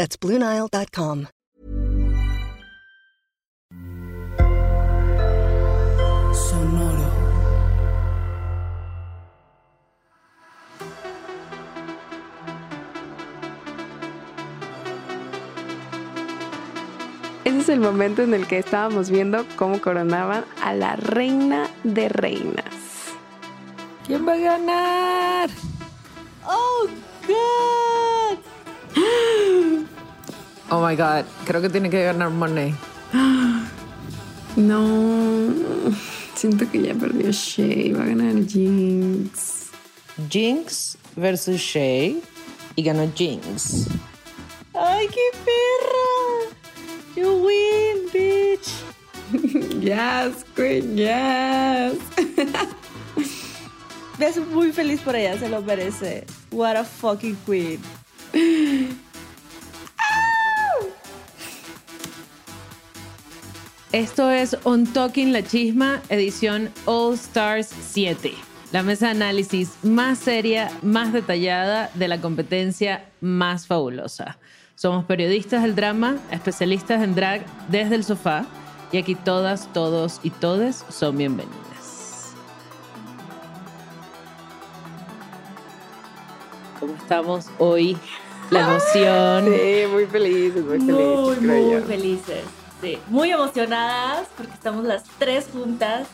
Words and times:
That's 0.00 0.18
BlueNile.com. 0.18 1.26
Sonoro. 6.32 7.10
Ese 17.44 17.58
es 17.58 17.68
el 17.68 17.80
momento 17.80 18.22
en 18.22 18.32
el 18.32 18.46
que 18.46 18.56
estábamos 18.56 19.10
viendo 19.10 19.44
cómo 19.56 19.82
coronaban 19.82 20.46
a 20.62 20.72
la 20.72 20.96
reina 20.96 21.68
de 21.84 22.08
reinas. 22.08 22.64
¿Quién 24.06 24.26
va 24.26 24.32
a 24.32 24.38
ganar? 24.38 25.50
Oh, 26.46 26.86
God. 27.28 27.89
Oh 30.70 30.80
my 30.80 30.94
God. 30.94 31.24
Creo 31.44 31.60
que 31.60 31.68
tiene 31.68 31.90
que 31.90 32.02
ganar 32.04 32.30
Monet. 32.30 32.74
No, 34.56 35.48
siento 36.34 36.68
que 36.70 36.82
ya 36.82 36.94
perdió 36.94 37.30
Shay, 37.30 37.92
va 37.92 38.02
a 38.02 38.06
ganar 38.06 38.46
Jinx. 38.46 39.68
Jinx 40.28 40.98
versus 41.16 41.60
Shay. 41.60 42.22
Y 42.76 42.82
ganó 42.82 43.10
Jinx. 43.14 43.86
¡Ay, 44.74 45.08
qué 45.08 45.20
perra! 45.44 46.56
You 47.16 47.44
win, 47.44 48.08
bitch. 48.12 48.70
Yes, 49.80 50.44
queen, 50.54 50.96
yes. 50.96 51.98
Me 54.18 54.26
hace 54.26 54.40
muy 54.40 54.72
feliz 54.72 55.00
por 55.00 55.16
ella, 55.16 55.38
se 55.38 55.48
lo 55.48 55.62
merece. 55.62 56.26
What 56.50 56.76
a 56.76 56.84
fucking 56.84 57.36
queen. 57.46 57.80
Esto 63.92 64.30
es 64.30 64.56
On 64.62 64.86
Talking 64.86 65.32
La 65.32 65.42
Chisma, 65.42 66.00
edición 66.10 66.70
All 66.84 67.14
Stars 67.14 67.74
7. 67.90 68.32
La 68.70 68.84
mesa 68.84 69.06
de 69.06 69.10
análisis 69.10 69.72
más 69.82 70.20
seria, 70.20 70.70
más 70.80 71.12
detallada 71.12 71.90
de 71.94 72.06
la 72.06 72.20
competencia 72.20 73.06
más 73.20 73.66
fabulosa. 73.66 74.38
Somos 74.76 75.06
periodistas 75.06 75.64
del 75.64 75.74
drama, 75.74 76.18
especialistas 76.30 77.02
en 77.02 77.16
drag 77.16 77.44
desde 77.68 77.96
el 77.96 78.04
sofá 78.04 78.46
y 78.92 78.98
aquí 78.98 79.16
todas, 79.16 79.72
todos 79.72 80.20
y 80.22 80.30
todes 80.30 80.84
son 80.88 81.18
bienvenidas. 81.18 82.36
¿Cómo 86.78 86.94
estamos 86.94 87.46
hoy? 87.58 87.98
La 88.50 88.60
emoción. 88.70 89.46
Sí, 89.46 89.82
muy 89.90 90.06
felices, 90.06 90.64
muy 90.64 90.78
felices. 90.78 91.40
Muy, 91.40 91.40
muy 91.40 91.82
felices. 91.82 92.59
Sí, 92.80 92.96
muy 93.08 93.30
emocionadas 93.30 94.26
porque 94.36 94.54
estamos 94.54 94.84
las 94.86 95.04
tres 95.18 95.48
juntas 95.52 96.08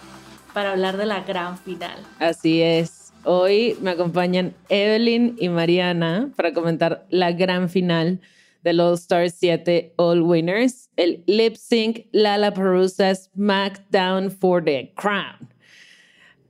para 0.53 0.73
hablar 0.73 0.97
de 0.97 1.07
la 1.07 1.21
gran 1.21 1.57
final. 1.59 1.97
Así 2.19 2.61
es. 2.61 3.13
Hoy 3.23 3.77
me 3.81 3.91
acompañan 3.91 4.53
Evelyn 4.69 5.37
y 5.39 5.49
Mariana 5.49 6.33
para 6.35 6.53
comentar 6.53 7.07
la 7.11 7.31
gran 7.31 7.69
final 7.69 8.21
del 8.65 8.81
All 8.81 8.95
Stars 8.95 9.35
7 9.39 9.93
All 9.97 10.23
Winners, 10.23 10.91
el 10.97 11.23
Lip 11.27 11.55
Sync 11.55 12.07
Lollapalooza 12.11 13.15
SmackDown 13.15 14.31
for 14.31 14.65
the 14.65 14.93
Crown. 14.97 15.49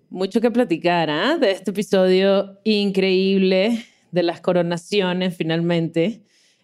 Mucho 0.09 0.41
que 0.41 0.51
platicar 0.51 1.11
¿ah? 1.11 1.37
de 1.37 1.51
este 1.51 1.73
episodio 1.73 2.59
increíble 2.65 3.85
de 4.13 4.23
las 4.23 4.41
coronaciones 4.41 5.37
finalmente. 5.37 6.23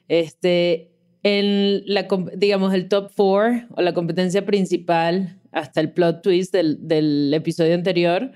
Este, 0.08 0.91
en 1.22 1.82
la, 1.86 2.08
digamos, 2.34 2.74
el 2.74 2.88
top 2.88 3.10
four 3.10 3.66
o 3.70 3.82
la 3.82 3.94
competencia 3.94 4.44
principal 4.44 5.40
hasta 5.52 5.80
el 5.80 5.92
plot 5.92 6.22
twist 6.22 6.52
del, 6.52 6.88
del 6.88 7.32
episodio 7.34 7.74
anterior 7.74 8.32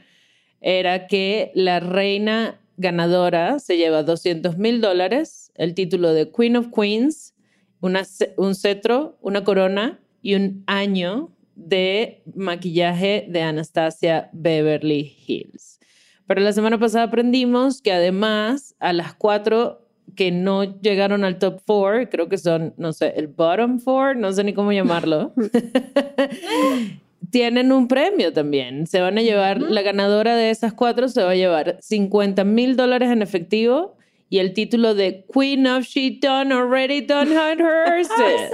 era 0.60 1.06
que 1.06 1.50
la 1.54 1.80
reina 1.80 2.60
ganadora 2.76 3.58
se 3.58 3.76
lleva 3.76 4.02
200 4.02 4.58
mil 4.58 4.80
dólares, 4.80 5.52
el 5.54 5.74
título 5.74 6.12
de 6.12 6.30
Queen 6.30 6.56
of 6.56 6.68
Queens, 6.74 7.34
una 7.80 8.02
un 8.36 8.54
cetro, 8.54 9.18
una 9.20 9.44
corona 9.44 10.00
y 10.22 10.34
un 10.34 10.64
año 10.66 11.30
de 11.54 12.22
maquillaje 12.34 13.26
de 13.28 13.42
Anastasia 13.42 14.30
Beverly 14.32 15.16
Hills. 15.26 15.80
Pero 16.26 16.40
la 16.40 16.52
semana 16.52 16.78
pasada 16.78 17.04
aprendimos 17.04 17.80
que 17.80 17.92
además 17.92 18.74
a 18.80 18.92
las 18.92 19.14
cuatro 19.14 19.85
que 20.14 20.30
no 20.30 20.80
llegaron 20.80 21.24
al 21.24 21.38
top 21.38 21.60
four, 21.66 22.08
creo 22.08 22.28
que 22.28 22.38
son, 22.38 22.74
no 22.76 22.92
sé, 22.92 23.14
el 23.16 23.26
bottom 23.26 23.80
four, 23.80 24.16
no 24.16 24.32
sé 24.32 24.44
ni 24.44 24.54
cómo 24.54 24.72
llamarlo, 24.72 25.32
tienen 27.30 27.72
un 27.72 27.88
premio 27.88 28.32
también. 28.32 28.86
Se 28.86 29.00
van 29.00 29.18
a 29.18 29.22
llevar, 29.22 29.60
la 29.60 29.82
ganadora 29.82 30.36
de 30.36 30.50
esas 30.50 30.72
cuatro 30.72 31.08
se 31.08 31.22
va 31.22 31.30
a 31.30 31.34
llevar 31.34 31.78
50 31.80 32.44
mil 32.44 32.76
dólares 32.76 33.10
en 33.10 33.22
efectivo 33.22 33.96
y 34.28 34.38
el 34.38 34.54
título 34.54 34.94
de 34.94 35.24
Queen 35.32 35.66
of 35.66 35.84
She 35.84 36.18
Done 36.20 36.52
Already 36.52 37.00
Done 37.00 37.32
Her 37.32 37.62
Horses. 37.62 38.50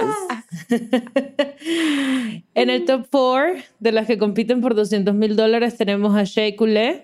en 2.53 2.69
el 2.69 2.85
top 2.85 3.07
four 3.09 3.55
de 3.79 3.91
las 3.91 4.07
que 4.07 4.17
compiten 4.17 4.61
por 4.61 4.75
200 4.75 5.13
mil 5.13 5.35
dólares 5.35 5.77
tenemos 5.77 6.15
a 6.15 6.23
Shea 6.23 6.55
Coulee, 6.55 7.03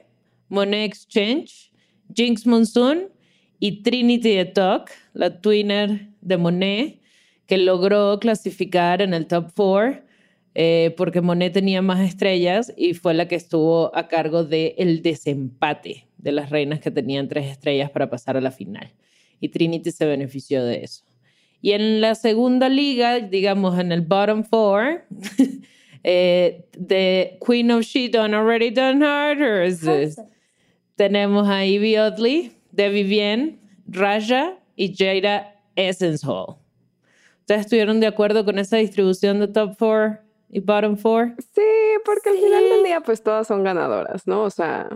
Monet 0.49 0.85
Exchange, 0.85 1.71
Jinx 2.13 2.45
Monsoon 2.45 3.09
y 3.59 3.83
Trinity 3.83 4.35
the 4.35 4.45
Talk, 4.45 4.91
la 5.13 5.41
twinner 5.41 6.07
de 6.21 6.37
Monet, 6.37 6.99
que 7.45 7.57
logró 7.57 8.19
clasificar 8.19 9.01
en 9.01 9.13
el 9.13 9.27
top 9.27 9.51
four 9.53 10.03
eh, 10.55 10.93
porque 10.97 11.21
Monet 11.21 11.53
tenía 11.53 11.81
más 11.81 11.99
estrellas 12.01 12.73
y 12.75 12.93
fue 12.93 13.13
la 13.13 13.27
que 13.27 13.35
estuvo 13.35 13.95
a 13.95 14.07
cargo 14.07 14.43
del 14.43 15.01
desempate 15.01 16.07
de 16.17 16.31
las 16.31 16.49
reinas 16.49 16.79
que 16.79 16.91
tenían 16.91 17.27
tres 17.27 17.45
estrellas 17.45 17.91
para 17.91 18.09
pasar 18.09 18.35
a 18.35 18.41
la 18.41 18.51
final. 18.51 18.91
Y 19.39 19.49
Trinity 19.49 19.91
se 19.91 20.05
benefició 20.05 20.65
de 20.65 20.83
eso. 20.83 21.03
Y 21.61 21.71
en 21.71 22.01
la 22.01 22.15
segunda 22.15 22.67
liga, 22.67 23.19
digamos 23.19 23.79
en 23.79 23.91
el 23.91 24.01
bottom 24.01 24.43
four, 24.43 25.05
eh, 26.03 26.65
de 26.77 27.37
Queen 27.45 27.71
of 27.71 27.83
She 27.83 28.09
Done 28.09 28.35
Already 28.35 28.71
Done 28.71 29.05
Hers, 29.05 30.19
tenemos 30.95 31.47
a 31.47 31.65
Ivy 31.65 31.97
Oddly, 31.97 32.51
de 32.71 32.89
Vivienne, 32.89 33.59
Raja 33.87 34.57
y 34.75 34.95
Jada 34.95 35.55
Essence 35.75 36.25
Hall. 36.25 36.57
¿Ustedes 37.41 37.61
estuvieron 37.61 37.99
de 37.99 38.07
acuerdo 38.07 38.45
con 38.45 38.59
esa 38.59 38.77
distribución 38.77 39.39
de 39.39 39.47
top 39.47 39.75
four 39.75 40.21
y 40.49 40.59
bottom 40.59 40.97
four? 40.97 41.33
Sí, 41.53 41.61
porque 42.05 42.29
al 42.29 42.37
final 42.37 42.63
del 42.63 42.83
día, 42.83 43.01
pues 43.01 43.23
todas 43.23 43.47
son 43.47 43.63
ganadoras, 43.63 44.27
¿no? 44.27 44.43
O 44.43 44.49
sea. 44.49 44.87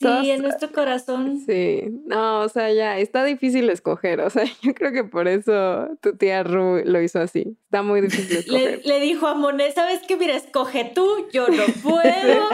Sí, 0.00 0.30
en 0.30 0.42
nuestro 0.42 0.72
corazón. 0.72 1.40
Sí, 1.46 1.84
no, 2.06 2.40
o 2.40 2.48
sea, 2.48 2.72
ya 2.72 2.98
está 2.98 3.24
difícil 3.24 3.70
escoger. 3.70 4.20
O 4.20 4.28
sea, 4.28 4.44
yo 4.62 4.74
creo 4.74 4.92
que 4.92 5.04
por 5.04 5.28
eso 5.28 5.88
tu 6.00 6.16
tía 6.16 6.42
Ru 6.42 6.82
lo 6.84 7.00
hizo 7.00 7.20
así. 7.20 7.56
Está 7.64 7.82
muy 7.82 8.00
difícil 8.00 8.36
escoger. 8.38 8.82
le, 8.84 9.00
dijo 9.00 9.26
a 9.26 9.34
Monet, 9.34 9.74
¿sabes 9.74 10.00
qué? 10.06 10.16
Mira, 10.16 10.34
escoge 10.34 10.90
tú, 10.94 11.06
yo 11.32 11.46
no 11.48 11.62
puedo. 11.82 12.48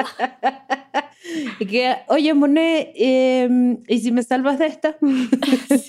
y 1.59 1.67
que, 1.67 1.97
oye, 2.09 2.35
Monet, 2.35 2.93
em, 2.95 3.83
¿y 3.89 3.99
si 3.99 4.13
me 4.13 4.23
salvas 4.23 4.59
de 4.59 4.67
esta? 4.67 4.97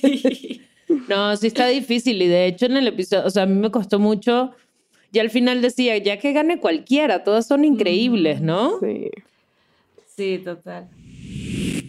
sí. 0.02 0.62
No, 1.08 1.36
sí 1.38 1.48
está 1.48 1.68
difícil. 1.68 2.22
Y 2.22 2.28
de 2.28 2.48
hecho, 2.48 2.66
en 2.66 2.78
el 2.78 2.88
episodio, 2.88 3.26
o 3.26 3.30
sea, 3.30 3.44
a 3.44 3.46
mí 3.46 3.56
me 3.56 3.72
costó 3.72 4.00
mucho. 4.00 4.52
Y 5.14 5.20
al 5.20 5.30
final 5.30 5.62
decía, 5.62 5.98
ya 5.98 6.18
que 6.18 6.32
gane 6.32 6.60
cualquiera, 6.60 7.24
todas 7.24 7.46
son 7.46 7.66
increíbles, 7.66 8.42
¿no? 8.42 8.80
Sí. 8.80 9.10
Sí, 10.16 10.42
total. 10.44 10.90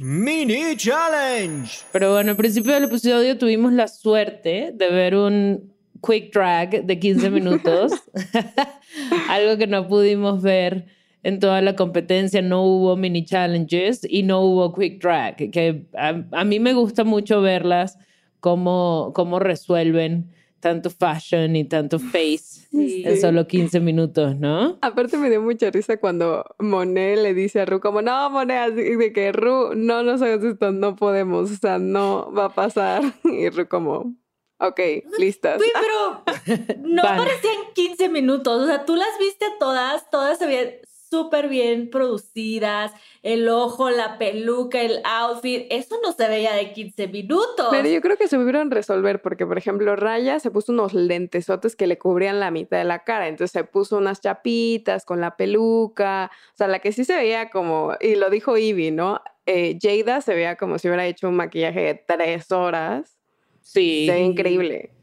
Mini 0.02 0.75
Challenge. 0.76 1.70
Pero 1.93 2.14
bueno, 2.14 2.32
al 2.32 2.37
principio 2.37 2.75
del 2.75 2.84
episodio 2.84 3.38
tuvimos 3.38 3.72
la 3.72 3.87
suerte 3.87 4.72
de 4.75 4.90
ver 4.90 5.14
un 5.14 5.72
quick 6.04 6.34
drag 6.34 6.84
de 6.84 6.99
15 6.99 7.31
minutos, 7.31 7.93
algo 9.28 9.56
que 9.56 9.69
no 9.69 9.87
pudimos 9.87 10.43
ver 10.43 10.87
en 11.22 11.38
toda 11.38 11.62
la 11.62 11.76
competencia, 11.76 12.43
no 12.43 12.64
hubo 12.64 12.96
mini 12.96 13.25
challenges 13.25 14.00
y 14.08 14.25
no 14.25 14.40
hubo 14.40 14.75
quick 14.75 15.00
drag, 15.00 15.37
que 15.37 15.87
a, 15.94 16.44
mí 16.44 16.58
me 16.58 16.72
gusta 16.72 17.04
mucho 17.04 17.40
verlas, 17.40 17.96
cómo, 18.40 19.12
cómo 19.14 19.38
resuelven 19.38 20.32
tanto 20.62 20.91
fashion 20.91 21.56
y 21.56 21.64
tanto 21.64 21.99
face 21.99 22.69
en 22.73 23.20
solo 23.20 23.49
15 23.49 23.81
minutos, 23.81 24.37
¿no? 24.37 24.79
Aparte 24.81 25.17
me 25.17 25.29
dio 25.29 25.43
mucha 25.43 25.70
risa 25.73 25.97
cuando 25.97 26.44
Monet 26.61 27.19
le 27.19 27.35
dice 27.35 27.61
a 27.61 27.64
Ru 27.64 27.81
como, 27.81 28.00
no, 28.00 28.31
Monet, 28.31 28.73
así 28.73 28.94
de 28.94 29.12
que 29.12 29.32
Ru, 29.32 29.75
no 29.75 30.05
nos 30.05 30.23
hagas 30.23 30.44
esto, 30.44 30.70
no 30.70 30.94
podemos, 30.94 31.50
o 31.50 31.56
sea, 31.56 31.79
no 31.79 32.32
va 32.32 32.47
a 32.47 32.55
pasar. 32.55 33.03
Y 33.25 33.50
Ru 33.50 33.67
como, 33.67 34.14
ok, 34.59 34.81
listas. 35.19 35.61
Sí, 35.61 35.69
pero 35.75 36.79
no 36.85 37.03
parecían 37.03 37.56
15 37.75 38.09
minutos, 38.09 38.62
o 38.62 38.67
sea, 38.67 38.85
tú 38.85 38.94
las 38.94 39.19
viste 39.19 39.47
todas, 39.59 40.09
todas 40.11 40.38
se 40.38 40.47
veían 40.47 40.70
súper 41.12 41.50
bien 41.50 41.91
producidas, 41.91 42.91
el 43.23 43.47
ojo, 43.50 43.91
la 43.91 44.17
peluca, 44.17 44.81
el 44.81 45.03
outfit, 45.05 45.67
eso 45.69 45.97
no 46.03 46.12
se 46.12 46.26
veía 46.26 46.55
de 46.55 46.73
15 46.73 47.09
minutos. 47.09 47.67
Pero 47.70 47.87
yo 47.87 48.00
creo 48.00 48.17
que 48.17 48.29
se 48.29 48.38
pudieron 48.38 48.70
resolver 48.70 49.20
porque, 49.20 49.47
por 49.47 49.59
ejemplo, 49.59 49.94
Raya 49.94 50.41
se 50.41 50.50
puso 50.50 50.73
unos 50.73 50.94
lentesotes 50.94 51.76
que 51.76 51.87
le 51.87 51.99
cubrían 51.99 52.41
la 52.41 52.50
mitad 52.50 52.79
de 52.79 52.85
la 52.85 53.05
cara, 53.05 53.29
entonces 53.29 53.50
se 53.50 53.62
puso 53.64 53.99
unas 53.99 54.23
chapitas 54.23 55.05
con 55.05 55.20
la 55.20 55.37
peluca, 55.37 56.31
o 56.55 56.56
sea, 56.56 56.67
la 56.67 56.79
que 56.79 56.93
sí 56.93 57.05
se 57.05 57.14
veía 57.14 57.50
como, 57.50 57.93
y 58.00 58.14
lo 58.14 58.31
dijo 58.31 58.56
Ivy, 58.56 58.91
¿no? 58.91 59.20
Eh, 59.44 59.79
Jada 59.82 60.23
se 60.23 60.35
veía 60.35 60.56
como 60.56 60.79
si 60.79 60.88
hubiera 60.88 61.05
hecho 61.05 61.29
un 61.29 61.37
maquillaje 61.37 61.81
de 61.81 61.94
tres 62.06 62.50
horas. 62.53 63.19
Sí. 63.61 64.06
Se 64.06 64.14
ve 64.14 64.20
increíble. 64.20 65.01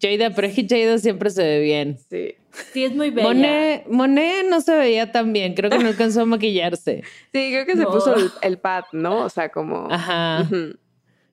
Jada, 0.00 0.30
pero 0.34 0.46
es 0.46 0.54
que 0.54 0.66
Jada 0.68 0.98
siempre 0.98 1.30
se 1.30 1.42
ve 1.42 1.60
bien. 1.60 1.98
Sí. 2.08 2.34
Sí, 2.72 2.84
es 2.84 2.94
muy 2.94 3.10
bella. 3.10 3.84
Monet, 3.88 4.46
no 4.48 4.60
se 4.60 4.76
veía 4.76 5.10
tan 5.10 5.32
bien, 5.32 5.54
creo 5.54 5.70
que 5.70 5.78
no 5.78 5.88
alcanzó 5.88 6.22
a 6.22 6.26
maquillarse. 6.26 7.02
Sí, 7.32 7.50
creo 7.50 7.64
que 7.64 7.76
se 7.76 7.86
puso 7.86 8.14
el, 8.42 8.58
pad, 8.58 8.84
¿no? 8.92 9.24
O 9.24 9.28
sea, 9.28 9.48
como... 9.50 9.88
Ajá. 9.90 10.48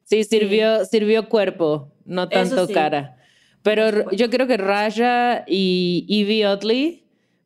Sí, 0.03 0.23
sirvió, 0.23 0.85
sirvió 0.85 1.29
cuerpo, 1.29 1.91
no 2.06 2.29
tanto 2.29 2.67
cara. 2.69 3.17
Pero 3.61 4.09
yo 4.11 4.29
creo 4.29 4.47
que 4.47 4.57
Raya 4.57 5.44
y 5.45 6.06
Evie 6.09 6.47
Otley 6.47 7.03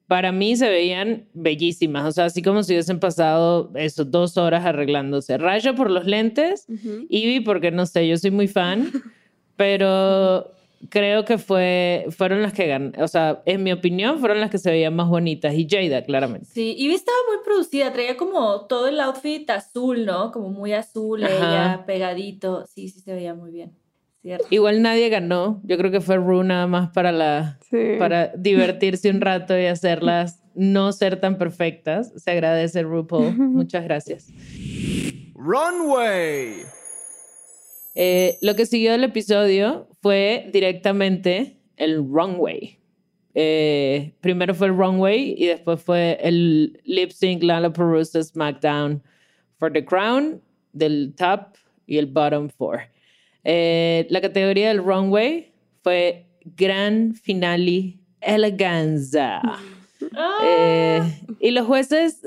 para 0.08 0.32
mí 0.32 0.56
se 0.56 0.70
veían 0.70 1.26
bellísimas, 1.34 2.06
o 2.06 2.12
sea, 2.12 2.26
así 2.26 2.42
como 2.42 2.62
si 2.62 2.74
hubiesen 2.74 3.00
pasado 3.00 3.72
eso, 3.76 4.06
dos 4.06 4.38
horas 4.38 4.66
arreglándose. 4.66 5.38
Raya 5.38 5.74
por 5.74 5.90
los 5.90 6.06
lentes, 6.06 6.68
Evie 7.10 7.42
porque 7.42 7.72
no 7.72 7.86
sé, 7.86 8.08
yo 8.08 8.16
soy 8.18 8.30
muy 8.30 8.48
fan, 8.48 8.92
pero 9.56 10.52
creo 10.90 11.26
que 11.26 11.38
fue, 11.38 12.06
fueron 12.10 12.42
las 12.42 12.54
que 12.54 12.68
ganan, 12.68 12.94
o 13.02 13.08
sea, 13.08 13.42
en 13.46 13.64
mi 13.64 13.72
opinión, 13.72 14.20
fueron 14.20 14.40
las 14.40 14.50
que 14.50 14.58
se 14.58 14.72
veían 14.72 14.96
más 14.96 15.08
bonitas 15.08 15.54
y 15.56 15.68
Jada, 15.70 16.04
claramente. 16.04 16.48
Sí, 16.52 16.76
y 16.78 16.92
estaba 16.92 17.18
muy 17.28 17.44
producida, 17.44 17.92
traía 17.94 18.18
como 18.18 18.66
todo 18.68 18.88
el 18.88 19.00
outfit 19.00 19.50
azul, 19.50 20.06
¿no? 20.06 20.32
Como 20.32 20.50
muy 20.50 20.74
azul, 20.74 21.24
ella, 21.24 21.84
pegadito, 21.86 22.66
sí, 22.68 22.90
sí 22.90 23.00
se 23.00 23.14
veía 23.14 23.34
muy 23.34 23.52
bien. 23.52 23.74
Cierto. 24.22 24.48
Igual 24.52 24.82
nadie 24.82 25.10
ganó, 25.10 25.62
yo 25.64 25.78
creo 25.78 25.92
que 25.92 26.00
fue 26.00 26.16
Ru 26.16 26.44
nada 26.44 26.66
más 26.66 26.92
para, 26.92 27.12
la, 27.12 27.60
para 28.00 28.30
divertirse 28.38 29.10
un 29.10 29.20
rato 29.20 29.60
y 29.60 29.66
hacerlas 29.66 30.42
no 30.56 30.92
ser 30.94 31.20
tan 31.20 31.38
perfectas. 31.38 32.14
Se 32.16 32.32
agradece 32.32 32.84
RuPaul, 32.84 33.36
muchas 33.38 33.84
gracias. 33.84 34.32
Runway. 35.36 36.83
Eh, 37.96 38.38
lo 38.42 38.56
que 38.56 38.66
siguió 38.66 38.92
del 38.92 39.04
episodio 39.04 39.88
fue 40.02 40.50
directamente 40.52 41.58
el 41.78 41.98
runway. 41.98 42.80
Eh, 43.36 44.14
primero 44.22 44.54
fue 44.54 44.68
el 44.68 44.78
runway 44.78 45.36
y 45.38 45.48
después 45.48 45.82
fue 45.82 46.20
el 46.22 46.80
lip 46.86 47.12
sync 47.12 47.44
Lollapalooza 47.44 48.24
SmackDown 48.24 49.02
for 49.58 49.72
the 49.72 49.84
Crown 49.84 50.42
del 50.72 51.14
top 51.18 51.56
y 51.88 51.98
el 51.98 52.08
bottom 52.08 52.50
four. 52.50 52.82
Eh, 53.44 54.08
la 54.10 54.22
categoría 54.22 54.70
del 54.70 54.84
runway 54.84 55.52
fue 55.82 56.26
Gran 56.58 57.14
Finale 57.14 58.00
Eleganza. 58.22 59.42
Ah. 60.16 61.08
y 61.40 61.52
los 61.52 61.66
jueces, 61.66 62.22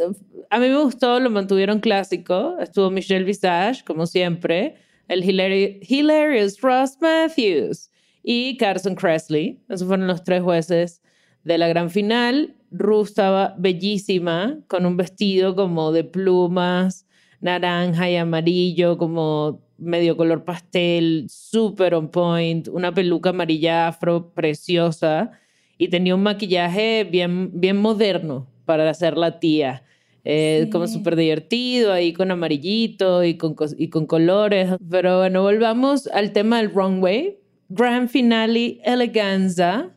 a 0.50 0.58
mí 0.58 0.68
me 0.68 0.82
gustó, 0.82 1.20
lo 1.20 1.28
mantuvieron 1.30 1.78
clásico. 1.78 2.56
Estuvo 2.58 2.90
Michelle 2.90 3.24
Visage, 3.24 3.84
como 3.84 4.06
siempre 4.06 4.76
el 5.08 5.24
Hilarious 5.24 6.60
Ross 6.60 6.98
Matthews 7.00 7.90
y 8.22 8.56
Carson 8.56 8.94
Kressley. 8.94 9.60
Esos 9.68 9.86
fueron 9.86 10.06
los 10.06 10.24
tres 10.24 10.42
jueces 10.42 11.02
de 11.44 11.58
la 11.58 11.68
gran 11.68 11.90
final. 11.90 12.56
Ruth 12.70 13.08
estaba 13.08 13.54
bellísima, 13.58 14.58
con 14.66 14.84
un 14.86 14.96
vestido 14.96 15.54
como 15.54 15.92
de 15.92 16.04
plumas, 16.04 17.06
naranja 17.40 18.10
y 18.10 18.16
amarillo, 18.16 18.98
como 18.98 19.62
medio 19.78 20.16
color 20.16 20.44
pastel, 20.44 21.26
súper 21.28 21.94
on 21.94 22.10
point, 22.10 22.68
una 22.68 22.92
peluca 22.92 23.30
amarilla 23.30 23.88
afro 23.88 24.32
preciosa 24.32 25.30
y 25.78 25.88
tenía 25.88 26.14
un 26.14 26.22
maquillaje 26.22 27.04
bien, 27.04 27.50
bien 27.52 27.76
moderno 27.76 28.48
para 28.64 28.88
hacer 28.88 29.16
la 29.16 29.38
tía. 29.38 29.84
Eh, 30.28 30.68
como 30.72 30.88
súper 30.88 31.14
divertido, 31.14 31.92
ahí 31.92 32.12
con 32.12 32.32
amarillito 32.32 33.22
y 33.22 33.36
con, 33.36 33.54
y 33.78 33.90
con 33.90 34.06
colores. 34.06 34.70
Pero 34.90 35.18
bueno, 35.18 35.42
volvamos 35.42 36.08
al 36.08 36.32
tema 36.32 36.58
del 36.58 36.72
runway. 36.72 37.38
Grand 37.68 38.08
Finale 38.08 38.80
Eleganza. 38.84 39.92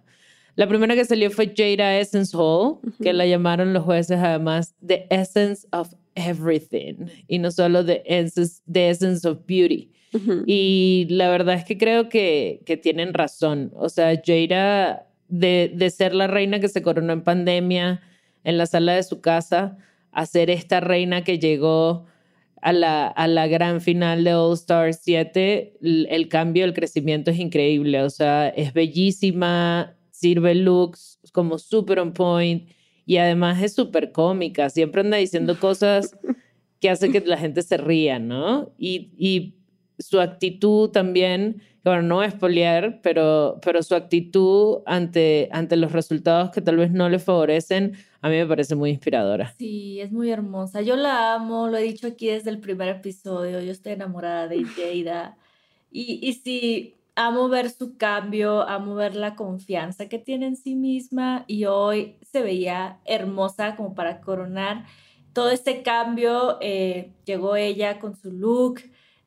La 0.56 0.68
primera 0.68 0.94
que 0.94 1.04
salió 1.04 1.32
fue 1.32 1.52
Jada 1.56 1.98
Essence 1.98 2.38
Hall, 2.38 2.78
que 3.02 3.12
la 3.12 3.26
llamaron 3.26 3.74
los 3.74 3.84
jueces 3.84 4.20
además 4.20 4.76
The 4.86 5.08
Essence 5.10 5.68
of 5.72 5.94
Everything 6.14 7.08
y 7.28 7.40
no 7.40 7.50
solo 7.50 7.84
The 7.84 8.04
Essence, 8.06 8.62
the 8.72 8.90
essence 8.90 9.28
of 9.28 9.40
Beauty. 9.48 9.90
Y 10.46 11.08
la 11.10 11.30
verdad 11.30 11.56
es 11.56 11.66
que 11.66 11.78
creo 11.78 12.08
que, 12.10 12.62
que 12.68 12.78
tienen 12.78 13.16
razón. 13.16 13.72
O 13.76 13.90
sea, 13.90 14.22
Jada, 14.24 15.08
de, 15.28 15.72
de 15.74 15.90
ser 15.90 16.14
la 16.14 16.28
reina 16.28 16.60
que 16.60 16.68
se 16.68 16.84
coronó 16.84 17.14
en 17.14 17.24
pandemia 17.24 18.02
en 18.44 18.58
la 18.58 18.66
sala 18.68 18.94
de 18.94 19.04
su 19.04 19.22
casa, 19.22 19.78
a 20.12 20.26
ser 20.26 20.50
esta 20.50 20.80
reina 20.80 21.24
que 21.24 21.40
llegó 21.40 22.06
a 22.62 22.74
la, 22.74 23.08
a 23.08 23.28
la 23.28 23.48
gran 23.48 23.82
final 23.82 24.24
de 24.24 24.34
All 24.34 24.54
Star 24.54 24.94
7, 24.94 25.78
el, 25.82 26.28
cambio, 26.28 26.66
el 26.66 26.74
crecimiento 26.74 27.32
es 27.32 27.40
increíble. 27.40 28.04
O 28.04 28.10
sea, 28.10 28.50
es 28.50 28.74
bellísima, 28.74 29.96
sirve 30.12 30.56
looks 30.56 31.20
como 31.32 31.58
super 31.58 32.00
on 32.00 32.14
point 32.14 32.70
y 33.06 33.18
además 33.18 33.62
es 33.62 33.74
súper 33.74 34.12
cómica. 34.12 34.70
Siempre 34.70 35.02
anda 35.02 35.18
diciendo 35.18 35.60
cosas 35.60 36.18
que 36.80 36.90
hacen 36.90 37.12
que 37.12 37.22
la 37.22 37.38
gente 37.38 37.62
se 37.62 37.78
ría, 37.78 38.20
¿no? 38.20 38.74
Y, 38.78 39.12
y 39.18 39.56
su 39.98 40.20
actitud 40.20 40.90
también 40.90 41.62
no 42.02 42.24
es 42.24 42.34
poliar, 42.34 43.00
pero, 43.02 43.60
pero 43.64 43.84
su 43.84 43.96
actitud 43.96 44.80
ante, 44.86 45.50
ante 45.52 45.76
los 45.76 45.92
resultados 45.92 46.52
que 46.52 46.62
tal 46.62 46.78
vez 46.78 46.92
no 46.92 47.10
le 47.10 47.20
favorecen, 47.20 47.98
a 48.22 48.30
mí 48.30 48.36
me 48.36 48.46
parece 48.46 48.76
muy 48.76 48.92
inspiradora. 48.92 49.54
Sí, 49.58 50.00
es 50.02 50.12
muy 50.12 50.30
hermosa. 50.30 50.82
Yo 50.82 50.96
la 50.96 51.34
amo, 51.36 51.68
lo 51.68 51.78
he 51.78 51.84
dicho 51.84 52.08
aquí 52.08 52.28
desde 52.28 52.50
el 52.50 52.60
primer 52.60 52.90
episodio, 52.90 53.62
yo 53.62 53.72
estoy 53.72 53.94
enamorada 53.94 54.48
de 54.48 54.64
Jada. 55.04 55.38
Y, 55.92 56.20
y 56.22 56.34
sí, 56.34 56.96
amo 57.16 57.50
ver 57.50 57.70
su 57.70 57.98
cambio, 57.98 58.62
amo 58.68 58.96
ver 58.96 59.16
la 59.16 59.36
confianza 59.36 60.08
que 60.08 60.20
tiene 60.20 60.48
en 60.48 60.56
sí 60.56 60.76
misma 60.76 61.44
y 61.48 61.66
hoy 61.66 62.16
se 62.22 62.42
veía 62.42 63.00
hermosa 63.06 63.76
como 63.76 63.94
para 63.94 64.22
coronar 64.22 64.86
todo 65.34 65.50
este 65.50 65.84
cambio. 65.84 66.58
Eh, 66.62 67.12
llegó 67.26 67.56
ella 67.56 68.00
con 68.00 68.16
su 68.16 68.32
look 68.32 68.82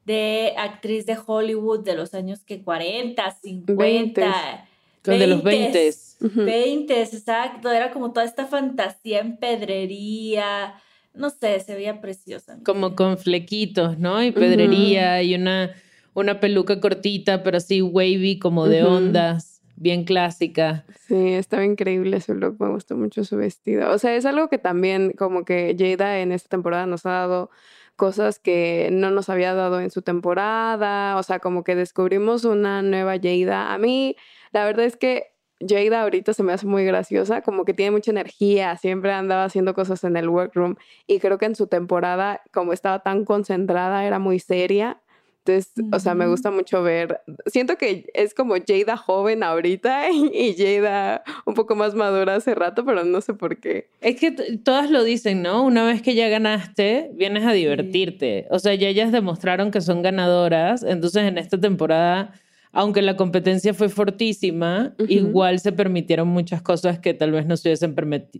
de 0.05 0.55
actriz 0.57 1.07
de 1.07 1.17
Hollywood 1.25 1.85
de 1.85 1.95
los 1.95 2.15
años 2.15 2.43
que 2.45 2.63
40, 2.63 3.31
50. 3.31 4.69
Con 5.05 5.19
de 5.19 5.27
los 5.27 5.43
20. 5.43 5.91
20, 6.21 7.03
exacto. 7.03 7.71
Era 7.71 7.91
como 7.91 8.13
toda 8.13 8.25
esta 8.25 8.47
fantasía 8.47 9.21
en 9.21 9.37
pedrería. 9.37 10.75
No 11.15 11.31
sé, 11.31 11.61
se 11.61 11.75
veía 11.75 12.01
preciosa. 12.01 12.59
Como 12.65 12.95
con 12.95 13.19
flequitos, 13.19 13.99
¿no? 13.99 14.23
Y 14.23 14.33
pedrería 14.33 15.23
y 15.23 15.35
una, 15.35 15.75
una 16.15 16.41
peluca 16.41 16.81
cortita, 16.81 17.43
pero 17.43 17.59
así 17.59 17.83
wavy, 17.83 18.39
como 18.39 18.67
de 18.67 18.85
ondas, 18.85 19.61
bien 19.77 20.05
clásica. 20.05 20.85
Sí, 21.07 21.35
estaba 21.35 21.65
increíble 21.65 22.21
su 22.21 22.35
look, 22.35 22.57
me 22.61 22.71
gustó 22.71 22.97
mucho 22.97 23.25
su 23.25 23.37
vestido. 23.37 23.91
O 23.91 23.99
sea, 23.99 24.15
es 24.15 24.25
algo 24.25 24.49
que 24.49 24.59
también 24.59 25.13
como 25.13 25.45
que 25.45 25.77
Jada 25.79 26.21
en 26.21 26.33
esta 26.33 26.49
temporada 26.49 26.87
nos 26.87 27.05
ha 27.05 27.11
dado 27.11 27.51
cosas 27.97 28.39
que 28.39 28.89
no 28.93 29.11
nos 29.11 29.29
había 29.29 29.55
dado 29.55 29.81
en 29.81 29.91
su 29.91 30.03
temporada, 30.03 31.17
o 31.17 31.23
sea, 31.23 31.39
como 31.39 31.65
que 31.65 31.75
descubrimos 31.75 32.45
una 32.45 32.83
nueva 32.83 33.17
Jada. 33.23 33.73
A 33.73 33.79
mí, 33.79 34.17
la 34.53 34.65
verdad 34.65 34.87
es 34.87 34.97
que 34.97 35.33
Jada 35.61 36.03
ahorita 36.03 36.33
se 36.35 36.43
me 36.43 36.53
hace 36.53 36.67
muy 36.67 36.85
graciosa, 36.85 37.43
como 37.43 37.65
que 37.65 37.75
tiene 37.75 37.93
mucha 37.93 38.11
energía, 38.11 38.77
siempre 38.77 39.13
andaba 39.13 39.45
haciendo 39.45 39.75
cosas 39.75 40.05
en 40.05 40.17
el 40.17 40.29
workroom 40.29 40.77
y 41.07 41.21
creo 41.21 41.39
que 41.39 41.47
en 41.47 41.55
su 41.55 41.67
temporada, 41.67 42.43
como 42.53 42.73
estaba 42.73 43.01
tan 43.01 43.25
concentrada, 43.25 44.05
era 44.05 44.19
muy 44.19 44.39
seria. 44.39 45.01
Entonces, 45.45 45.73
o 45.93 45.99
sea, 45.99 46.15
me 46.15 46.29
gusta 46.29 46.53
mucho 46.53 46.83
ver, 46.83 47.21
siento 47.47 47.77
que 47.77 48.07
es 48.15 48.33
como 48.33 48.55
Jada 48.65 48.97
joven 48.97 49.43
ahorita 49.43 50.11
y 50.11 50.55
Jada 50.57 51.25
un 51.47 51.55
poco 51.55 51.75
más 51.75 51.95
madura 51.95 52.37
hace 52.37 52.55
rato, 52.55 52.85
pero 52.85 53.03
no 53.03 53.21
sé 53.21 53.35
por 53.35 53.59
qué. 53.59 53.89
Es 54.01 54.21
que 54.21 54.31
todas 54.31 54.91
lo 54.91 55.03
dicen, 55.03 55.43
¿no? 55.43 55.65
Una 55.65 55.85
vez 55.85 56.01
que 56.01 56.15
ya 56.15 56.29
ganaste, 56.29 57.11
vienes 57.15 57.45
a 57.45 57.53
divertirte. 57.53 58.47
O 58.51 58.61
sea, 58.61 58.75
ya 58.75 58.89
ellas 58.89 59.11
demostraron 59.11 59.73
que 59.73 59.81
son 59.81 60.03
ganadoras, 60.03 60.85
entonces 60.85 61.25
en 61.25 61.39
esta 61.39 61.59
temporada 61.59 62.33
aunque 62.73 63.03
la 63.03 63.17
competencia 63.17 63.75
fue 63.75 63.91
fortísima, 63.91 64.95
igual 65.07 65.61
se 65.61 65.73
permitieron 65.73 66.29
muchas 66.29 66.63
cosas 66.63 66.99
que 66.99 67.13
tal 67.13 67.31
vez 67.31 67.47
no 67.47 67.59
se 67.59 67.69
hubiesen 67.69 67.95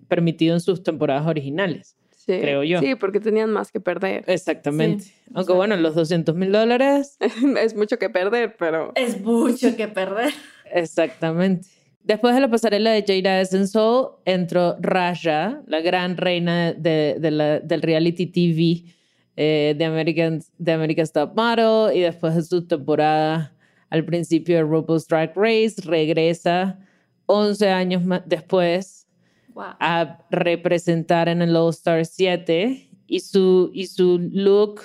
permitido 0.09 0.55
en 0.55 0.61
sus 0.61 0.83
temporadas 0.83 1.27
originales. 1.27 1.97
Creo 2.27 2.63
yo. 2.63 2.81
Sí, 2.81 2.95
porque 2.95 3.21
tenían 3.21 3.51
más 3.51 3.71
que 3.73 3.81
perder. 3.81 4.25
Exactamente. 4.27 5.07
Aunque 5.35 5.53
bueno, 5.53 5.77
los 5.77 5.95
200 5.95 6.35
mil 6.35 6.53
dólares. 6.53 7.17
es 7.61 7.75
mucho 7.77 7.99
que 7.99 8.11
perder, 8.11 8.57
pero. 8.59 8.93
Es 8.95 9.21
mucho 9.21 9.77
que 9.77 9.89
perder. 9.89 10.33
Exactamente. 10.73 11.69
Después 12.05 12.35
de 12.35 12.41
la 12.41 12.49
pasarela 12.49 12.91
de 12.91 13.05
Jada 13.07 13.41
Essence 13.41 13.79
entró 14.25 14.77
Raja, 14.81 15.63
la 15.67 15.81
gran 15.81 16.17
reina 16.17 16.73
de, 16.73 17.17
del 17.19 17.83
reality 17.83 18.27
TV 18.27 18.93
eh, 19.37 19.75
de, 19.79 19.85
American, 19.85 20.43
de 20.59 20.73
America's 20.73 21.13
Top 21.13 21.37
Model, 21.37 21.97
y 21.97 22.01
después 22.01 22.35
de 22.35 22.43
su 22.43 22.67
temporada 22.67 23.55
al 23.89 24.05
principio 24.05 24.57
de 24.57 24.63
RuPaul's 24.63 25.07
Drag 25.07 25.33
Race, 25.37 25.77
regresa 25.85 26.81
11 27.27 27.69
años 27.69 28.03
después 28.27 29.02
a 29.57 30.19
representar 30.31 31.29
en 31.29 31.43
el 31.43 31.57
All 31.57 31.71
Star 31.71 32.05
7 32.05 32.91
y 33.07 33.21
su, 33.21 33.71
y 33.75 33.87
su 33.87 34.19
look 34.33 34.83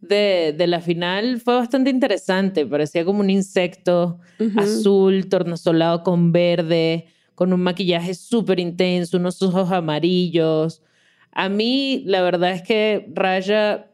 de, 0.00 0.54
de, 0.56 0.66
la 0.66 0.80
final 0.80 1.40
fue 1.40 1.54
bastante 1.54 1.90
interesante, 1.90 2.66
parecía 2.66 3.04
como 3.04 3.20
un 3.20 3.30
insecto 3.30 4.18
azul, 4.56 5.28
tornasolado 5.28 6.02
con 6.02 6.32
verde, 6.32 7.06
con 7.34 7.52
un 7.52 7.62
maquillaje 7.62 8.14
súper 8.14 8.58
intenso, 8.58 9.16
unos 9.16 9.40
ojos 9.42 9.70
amarillos. 9.70 10.82
A 11.30 11.48
mí, 11.48 12.02
la 12.06 12.22
verdad 12.22 12.52
es 12.52 12.62
que 12.62 13.10
Raya 13.14 13.92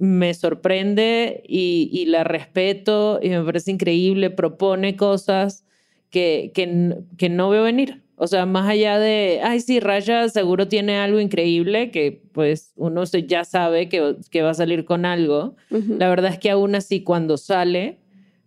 me 0.00 0.32
sorprende 0.32 1.42
y, 1.46 2.06
la 2.06 2.24
respeto 2.24 3.20
y 3.22 3.28
me 3.28 3.44
parece 3.44 3.70
increíble, 3.70 4.30
propone 4.30 4.96
cosas 4.96 5.66
que, 6.08 6.52
que, 6.54 7.28
no 7.28 7.50
veo 7.50 7.62
venir. 7.64 8.02
O 8.22 8.26
sea, 8.26 8.44
más 8.44 8.68
allá 8.68 8.98
de, 8.98 9.40
ay, 9.42 9.60
sí, 9.60 9.80
Raya 9.80 10.28
seguro 10.28 10.68
tiene 10.68 10.98
algo 10.98 11.20
increíble, 11.20 11.90
que 11.90 12.22
pues 12.32 12.74
uno 12.76 13.02
ya 13.04 13.44
sabe 13.44 13.88
que, 13.88 14.16
que 14.30 14.42
va 14.42 14.50
a 14.50 14.54
salir 14.54 14.84
con 14.84 15.06
algo. 15.06 15.56
La 15.70 16.10
verdad 16.10 16.30
es 16.30 16.38
que 16.38 16.50
aún 16.50 16.74
así 16.74 17.02
cuando 17.02 17.38
sale, 17.38 17.98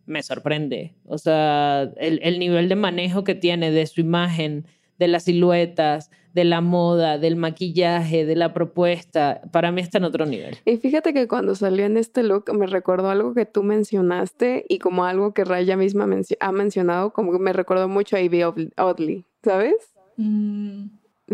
me 0.05 0.21
sorprende. 0.21 0.93
O 1.05 1.17
sea, 1.17 1.91
el, 1.97 2.19
el 2.21 2.37
nivel 2.37 2.69
de 2.69 2.75
manejo 2.75 3.23
que 3.23 3.33
tiene 3.33 3.71
de 3.71 3.87
su 3.87 4.01
imagen, 4.01 4.67
de 4.99 5.07
las 5.07 5.23
siluetas, 5.23 6.11
de 6.33 6.43
la 6.45 6.61
moda, 6.61 7.17
del 7.17 7.35
maquillaje, 7.35 8.27
de 8.27 8.35
la 8.35 8.53
propuesta, 8.53 9.41
para 9.51 9.71
mí 9.71 9.81
está 9.81 9.97
en 9.97 10.03
otro 10.03 10.27
nivel. 10.27 10.55
Y 10.65 10.77
fíjate 10.77 11.15
que 11.15 11.27
cuando 11.27 11.55
salió 11.55 11.85
en 11.85 11.97
este 11.97 12.21
look 12.21 12.53
me 12.53 12.67
recordó 12.67 13.09
algo 13.09 13.33
que 13.33 13.47
tú 13.47 13.63
mencionaste 13.63 14.65
y 14.69 14.77
como 14.77 15.05
algo 15.05 15.33
que 15.33 15.45
Raya 15.45 15.77
misma 15.77 16.07
ha 16.39 16.51
mencionado, 16.51 17.11
como 17.11 17.31
que 17.31 17.39
me 17.39 17.53
recordó 17.53 17.87
mucho 17.87 18.17
a 18.17 18.21
Ivy 18.21 18.43
Oddly, 18.77 19.25
¿sabes? 19.43 19.75
Mm. 20.17 20.85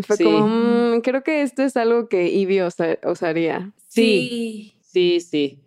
Fue 0.02 0.18
como, 0.18 0.46
mm, 0.46 1.00
creo 1.02 1.22
que 1.22 1.42
esto 1.42 1.62
es 1.62 1.76
algo 1.76 2.08
que 2.08 2.28
Ivy 2.28 2.62
usaría. 2.62 3.72
Sí, 3.88 4.74
sí, 4.80 5.20
sí, 5.20 5.58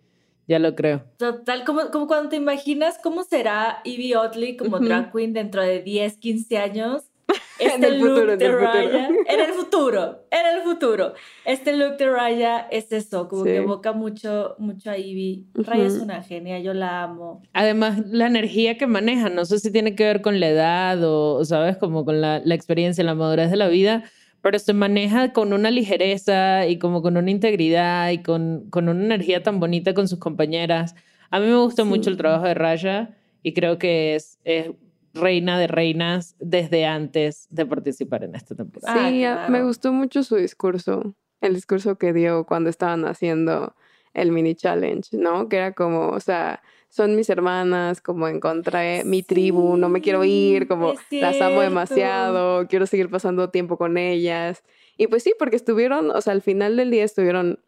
ya 0.48 0.58
lo 0.58 0.74
creo. 0.74 1.04
Total, 1.18 1.64
como, 1.64 1.90
como 1.90 2.06
cuando 2.06 2.30
te 2.30 2.36
imaginas 2.36 2.98
cómo 3.02 3.22
será 3.22 3.80
Ivy 3.84 4.14
Oddly 4.14 4.56
como 4.56 4.78
drag 4.80 5.12
queen 5.12 5.32
dentro 5.32 5.62
de 5.62 5.82
10, 5.82 6.16
15 6.18 6.58
años 6.58 7.04
este 7.58 7.74
en 7.74 7.84
el 7.84 8.00
futuro, 8.00 8.24
look 8.26 8.38
de 8.38 8.52
Raya, 8.52 9.08
en 9.08 9.40
el 9.40 9.52
futuro, 9.52 10.26
en 10.30 10.56
el 10.56 10.62
futuro. 10.62 11.14
Este 11.44 11.76
look 11.76 11.96
de 11.96 12.10
Raya 12.10 12.66
es 12.70 12.92
eso, 12.92 13.28
como 13.28 13.44
que 13.44 13.56
evoca 13.56 13.92
mucho, 13.92 14.56
mucho 14.58 14.90
a 14.90 14.98
Ivy. 14.98 15.46
Raya 15.54 15.86
es 15.86 15.94
una 15.94 16.22
genia, 16.22 16.58
yo 16.60 16.74
la 16.74 17.02
amo. 17.02 17.42
Además, 17.52 18.02
la 18.06 18.26
energía 18.26 18.76
que 18.76 18.86
maneja, 18.86 19.28
no 19.28 19.44
sé 19.44 19.58
si 19.58 19.70
tiene 19.70 19.94
que 19.94 20.04
ver 20.04 20.20
con 20.22 20.40
la 20.40 20.48
edad 20.48 21.02
o, 21.02 21.44
¿sabes? 21.44 21.76
Como 21.76 22.04
con 22.04 22.20
la, 22.20 22.40
la 22.44 22.54
experiencia, 22.54 23.04
la 23.04 23.14
madurez 23.14 23.50
de 23.50 23.56
la 23.56 23.68
vida, 23.68 24.04
pero 24.42 24.58
se 24.58 24.74
maneja 24.74 25.32
con 25.32 25.52
una 25.52 25.70
ligereza 25.70 26.66
y 26.66 26.78
como 26.78 27.00
con 27.00 27.16
una 27.16 27.30
integridad 27.30 28.10
y 28.10 28.22
con, 28.22 28.68
con 28.68 28.88
una 28.88 29.02
energía 29.02 29.42
tan 29.42 29.58
bonita 29.58 29.94
con 29.94 30.06
sus 30.06 30.18
compañeras. 30.18 30.94
A 31.30 31.40
mí 31.40 31.46
me 31.46 31.56
gusta 31.56 31.84
mucho 31.84 32.10
el 32.10 32.16
trabajo 32.16 32.44
de 32.44 32.54
Raya 32.54 33.16
y 33.42 33.54
creo 33.54 33.78
que 33.78 34.14
es, 34.14 34.38
es 34.44 34.70
reina 35.14 35.58
de 35.58 35.66
reinas 35.66 36.34
desde 36.38 36.86
antes 36.86 37.46
de 37.50 37.66
participar 37.66 38.24
en 38.24 38.34
esta 38.34 38.54
temporada. 38.54 39.08
Sí, 39.08 39.24
ah, 39.24 39.46
me 39.48 39.62
gustó 39.62 39.92
mucho 39.92 40.22
su 40.22 40.36
discurso, 40.36 41.14
el 41.40 41.54
discurso 41.54 41.96
que 41.96 42.12
dio 42.12 42.44
cuando 42.44 42.68
estaban 42.68 43.04
haciendo 43.06 43.74
el 44.12 44.30
mini 44.30 44.54
challenge, 44.54 45.16
¿no? 45.16 45.48
Que 45.48 45.56
era 45.56 45.72
como, 45.72 46.08
o 46.08 46.20
sea, 46.20 46.62
son 46.88 47.16
mis 47.16 47.28
hermanas, 47.28 48.00
como 48.00 48.28
encontré 48.28 49.02
mi 49.04 49.22
tribu, 49.22 49.76
no 49.76 49.88
me 49.88 50.00
quiero 50.00 50.24
ir, 50.24 50.68
como 50.68 50.94
las 51.10 51.40
amo 51.40 51.60
demasiado, 51.60 52.68
quiero 52.68 52.86
seguir 52.86 53.10
pasando 53.10 53.50
tiempo 53.50 53.76
con 53.76 53.96
ellas. 53.96 54.62
Y 54.96 55.08
pues 55.08 55.24
sí, 55.24 55.34
porque 55.38 55.56
estuvieron, 55.56 56.10
o 56.10 56.20
sea, 56.20 56.32
al 56.32 56.42
final 56.42 56.76
del 56.76 56.92
día 56.92 57.04
estuvieron 57.04 57.58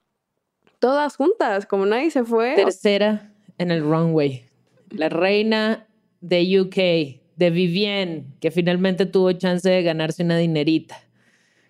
todas 0.78 1.16
juntas, 1.16 1.66
como 1.66 1.86
nadie 1.86 2.12
se 2.12 2.24
fue. 2.24 2.54
Tercera 2.54 3.32
en 3.58 3.72
el 3.72 3.82
runway. 3.82 4.44
La 4.90 5.08
reina 5.08 5.88
de 6.20 6.60
UK, 6.60 7.25
de 7.36 7.50
Vivienne, 7.50 8.24
que 8.40 8.50
finalmente 8.50 9.06
tuvo 9.06 9.32
chance 9.32 9.68
de 9.68 9.82
ganarse 9.82 10.22
una 10.22 10.38
dinerita 10.38 10.98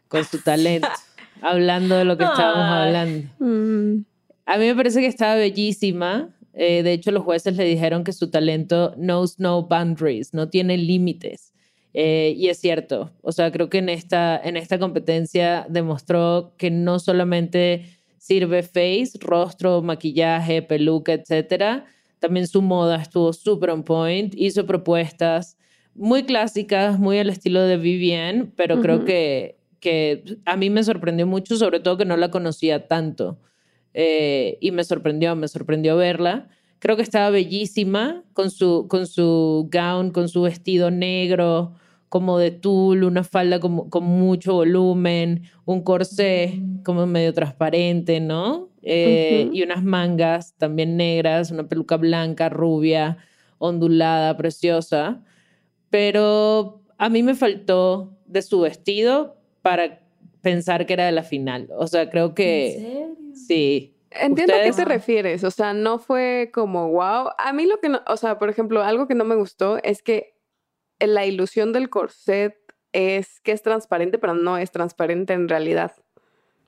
con 0.09 0.25
su 0.25 0.41
talento, 0.41 0.89
hablando 1.43 1.97
de 1.97 2.05
lo 2.05 2.17
que 2.17 2.25
estábamos 2.25 2.65
hablando. 2.65 3.29
Mm. 3.39 4.05
A 4.47 4.59
mí 4.59 4.67
me 4.67 4.75
parece 4.75 5.01
que 5.01 5.07
estaba 5.07 5.35
bellísima. 5.35 6.31
Eh, 6.55 6.83
de 6.83 6.93
hecho, 6.93 7.11
los 7.11 7.25
jueces 7.25 7.57
le 7.57 7.65
dijeron 7.65 8.05
que 8.05 8.13
su 8.13 8.31
talento 8.31 8.95
knows 8.97 9.39
no 9.39 9.63
boundaries, 9.63 10.33
no 10.33 10.49
tiene 10.49 10.77
límites. 10.79 11.53
Eh, 11.99 12.35
y 12.37 12.49
es 12.49 12.59
cierto, 12.59 13.11
o 13.23 13.33
sea, 13.33 13.51
creo 13.51 13.71
que 13.71 13.79
en 13.79 13.89
esta, 13.89 14.39
en 14.39 14.59
esta 14.59 14.79
competencia 14.79 15.67
demostró 15.69 16.53
que 16.59 16.71
no 16.71 16.99
solamente 16.99 17.87
sirve 18.19 18.63
face, 18.63 19.13
rostro, 19.19 19.81
maquillaje, 19.81 20.61
peluca, 20.61 21.15
etcétera, 21.15 21.87
también 22.19 22.47
su 22.47 22.61
moda 22.61 22.97
estuvo 22.97 23.33
súper 23.33 23.71
on 23.71 23.83
point, 23.83 24.35
hizo 24.37 24.67
propuestas 24.67 25.56
muy 25.97 26.25
clásicas, 26.25 26.99
muy 26.99 27.19
al 27.19 27.31
estilo 27.31 27.63
de 27.63 27.77
Vivienne, 27.77 28.51
pero 28.57 28.81
creo 28.81 29.05
que, 29.05 29.59
que 29.81 30.39
a 30.45 30.57
mí 30.57 30.71
me 30.71 30.85
sorprendió 30.85 31.27
mucho, 31.27 31.57
sobre 31.57 31.81
todo 31.81 31.97
que 31.97 32.05
no 32.05 32.17
la 32.17 32.31
conocía 32.31 32.87
tanto. 32.89 33.39
Eh, 33.95 34.59
y 34.61 34.73
me 34.73 34.85
sorprendió, 34.85 35.35
me 35.37 35.49
sorprendió 35.49 35.97
verla. 35.97 36.49
Creo 36.79 36.97
que 36.97 37.03
estaba 37.03 37.31
bellísima 37.31 38.25
con 38.35 38.51
su, 38.51 38.87
con 38.89 39.07
su 39.07 39.69
gown, 39.73 40.11
con 40.11 40.29
su 40.29 40.43
vestido 40.43 40.91
negro, 40.91 41.73
como 42.09 42.39
de 42.39 42.51
tul, 42.51 43.05
una 43.05 43.25
falda 43.25 43.59
como, 43.59 43.89
con 43.89 44.05
mucho 44.05 44.55
volumen, 44.55 45.45
un 45.65 45.83
corsé 45.83 46.63
como 46.85 47.07
medio 47.07 47.33
transparente, 47.33 48.21
¿no? 48.21 48.69
Eh, 48.83 49.49
y 49.53 49.63
unas 49.63 49.83
mangas 49.83 50.55
también 50.59 50.97
negras, 50.97 51.51
una 51.51 51.67
peluca 51.67 51.97
blanca, 51.97 52.49
rubia, 52.49 53.17
ondulada, 53.59 54.37
preciosa. 54.37 55.23
Pero 55.97 56.83
a 56.99 57.09
mí 57.09 57.23
me 57.23 57.35
faltó 57.35 58.19
de 58.27 58.43
su 58.43 58.61
vestido 58.61 59.39
para 59.63 60.03
pensar 60.43 60.85
que 60.85 60.93
era 60.93 61.07
de 61.07 61.13
la 61.13 61.23
final. 61.23 61.71
O 61.79 61.87
sea, 61.87 62.11
creo 62.11 62.35
que... 62.35 62.75
¿En 62.75 62.81
serio? 62.83 63.17
Sí. 63.33 63.97
Entiendo 64.11 64.53
a 64.53 64.63
qué 64.63 64.73
te 64.73 64.85
refieres, 64.85 65.43
o 65.43 65.51
sea, 65.51 65.73
no 65.73 65.99
fue 65.99 66.51
como 66.53 66.91
wow. 66.91 67.31
A 67.39 67.55
mí 67.55 67.65
lo 67.65 67.81
que 67.81 67.89
no, 67.89 68.03
o 68.09 68.19
sea, 68.19 68.39
por 68.39 68.51
ejemplo, 68.51 68.83
algo 68.83 69.09
que 69.09 69.15
no 69.15 69.25
me 69.25 69.37
gustó 69.37 69.79
es 69.83 70.03
que 70.03 70.35
la 71.01 71.25
ilusión 71.25 71.73
del 71.73 71.89
corset 71.89 72.59
es 72.93 73.41
que 73.41 73.53
es 73.53 73.63
transparente, 73.63 74.19
pero 74.19 74.35
no 74.35 74.59
es 74.59 74.71
transparente 74.73 75.33
en 75.33 75.49
realidad. 75.49 75.93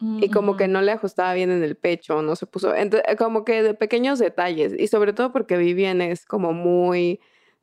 Y 0.01 0.31
como 0.31 0.57
que 0.57 0.69
no 0.69 0.81
le 0.81 0.93
ajustaba 0.93 1.35
bien 1.35 1.51
en 1.51 1.63
el 1.63 1.77
pecho, 1.77 2.23
no 2.23 2.35
se 2.35 2.47
puso. 2.47 2.75
Entonces, 2.75 3.15
como 3.19 3.45
que 3.45 3.63
de 3.63 3.75
pequeños 3.75 4.19
detalles. 4.19 4.73
Y 4.79 4.87
sobre 4.87 5.13
todo 5.13 5.33
porque 5.33 5.59
Vivian 5.59 6.01
es 6.01 6.25
como 6.25 6.55
muy. 6.55 7.21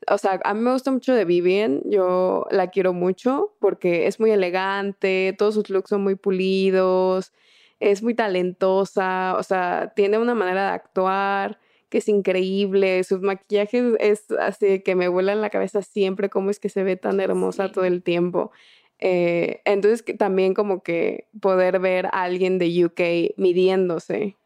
O 0.08 0.18
sea, 0.18 0.40
a 0.44 0.54
mí 0.54 0.62
me 0.62 0.72
gusta 0.72 0.92
mucho 0.92 1.14
de 1.14 1.26
Vivian. 1.26 1.82
Yo 1.86 2.46
la 2.52 2.70
quiero 2.70 2.94
mucho 2.94 3.56
porque 3.60 4.08
es 4.08 4.20
muy 4.20 4.32
elegante, 4.32 5.36
todos 5.38 5.56
sus 5.56 5.70
looks 5.70 5.90
son 5.90 6.04
muy 6.04 6.16
pulidos, 6.16 7.34
es 7.80 8.04
muy 8.04 8.14
talentosa, 8.14 9.36
o 9.38 9.44
sea, 9.44 9.94
tiene 9.96 10.18
una 10.18 10.36
manera 10.36 10.68
de 10.68 10.74
actuar 10.74 11.60
que 11.90 12.00
es 12.00 12.10
increíble. 12.10 13.04
Sus 13.04 13.22
maquillajes 13.22 13.96
es 14.00 14.32
así 14.32 14.82
que 14.82 14.96
me 14.96 15.08
vuela 15.08 15.34
en 15.34 15.42
la 15.42 15.50
cabeza 15.50 15.82
siempre 15.82 16.30
cómo 16.30 16.50
es 16.50 16.60
que 16.60 16.70
se 16.70 16.84
ve 16.84 16.98
tan 16.98 17.20
hermosa 17.20 17.72
todo 17.72 17.86
el 17.86 18.04
tiempo. 18.04 18.52
Eh, 19.00 19.62
entonces 19.66 20.04
también 20.18 20.54
como 20.54 20.82
que 20.82 21.28
poder 21.42 21.80
ver 21.80 22.08
a 22.08 22.24
alguien 22.24 22.60
de 22.60 22.86
UK 22.86 23.38
midiéndose 23.38 24.38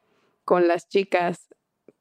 con 0.44 0.68
las 0.68 0.90
chicas 0.90 1.50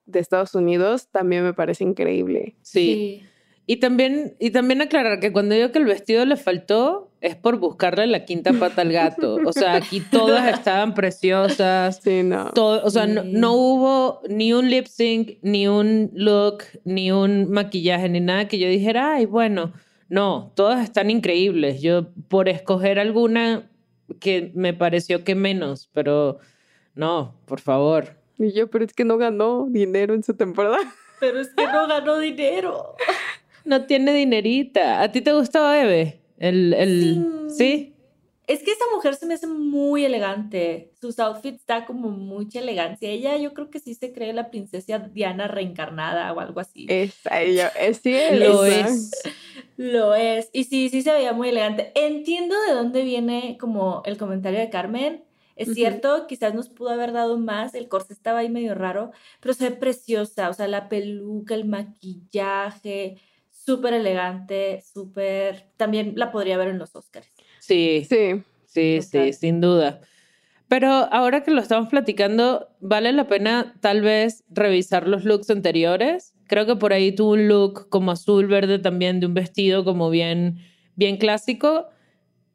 de 0.07 0.21
Estados 0.21 0.55
Unidos 0.55 1.09
también 1.09 1.45
me 1.45 1.53
parece 1.53 1.85
increíble. 1.85 2.57
Sí. 2.63 3.23
Y 3.71 3.77
también, 3.77 4.35
y 4.39 4.51
también 4.51 4.81
aclarar 4.81 5.21
que 5.21 5.31
cuando 5.31 5.55
digo 5.55 5.71
que 5.73 5.79
el 5.79 5.85
vestido 5.85 6.25
le 6.25 6.37
faltó, 6.37 7.11
es 7.21 7.37
por 7.37 7.59
buscarle 7.59 8.07
la 8.07 8.25
quinta 8.25 8.55
pata 8.55 8.81
al 8.81 8.91
gato. 8.91 9.37
O 9.45 9.53
sea, 9.53 9.75
aquí 9.75 10.01
todas 10.01 10.57
estaban 10.57 10.95
preciosas. 10.95 12.01
Sí, 12.03 12.23
no. 12.23 12.51
Todo, 12.53 12.83
o 12.83 12.89
sea, 12.89 13.07
no, 13.07 13.25
no, 13.25 13.53
hubo 13.53 14.23
ni 14.27 14.55
un 14.55 14.71
lip 14.71 14.87
sync, 14.87 15.37
ni 15.43 15.69
un 15.69 16.11
look, 16.15 16.65
ni 16.85 17.13
un 17.13 17.51
maquillaje, 17.51 18.09
ni 18.09 18.21
nada 18.21 18.49
que 18.49 18.59
yo 18.59 18.69
dijera, 18.69 19.17
ay, 19.17 19.27
bueno, 19.27 19.75
no, 20.09 20.51
todas 20.55 20.83
están 20.83 21.11
increíbles. 21.11 21.83
Yo 21.83 22.09
por 22.29 22.49
escoger 22.49 22.99
alguna 22.99 23.69
que 24.19 24.51
me 24.55 24.73
pareció 24.73 25.25
que 25.25 25.35
menos, 25.35 25.91
pero 25.93 26.39
no, 26.95 27.35
por 27.45 27.61
favor. 27.61 28.17
Y 28.39 28.51
yo, 28.55 28.71
pero 28.71 28.87
es 28.87 28.95
que 28.95 29.05
no 29.05 29.19
ganó 29.19 29.67
dinero 29.69 30.15
en 30.15 30.23
su 30.23 30.33
temporada. 30.33 30.79
Pero 31.21 31.41
es 31.41 31.53
que 31.55 31.67
no 31.67 31.87
ganó 31.87 32.19
dinero. 32.19 32.95
No 33.69 33.85
tiene 33.85 34.15
dinerita. 34.15 35.03
¿A 35.03 35.13
ti 35.13 35.21
te 35.21 35.35
gustaba 35.35 35.79
Eve? 35.79 36.23
El, 36.39 36.73
el... 36.73 37.51
¿Sí? 37.51 37.95
Es 38.47 38.63
que 38.63 38.71
esa 38.71 38.87
mujer 38.95 39.15
se 39.15 39.27
me 39.27 39.35
hace 39.35 39.47
muy 39.47 40.07
elegante. 40.07 40.91
Sus 40.99 41.19
outfits 41.19 41.67
da 41.67 41.85
como 41.85 42.09
mucha 42.09 42.61
elegancia. 42.61 43.11
Ella 43.11 43.37
yo 43.37 43.53
creo 43.53 43.69
que 43.69 43.79
sí 43.79 43.95
se 43.95 44.11
cree 44.15 44.33
la 44.33 44.51
princesa 44.51 45.01
Diana 45.01 45.49
reencarnada 45.49 46.33
o 46.33 46.41
algo 46.41 46.61
así. 46.61 46.87
Es 46.89 47.15
ella, 47.31 47.69
es 47.79 47.99
sí, 47.99 48.17
lo 48.33 48.65
es. 48.65 49.11
Lo 49.77 50.15
es. 50.15 50.49
Y 50.55 50.65
sí, 50.65 50.89
sí 50.89 51.03
se 51.03 51.13
veía 51.13 51.35
muy 51.35 51.51
elegante. 51.51 51.93
Entiendo 51.95 52.57
de 52.67 52.73
dónde 52.73 53.03
viene 53.03 53.59
como 53.61 54.01
el 54.07 54.17
comentario 54.17 54.61
de 54.61 54.71
Carmen. 54.71 55.25
Es 55.57 55.75
cierto, 55.75 56.27
quizás 56.27 56.55
nos 56.55 56.71
pudo 56.71 56.91
haber 56.91 57.13
dado 57.13 57.37
más, 57.37 57.75
el 57.75 57.89
corte 57.89 58.15
estaba 58.15 58.39
ahí 58.39 58.49
medio 58.49 58.77
raro, 58.77 59.11
pero 59.41 59.55
se 59.55 59.71
ve 59.71 59.77
preciosa, 59.77 60.49
o 60.51 60.55
sea, 60.55 60.69
la 60.69 60.89
peluca, 60.89 61.57
el 61.57 61.65
maquillaje, 61.65 63.17
súper 63.69 63.93
elegante, 63.93 64.83
súper... 64.95 65.67
También 65.77 66.15
la 66.17 66.33
podría 66.33 66.57
ver 66.57 66.69
en 66.69 66.79
los 66.79 66.97
Oscars. 66.97 67.29
Sí, 67.61 68.07
sí, 68.09 68.43
sí, 68.65 69.03
sí, 69.03 69.35
sin 69.35 69.61
duda. 69.61 70.01
Pero 70.69 70.89
ahora 70.89 71.43
que 71.43 71.51
lo 71.51 71.61
estamos 71.61 71.91
platicando, 71.91 72.71
vale 72.81 73.13
la 73.13 73.29
pena 73.29 73.75
tal 73.83 74.01
vez 74.01 74.43
revisar 74.49 75.07
los 75.07 75.27
looks 75.27 75.51
anteriores. 75.51 76.33
Creo 76.47 76.65
que 76.65 76.77
por 76.77 76.95
ahí 76.95 77.13
tuvo 77.13 77.33
un 77.33 77.47
look 77.47 77.91
como 77.91 78.11
azul 78.11 78.47
verde 78.47 78.79
también 78.79 79.21
de 79.21 79.27
un 79.27 79.35
vestido 79.35 79.85
como 79.85 80.09
bien, 80.09 80.61
bien 80.97 81.19
clásico, 81.19 81.89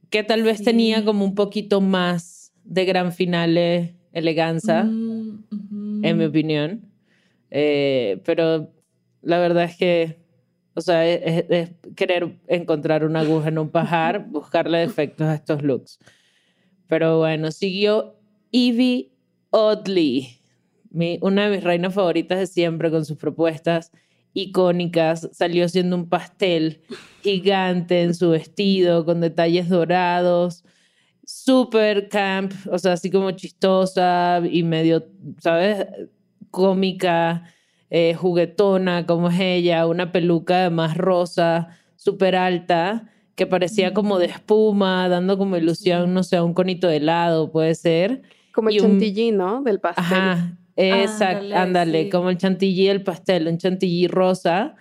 que 0.10 0.24
tal 0.24 0.42
vez 0.42 0.64
tenía 0.64 1.06
como 1.06 1.26
un 1.26 1.36
poquito 1.36 1.80
más 1.80 2.54
de 2.64 2.86
gran 2.86 3.12
finale, 3.12 3.98
eleganza, 4.14 4.84
Mm, 4.84 6.04
en 6.04 6.18
mi 6.18 6.26
opinión. 6.26 6.82
Eh, 7.52 8.20
pero 8.26 8.72
la 9.22 9.38
verdad 9.38 9.66
es 9.66 9.78
que 9.78 10.23
o 10.76 10.82
sea, 10.82 11.08
es, 11.08 11.46
es, 11.50 11.72
querer 11.96 12.38
encontrar 12.48 13.06
una 13.06 13.22
aguja 13.22 13.50
en 13.50 13.60
un 13.60 13.70
pajar, 13.70 14.26
buscarle 14.30 14.80
defectos 14.80 15.28
a 15.28 15.36
estos 15.36 15.62
looks. 15.62 16.00
Pero 16.88 17.20
bueno, 17.20 17.52
siguió 17.52 18.16
Evie 18.52 19.12
Oddly, 19.52 20.40
mi, 20.90 21.20
una 21.22 21.46
de 21.48 21.56
mis 21.56 21.64
reinas 21.64 21.94
favoritas 21.94 22.40
de 22.40 22.48
siempre 22.48 22.92
con 22.92 23.06
sus 23.06 23.18
propuestas 23.18 23.92
icónicas. 24.34 25.30
Salió 25.32 25.68
siendo 25.70 25.96
un 25.96 26.10
pastel 26.10 26.82
gigante 27.22 28.02
en 28.02 28.14
su 28.14 28.32
vestido, 28.32 29.06
con 29.06 29.22
detalles 29.22 29.70
dorados, 29.70 30.64
super 31.26 32.10
camp, 32.10 32.54
o 32.72 32.78
sea, 32.78 32.94
así 32.94 33.10
como 33.10 33.32
chistosa 33.32 34.42
y 34.50 34.64
medio, 34.64 35.06
¿sabes? 35.40 35.86
Cómica 36.52 37.44
eh, 37.96 38.16
juguetona 38.16 39.06
como 39.06 39.30
es 39.30 39.40
ella, 39.40 39.86
una 39.86 40.12
peluca 40.12 40.62
además 40.62 40.98
rosa, 40.98 41.78
súper 41.96 42.36
alta, 42.36 43.12
que 43.36 43.46
parecía 43.46 43.94
como 43.94 44.18
de 44.18 44.26
espuma, 44.26 45.08
dando 45.10 45.38
como 45.38 45.58
ilusión, 45.58 46.12
no 46.12 46.24
sé, 46.24 46.42
un 46.42 46.56
conito 46.56 46.88
de 46.88 46.98
helado, 46.98 47.52
puede 47.52 47.76
ser. 47.76 48.24
Como 48.52 48.70
el 48.70 48.80
chantilly, 48.80 49.32
¿no? 49.32 49.62
Del 49.62 49.80
pastel. 49.80 50.04
Ajá, 50.06 50.58
exacto, 50.76 51.56
ándale, 51.56 52.06
sí. 52.06 52.10
como 52.10 52.32
el 52.32 52.38
chantilly 52.40 52.88
del 52.88 53.04
pastel, 53.04 53.48
un 53.48 53.60
chantilly 53.60 54.08
rosa. 54.08 54.76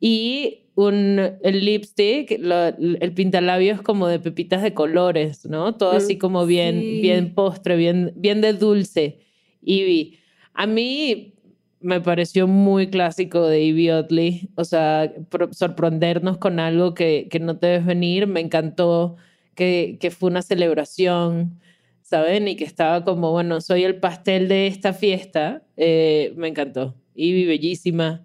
Y 0.00 0.64
un, 0.74 1.20
el 1.42 1.64
lipstick, 1.64 2.36
lo- 2.40 2.66
el 2.66 3.12
pintalabios 3.14 3.80
como 3.80 4.08
de 4.08 4.18
pepitas 4.18 4.60
de 4.62 4.74
colores, 4.74 5.46
¿no? 5.46 5.76
Todo 5.76 5.92
así 5.92 6.18
como 6.18 6.46
bien, 6.46 6.80
sí. 6.80 7.00
bien 7.00 7.32
postre, 7.32 7.76
bien, 7.76 8.12
bien 8.16 8.40
de 8.40 8.54
dulce. 8.54 9.20
Ivy. 9.62 10.18
A 10.52 10.66
mí 10.66 11.35
me 11.80 12.00
pareció 12.00 12.46
muy 12.46 12.88
clásico 12.88 13.46
de 13.46 13.62
Ivy 13.62 13.90
Oddly. 13.90 14.50
O 14.56 14.64
sea, 14.64 15.12
sorprendernos 15.52 16.38
con 16.38 16.60
algo 16.60 16.94
que, 16.94 17.28
que 17.30 17.40
no 17.40 17.58
te 17.58 17.68
ves 17.68 17.86
venir. 17.86 18.26
Me 18.26 18.40
encantó 18.40 19.16
que, 19.54 19.98
que 20.00 20.10
fue 20.10 20.30
una 20.30 20.42
celebración, 20.42 21.60
¿saben? 22.02 22.48
Y 22.48 22.56
que 22.56 22.64
estaba 22.64 23.04
como, 23.04 23.32
bueno, 23.32 23.60
soy 23.60 23.84
el 23.84 23.96
pastel 23.96 24.48
de 24.48 24.66
esta 24.66 24.92
fiesta. 24.92 25.62
Eh, 25.76 26.32
me 26.36 26.48
encantó. 26.48 26.94
Ivy, 27.14 27.46
bellísima. 27.46 28.24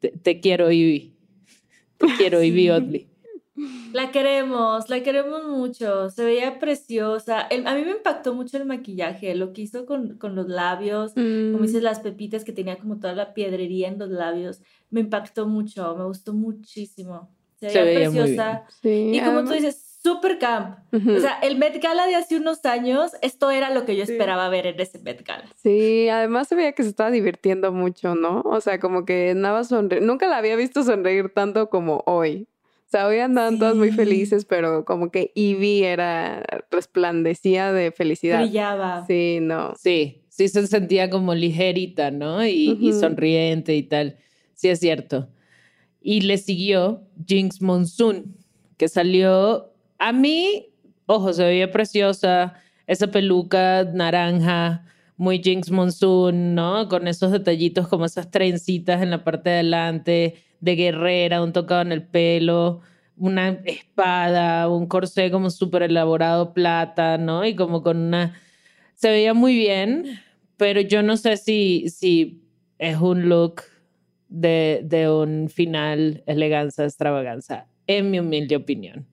Te, 0.00 0.10
te 0.10 0.40
quiero, 0.40 0.70
Ivy. 0.70 1.14
Te 1.98 2.06
quiero, 2.16 2.42
Ivy 2.42 2.70
Oddly. 2.70 3.08
La 3.92 4.10
queremos, 4.10 4.88
la 4.90 5.02
queremos 5.02 5.44
mucho. 5.46 6.10
Se 6.10 6.24
veía 6.24 6.58
preciosa. 6.58 7.40
El- 7.42 7.66
a 7.66 7.74
mí 7.74 7.82
me 7.84 7.92
impactó 7.92 8.34
mucho 8.34 8.56
el 8.58 8.66
maquillaje, 8.66 9.34
lo 9.34 9.52
que 9.52 9.62
hizo 9.62 9.86
con, 9.86 10.18
con 10.18 10.34
los 10.34 10.48
labios, 10.48 11.12
Mm. 11.16 11.52
como 11.52 11.64
dices, 11.64 11.82
las 11.82 12.00
pepitas 12.00 12.44
que 12.44 12.52
tenía 12.52 12.76
como 12.78 12.98
toda 12.98 13.14
la 13.14 13.32
piedrería 13.34 13.88
en 13.88 13.98
los 13.98 14.10
labios. 14.10 14.60
Me 14.90 15.00
impactó 15.00 15.46
mucho, 15.46 15.96
me 15.96 16.04
gustó 16.04 16.32
muchísimo. 16.34 17.30
Se 17.60 17.70
Se 17.70 17.82
veía 17.82 18.10
preciosa. 18.10 18.64
Sí, 18.82 19.10
Y 19.14 19.20
como 19.20 19.42
tú 19.44 19.52
dices, 19.52 19.98
super 20.02 20.38
camp. 20.38 20.78
O 20.92 21.18
sea, 21.20 21.38
el 21.42 21.56
Met 21.58 21.82
Gala 21.82 22.06
de 22.06 22.14
hace 22.14 22.36
unos 22.36 22.64
años, 22.66 23.12
esto 23.20 23.50
era 23.50 23.70
lo 23.70 23.84
que 23.84 23.96
yo 23.96 24.06
Sí. 24.06 24.12
esperaba 24.12 24.48
ver 24.48 24.66
en 24.66 24.78
ese 24.80 24.98
Met 25.00 25.26
Gala. 25.26 25.44
Sí, 25.56 26.08
además 26.08 26.46
se 26.48 26.54
veía 26.54 26.72
que 26.72 26.84
se 26.84 26.90
estaba 26.90 27.10
divirtiendo 27.10 27.72
mucho, 27.72 28.14
¿no? 28.14 28.42
O 28.44 28.60
sea, 28.60 28.78
como 28.78 29.04
que 29.04 29.30
andaba 29.30 29.64
sonreír. 29.64 30.02
Nunca 30.04 30.28
la 30.28 30.36
había 30.36 30.54
visto 30.56 30.84
sonreír 30.84 31.32
tanto 31.34 31.68
como 31.68 32.02
hoy. 32.06 32.46
O 32.88 32.90
sea, 32.90 33.06
hoy 33.06 33.18
andaban 33.18 33.58
todas 33.58 33.76
muy 33.76 33.90
Sí. 33.90 33.96
felices, 33.96 34.46
pero 34.46 34.86
como 34.86 35.10
que 35.10 35.30
Ivy 35.34 35.84
era 35.84 36.42
resplandecía 36.70 37.70
de 37.70 37.92
felicidad. 37.92 38.40
Brillaba. 38.40 39.04
Sí, 39.06 39.40
no. 39.42 39.74
Sí, 39.78 40.22
sí 40.30 40.48
se 40.48 40.66
sentía 40.66 41.10
como 41.10 41.34
ligerita, 41.34 42.10
¿no? 42.10 42.46
Y, 42.46 42.78
y 42.80 42.88
Ujú. 42.92 43.00
sonriente 43.00 43.76
y 43.76 43.82
tal. 43.82 44.16
Sí, 44.54 44.68
es 44.70 44.80
cierto. 44.80 45.28
Y 46.00 46.22
le 46.22 46.38
siguió 46.38 47.02
Jinx 47.26 47.60
Monsoon, 47.60 48.34
que 48.78 48.88
salió 48.88 49.70
a 49.98 50.12
mí, 50.14 50.70
ojo, 51.04 51.34
se 51.34 51.44
veía 51.44 51.70
preciosa, 51.70 52.54
esa 52.86 53.08
peluca 53.08 53.84
naranja, 53.84 54.86
muy 55.18 55.42
Jinx 55.42 55.70
Monsoon, 55.70 56.54
¿no? 56.54 56.88
Con 56.88 57.08
esos 57.08 57.32
detallitos 57.32 57.88
como 57.88 58.06
esas 58.06 58.30
trencitas 58.30 59.02
en 59.02 59.10
la 59.10 59.24
parte 59.24 59.50
de 59.50 59.56
adelante, 59.56 60.34
de 60.60 60.76
guerrera, 60.76 61.42
un 61.42 61.52
tocado 61.52 61.82
en 61.82 61.92
el 61.92 62.06
pelo, 62.06 62.80
una 63.16 63.48
espada, 63.64 64.68
un 64.68 64.86
corsé 64.86 65.30
como 65.30 65.50
súper 65.50 65.82
elaborado 65.82 66.54
plata, 66.54 67.18
¿no? 67.18 67.44
Y 67.44 67.54
como 67.56 67.82
con 67.82 67.98
una... 67.98 68.40
Se 68.94 69.10
veía 69.10 69.34
muy 69.34 69.56
bien, 69.56 70.20
pero 70.56 70.80
yo 70.80 71.02
no 71.02 71.16
sé 71.16 71.36
si, 71.36 71.88
si 71.88 72.42
es 72.78 72.96
un 72.98 73.28
look 73.28 73.62
de, 74.28 74.82
de 74.84 75.10
un 75.10 75.48
final 75.48 76.22
elegancia, 76.26 76.84
extravaganza, 76.84 77.66
en 77.88 78.10
mi 78.10 78.20
humilde 78.20 78.54
opinión. 78.56 79.06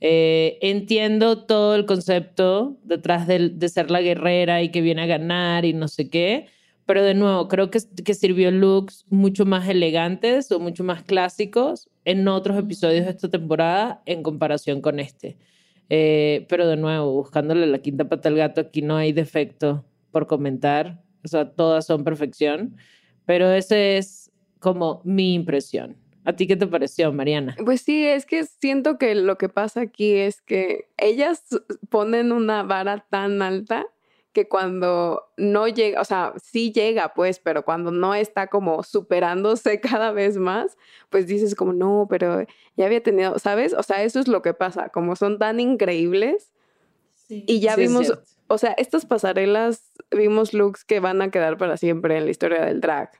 Eh, 0.00 0.58
entiendo 0.60 1.46
todo 1.46 1.74
el 1.74 1.86
concepto 1.86 2.78
detrás 2.84 3.26
del- 3.26 3.58
de, 3.58 3.68
ser 3.70 3.90
la 3.90 4.02
guerrera 4.02 4.62
y 4.62 4.70
que 4.70 4.82
viene 4.82 5.02
a 5.02 5.06
ganar 5.06 5.64
y 5.64 5.72
no 5.72 5.88
sé 5.88 6.10
qué, 6.10 6.46
Pero 6.86 7.02
de 7.02 7.14
nuevo, 7.14 7.48
creo 7.48 7.70
que, 7.70 7.80
que 8.04 8.14
sirvió 8.14 8.50
looks 8.52 9.06
mucho 9.10 9.44
más 9.44 9.68
elegantes 9.68 10.52
o 10.52 10.60
mucho 10.60 10.84
más 10.84 11.02
clásicos 11.02 11.88
en 12.04 12.28
otros 12.28 12.56
episodios 12.58 13.04
de 13.06 13.10
esta 13.10 13.28
temporada 13.28 14.02
en 14.06 14.22
comparación 14.22 14.80
con 14.80 15.00
este. 15.00 15.36
Eh, 15.88 16.46
pero 16.48 16.66
de 16.68 16.76
nuevo, 16.76 17.12
buscándole 17.12 17.66
la 17.66 17.78
quinta 17.78 18.08
pata 18.08 18.28
al 18.28 18.36
gato, 18.36 18.60
aquí 18.60 18.82
no 18.82 18.96
hay 18.96 19.12
defecto 19.12 19.84
por 20.12 20.26
comentar. 20.28 21.02
O 21.24 21.28
sea, 21.28 21.50
todas 21.52 21.86
son 21.86 22.04
perfección. 22.04 22.76
Pero 23.24 23.50
ese 23.52 23.98
es 23.98 24.30
como 24.60 25.00
mi 25.04 25.34
impresión. 25.34 25.96
¿A 26.26 26.34
ti 26.34 26.48
qué 26.48 26.56
te 26.56 26.66
pareció, 26.66 27.12
Mariana? 27.12 27.56
Pues 27.64 27.82
sí, 27.82 28.04
es 28.04 28.26
que 28.26 28.44
siento 28.44 28.98
que 28.98 29.14
lo 29.14 29.38
que 29.38 29.48
pasa 29.48 29.82
aquí 29.82 30.12
es 30.14 30.42
que 30.42 30.88
ellas 30.96 31.44
ponen 31.88 32.32
una 32.32 32.64
vara 32.64 33.06
tan 33.08 33.42
alta 33.42 33.86
que 34.32 34.48
cuando 34.48 35.22
no 35.36 35.68
llega, 35.68 36.00
o 36.00 36.04
sea, 36.04 36.34
sí 36.42 36.72
llega, 36.72 37.14
pues, 37.14 37.38
pero 37.38 37.64
cuando 37.64 37.92
no 37.92 38.12
está 38.12 38.48
como 38.48 38.82
superándose 38.82 39.80
cada 39.80 40.10
vez 40.10 40.36
más, 40.36 40.76
pues 41.10 41.28
dices 41.28 41.54
como, 41.54 41.72
no, 41.72 42.08
pero 42.10 42.44
ya 42.76 42.86
había 42.86 43.02
tenido, 43.02 43.38
¿sabes? 43.38 43.72
O 43.72 43.84
sea, 43.84 44.02
eso 44.02 44.18
es 44.18 44.26
lo 44.26 44.42
que 44.42 44.52
pasa, 44.52 44.88
como 44.88 45.14
son 45.14 45.38
tan 45.38 45.60
increíbles. 45.60 46.52
y 47.28 47.60
ya 47.60 47.76
vimos, 47.76 48.12
o 48.48 48.58
sea, 48.58 48.72
estas 48.72 49.06
pasarelas, 49.06 49.92
vimos 50.10 50.52
looks 50.52 50.84
que 50.84 50.98
van 50.98 51.22
a 51.22 51.30
quedar 51.30 51.56
para 51.56 51.76
siempre 51.76 52.18
en 52.18 52.24
la 52.24 52.30
historia 52.32 52.64
del 52.64 52.80
drag. 52.80 53.10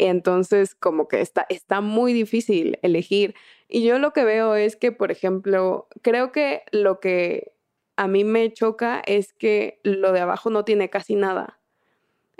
Entonces, 0.00 0.74
como 0.74 1.08
que 1.08 1.20
está, 1.20 1.44
está 1.50 1.82
muy 1.82 2.14
difícil 2.14 2.78
elegir. 2.80 3.34
Y 3.68 3.84
yo 3.84 3.98
lo 3.98 4.12
que 4.12 4.24
veo 4.24 4.54
es 4.54 4.76
que, 4.76 4.92
por 4.92 5.10
ejemplo, 5.10 5.88
creo 6.00 6.32
que 6.32 6.62
lo 6.72 7.00
que 7.00 7.52
a 7.96 8.08
mí 8.08 8.24
me 8.24 8.50
choca 8.50 9.02
es 9.04 9.34
que 9.34 9.78
lo 9.82 10.12
de 10.12 10.20
abajo 10.20 10.48
no 10.48 10.64
tiene 10.64 10.88
casi 10.88 11.16
nada. 11.16 11.58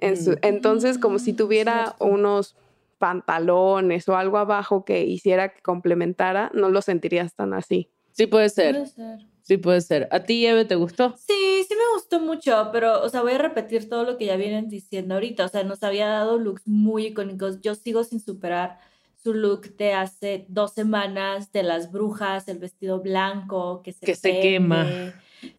Mm. 0.01 0.39
entonces, 0.41 0.97
como 0.97 1.19
si 1.19 1.35
tuviera 1.35 1.95
unos 2.01 2.57
pantalones 2.97 4.09
o 4.09 4.17
algo 4.17 4.39
abajo 4.39 4.87
que 4.87 5.05
hiciera 5.05 5.53
que 5.53 5.61
complementara, 5.61 6.51
no 6.55 6.71
lo 6.71 6.81
sentirías 6.81 7.35
tan 7.35 7.53
así. 7.53 7.91
Sí, 8.13 8.27
puede 8.27 8.49
ser. 8.49 8.77
Puede 8.77 8.87
ser. 8.87 9.30
Sí, 9.51 9.57
puede 9.57 9.81
ser. 9.81 10.07
¿A 10.13 10.21
ti, 10.21 10.47
Eve, 10.47 10.65
te 10.65 10.77
gustó? 10.77 11.17
Sí, 11.17 11.65
sí 11.67 11.75
me 11.75 11.95
gustó 11.97 12.21
mucho, 12.21 12.69
pero, 12.71 13.03
o 13.03 13.09
sea, 13.09 13.23
voy 13.23 13.33
a 13.33 13.39
repetir 13.39 13.89
todo 13.89 14.05
lo 14.05 14.17
que 14.17 14.27
ya 14.27 14.37
vienen 14.37 14.69
diciendo 14.69 15.15
ahorita. 15.15 15.45
O 15.45 15.49
sea, 15.49 15.65
nos 15.65 15.83
había 15.83 16.07
dado 16.07 16.39
looks 16.39 16.69
muy 16.69 17.07
icónicos. 17.07 17.61
Yo 17.61 17.75
sigo 17.75 18.05
sin 18.05 18.21
superar 18.21 18.79
su 19.17 19.35
look 19.35 19.77
de 19.77 19.93
hace 19.93 20.47
dos 20.47 20.73
semanas 20.73 21.51
de 21.51 21.65
las 21.65 21.91
brujas, 21.91 22.47
el 22.47 22.61
vestido 22.61 23.01
blanco 23.01 23.83
que 23.83 23.93
se, 23.93 24.07
que 24.07 24.15
se 24.15 24.39
quema. 24.39 24.87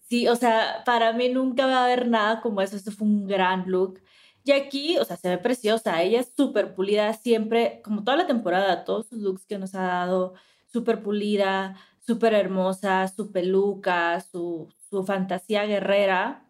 Sí, 0.08 0.30
o 0.30 0.38
sea, 0.38 0.84
para 0.86 1.12
mí 1.12 1.28
nunca 1.28 1.66
va 1.66 1.80
a 1.80 1.84
haber 1.84 2.08
nada 2.08 2.40
como 2.40 2.62
eso. 2.62 2.78
Eso 2.78 2.94
fue 2.94 3.06
un 3.06 3.28
gran 3.28 3.70
look. 3.70 4.00
Y 4.46 4.54
aquí, 4.54 5.00
o 5.00 5.04
sea, 5.04 5.18
se 5.18 5.28
ve 5.28 5.38
preciosa. 5.38 6.02
Ella 6.02 6.22
es 6.22 6.32
súper 6.34 6.76
pulida 6.76 7.12
siempre, 7.12 7.82
como 7.84 8.06
toda 8.06 8.16
la 8.16 8.26
temporada, 8.26 8.86
todos 8.86 9.08
sus 9.08 9.20
looks 9.20 9.46
que 9.46 9.58
nos 9.58 9.76
ha 9.76 9.82
dado, 9.82 10.34
súper 10.72 11.04
pulida 11.04 11.76
súper 12.06 12.34
hermosa, 12.34 13.08
su 13.08 13.32
peluca, 13.32 14.20
su, 14.22 14.70
su 14.90 15.04
fantasía 15.04 15.66
guerrera. 15.66 16.46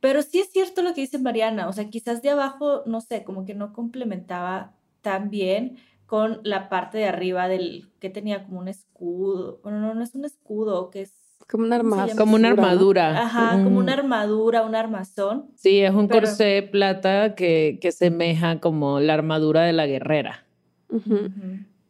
Pero 0.00 0.22
sí 0.22 0.38
es 0.38 0.50
cierto 0.52 0.82
lo 0.82 0.94
que 0.94 1.00
dice 1.00 1.18
Mariana, 1.18 1.68
o 1.68 1.72
sea, 1.72 1.88
quizás 1.88 2.22
de 2.22 2.30
abajo, 2.30 2.82
no 2.86 3.00
sé, 3.00 3.24
como 3.24 3.44
que 3.44 3.54
no 3.54 3.72
complementaba 3.72 4.74
tan 5.02 5.30
bien 5.30 5.78
con 6.06 6.40
la 6.42 6.68
parte 6.68 6.98
de 6.98 7.06
arriba 7.06 7.48
del 7.48 7.90
que 7.98 8.08
tenía 8.08 8.44
como 8.44 8.60
un 8.60 8.68
escudo. 8.68 9.60
Bueno, 9.62 9.80
no, 9.80 9.94
no 9.94 10.04
es 10.04 10.14
un 10.14 10.24
escudo, 10.24 10.90
que 10.90 11.02
es 11.02 11.12
como 11.48 11.64
una 11.64 11.76
armadura. 11.76 12.16
Como 12.16 12.36
una 12.36 12.48
armadura. 12.48 13.22
Ajá, 13.22 13.52
como 13.64 13.78
una 13.78 13.94
armadura, 13.94 14.62
un 14.62 14.74
armazón. 14.74 15.50
Sí, 15.56 15.80
es 15.80 15.94
un 15.94 16.08
corsé 16.08 16.62
plata 16.62 17.34
que, 17.34 17.78
que 17.80 17.90
semeja 17.90 18.60
como 18.60 19.00
la 19.00 19.14
armadura 19.14 19.62
de 19.62 19.72
la 19.72 19.86
guerrera. 19.86 20.44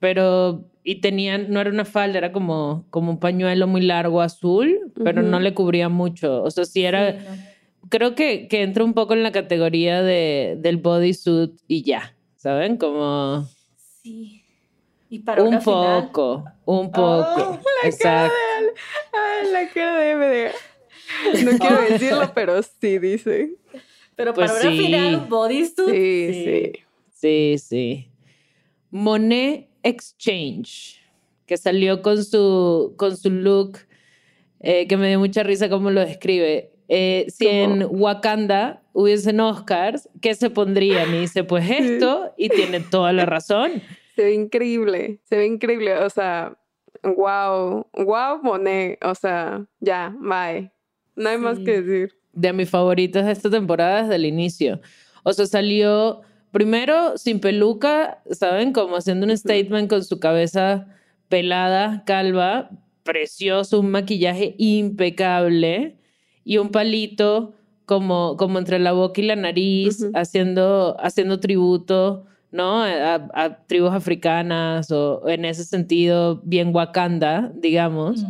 Pero 0.00 0.64
y 0.88 1.02
tenían, 1.02 1.50
no 1.50 1.60
era 1.60 1.68
una 1.68 1.84
falda, 1.84 2.16
era 2.16 2.32
como, 2.32 2.86
como 2.88 3.10
un 3.10 3.20
pañuelo 3.20 3.66
muy 3.66 3.82
largo 3.82 4.22
azul, 4.22 4.90
pero 5.04 5.22
no 5.22 5.38
le 5.38 5.52
cubría 5.52 5.90
mucho. 5.90 6.42
O 6.42 6.50
sea, 6.50 6.64
sí 6.64 6.82
era, 6.82 7.14
creo 7.90 8.14
que, 8.14 8.48
que 8.48 8.62
entra 8.62 8.84
un 8.84 8.94
poco 8.94 9.12
en 9.12 9.22
la 9.22 9.30
categoría 9.30 10.02
de, 10.02 10.56
del 10.58 10.78
bodysuit 10.78 11.60
y 11.68 11.82
ya, 11.82 12.16
¿saben? 12.36 12.78
Como... 12.78 13.46
Sí. 14.02 14.42
Y 15.10 15.18
para 15.18 15.42
un 15.42 15.58
poco, 15.58 16.44
un 16.64 16.90
poco. 16.90 17.34
Oh, 17.36 17.60
la 17.82 17.88
Exacto. 17.88 18.34
Cara 19.12 19.42
de, 19.42 19.52
la 19.52 19.68
cara 19.68 19.98
de 19.98 20.52
No 21.44 21.58
quiero 21.58 21.82
decirlo, 21.82 22.32
pero 22.34 22.62
sí 22.62 22.98
dice. 22.98 23.56
Pero 24.16 24.32
pues 24.32 24.50
para 24.50 24.68
una 24.68 24.70
final, 24.70 25.26
bodysuit. 25.28 25.90
Sí, 25.90 26.44
sí. 26.44 26.72
Sí, 27.12 27.58
sí. 27.58 28.08
Monet 28.90 29.67
Exchange, 29.82 31.00
que 31.46 31.56
salió 31.56 32.02
con 32.02 32.24
su, 32.24 32.94
con 32.96 33.16
su 33.16 33.30
look, 33.30 33.78
eh, 34.60 34.86
que 34.86 34.96
me 34.96 35.08
dio 35.08 35.18
mucha 35.18 35.42
risa 35.42 35.68
cómo 35.68 35.90
lo 35.90 36.00
describe. 36.00 36.72
Eh, 36.88 37.26
si 37.28 37.46
en 37.46 37.86
Wakanda 37.90 38.82
hubiesen 38.92 39.40
Oscars, 39.40 40.08
¿qué 40.20 40.34
se 40.34 40.50
pondrían? 40.50 41.14
Y 41.14 41.20
dice, 41.20 41.44
pues 41.44 41.70
esto, 41.70 42.32
y 42.36 42.48
tiene 42.48 42.80
toda 42.80 43.12
la 43.12 43.26
razón. 43.26 43.82
Se 44.16 44.24
ve 44.24 44.34
increíble, 44.34 45.20
se 45.22 45.36
ve 45.36 45.46
increíble, 45.46 45.96
o 45.96 46.10
sea, 46.10 46.58
wow, 47.04 47.86
wow, 47.92 48.42
Monet, 48.42 48.98
o 49.04 49.14
sea, 49.14 49.64
ya, 49.78 50.12
bye. 50.18 50.72
No 51.14 51.28
hay 51.28 51.38
más 51.38 51.60
que 51.60 51.80
decir. 51.80 52.16
De 52.32 52.52
mis 52.52 52.68
favoritos 52.68 53.24
de 53.24 53.30
esta 53.30 53.48
temporada 53.48 54.02
desde 54.02 54.16
el 54.16 54.24
inicio. 54.24 54.80
O 55.22 55.32
sea, 55.32 55.46
salió 55.46 56.22
primero 56.52 57.18
sin 57.18 57.40
peluca, 57.40 58.22
¿saben? 58.30 58.72
Como 58.72 58.96
haciendo 58.96 59.26
un 59.26 59.36
statement 59.36 59.88
con 59.88 60.04
su 60.04 60.18
cabeza 60.18 60.86
pelada, 61.28 62.04
calva, 62.06 62.70
precioso, 63.02 63.80
un 63.80 63.90
maquillaje 63.90 64.54
impecable 64.58 65.96
y 66.44 66.58
un 66.58 66.70
palito 66.70 67.54
como, 67.86 68.36
como 68.36 68.58
entre 68.58 68.78
la 68.78 68.92
boca 68.92 69.20
y 69.20 69.24
la 69.24 69.36
nariz, 69.36 70.06
haciendo, 70.14 70.96
haciendo 71.00 71.40
tributo, 71.40 72.26
¿no? 72.50 72.82
A, 72.82 73.64
tribus 73.66 73.92
africanas 73.92 74.90
o 74.90 75.26
en 75.28 75.44
ese 75.44 75.64
sentido 75.64 76.42
bien 76.44 76.74
Wakanda, 76.74 77.50
digamos. 77.54 78.24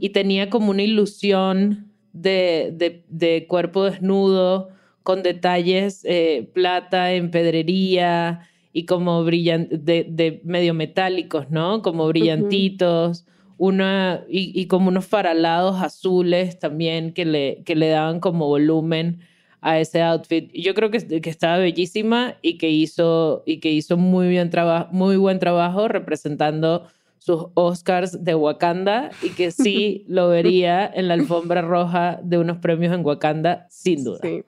Y 0.00 0.10
tenía 0.10 0.50
como 0.50 0.70
una 0.70 0.82
ilusión 0.82 1.92
de, 2.12 2.72
de, 2.76 3.04
de 3.08 3.46
cuerpo 3.46 3.84
desnudo, 3.84 4.70
con 5.04 5.22
detalles 5.22 6.00
eh, 6.04 6.48
plata 6.54 7.12
en 7.12 7.30
pedrería 7.30 8.48
y 8.72 8.86
como 8.86 9.22
brillan 9.22 9.68
de, 9.70 10.40
medio 10.44 10.74
metálicos, 10.74 11.50
¿no? 11.50 11.82
Como 11.82 12.08
brillantitos, 12.08 13.26
una, 13.58 14.24
y, 14.28 14.66
como 14.66 14.88
unos 14.88 15.06
faralados 15.06 15.80
azules 15.80 16.58
también 16.58 17.12
que 17.12 17.24
le, 17.24 17.62
que 17.64 17.76
le 17.76 17.88
daban 17.88 18.18
como 18.18 18.48
volumen 18.48 19.20
a 19.60 19.78
ese 19.78 20.02
outfit. 20.02 20.50
Yo 20.52 20.74
creo 20.74 20.90
que, 20.90 21.20
que 21.20 21.30
estaba 21.30 21.58
bellísima 21.58 22.36
y 22.42 22.58
que 22.58 22.70
hizo, 22.70 23.44
y 23.46 23.60
que 23.60 23.70
hizo 23.70 23.96
muy, 23.96 24.28
bien 24.28 24.50
muy 24.90 25.16
buen 25.16 25.38
trabajo 25.38 25.86
representando 25.86 26.88
sus 27.18 27.46
Oscars 27.54 28.24
de 28.24 28.34
Wakanda 28.34 29.10
y 29.22 29.30
que 29.30 29.50
sí 29.50 30.04
lo 30.08 30.28
vería 30.28 30.90
en 30.92 31.08
la 31.08 31.14
alfombra 31.14 31.62
roja 31.62 32.18
de 32.22 32.38
unos 32.38 32.58
premios 32.58 32.92
en 32.92 33.04
Wakanda, 33.04 33.66
sin 33.70 34.02
duda. 34.02 34.18
Sí. 34.22 34.42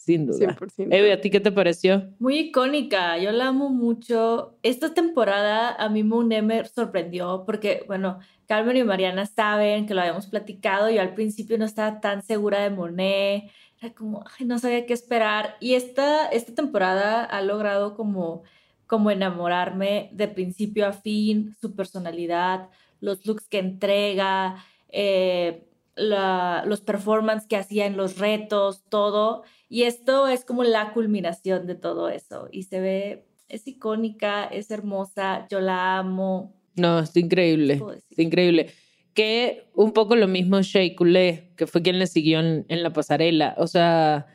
Sin 0.00 0.24
duda. 0.24 0.56
100%. 0.56 0.88
Eve, 0.94 1.12
¿a 1.12 1.20
ti 1.20 1.28
qué 1.28 1.40
te 1.40 1.52
pareció? 1.52 2.08
Muy 2.18 2.38
icónica, 2.38 3.18
yo 3.18 3.32
la 3.32 3.48
amo 3.48 3.68
mucho. 3.68 4.56
Esta 4.62 4.94
temporada 4.94 5.74
a 5.74 5.90
mí 5.90 6.02
Monet 6.02 6.42
me 6.42 6.64
sorprendió 6.64 7.44
porque, 7.44 7.84
bueno, 7.86 8.18
Carmen 8.46 8.78
y 8.78 8.82
Mariana 8.82 9.26
saben 9.26 9.84
que 9.84 9.92
lo 9.92 10.00
habíamos 10.00 10.26
platicado. 10.26 10.88
Yo 10.88 11.02
al 11.02 11.12
principio 11.12 11.58
no 11.58 11.66
estaba 11.66 12.00
tan 12.00 12.22
segura 12.22 12.62
de 12.62 12.70
Monet, 12.70 13.50
era 13.78 13.92
como, 13.92 14.24
ay, 14.38 14.46
no 14.46 14.58
sabía 14.58 14.86
qué 14.86 14.94
esperar. 14.94 15.56
Y 15.60 15.74
esta, 15.74 16.28
esta 16.28 16.54
temporada 16.54 17.22
ha 17.22 17.42
logrado 17.42 17.94
como, 17.94 18.42
como 18.86 19.10
enamorarme 19.10 20.08
de 20.14 20.28
principio 20.28 20.86
a 20.86 20.94
fin, 20.94 21.54
su 21.60 21.76
personalidad, 21.76 22.70
los 23.00 23.26
looks 23.26 23.46
que 23.48 23.58
entrega, 23.58 24.64
eh, 24.88 25.66
los 26.00 26.80
performances 26.80 27.48
que 27.48 27.56
hacía 27.56 27.86
en 27.86 27.96
los 27.96 28.18
retos, 28.18 28.82
todo. 28.88 29.42
Y 29.68 29.82
esto 29.82 30.28
es 30.28 30.44
como 30.44 30.64
la 30.64 30.92
culminación 30.92 31.66
de 31.66 31.74
todo 31.74 32.08
eso. 32.08 32.48
Y 32.50 32.64
se 32.64 32.80
ve, 32.80 33.26
es 33.48 33.66
icónica, 33.66 34.44
es 34.44 34.70
hermosa, 34.70 35.46
yo 35.50 35.60
la 35.60 35.98
amo. 35.98 36.54
No, 36.76 37.00
es 37.00 37.16
increíble. 37.16 37.80
Es 38.10 38.18
increíble. 38.18 38.70
Que 39.14 39.68
un 39.74 39.92
poco 39.92 40.16
lo 40.16 40.28
mismo 40.28 40.60
Shea 40.62 40.94
Coulee, 40.96 41.50
que 41.56 41.66
fue 41.66 41.82
quien 41.82 41.98
le 41.98 42.06
siguió 42.06 42.40
en, 42.40 42.64
la 42.68 42.92
pasarela. 42.92 43.54
O 43.58 43.66
sea, 43.66 44.26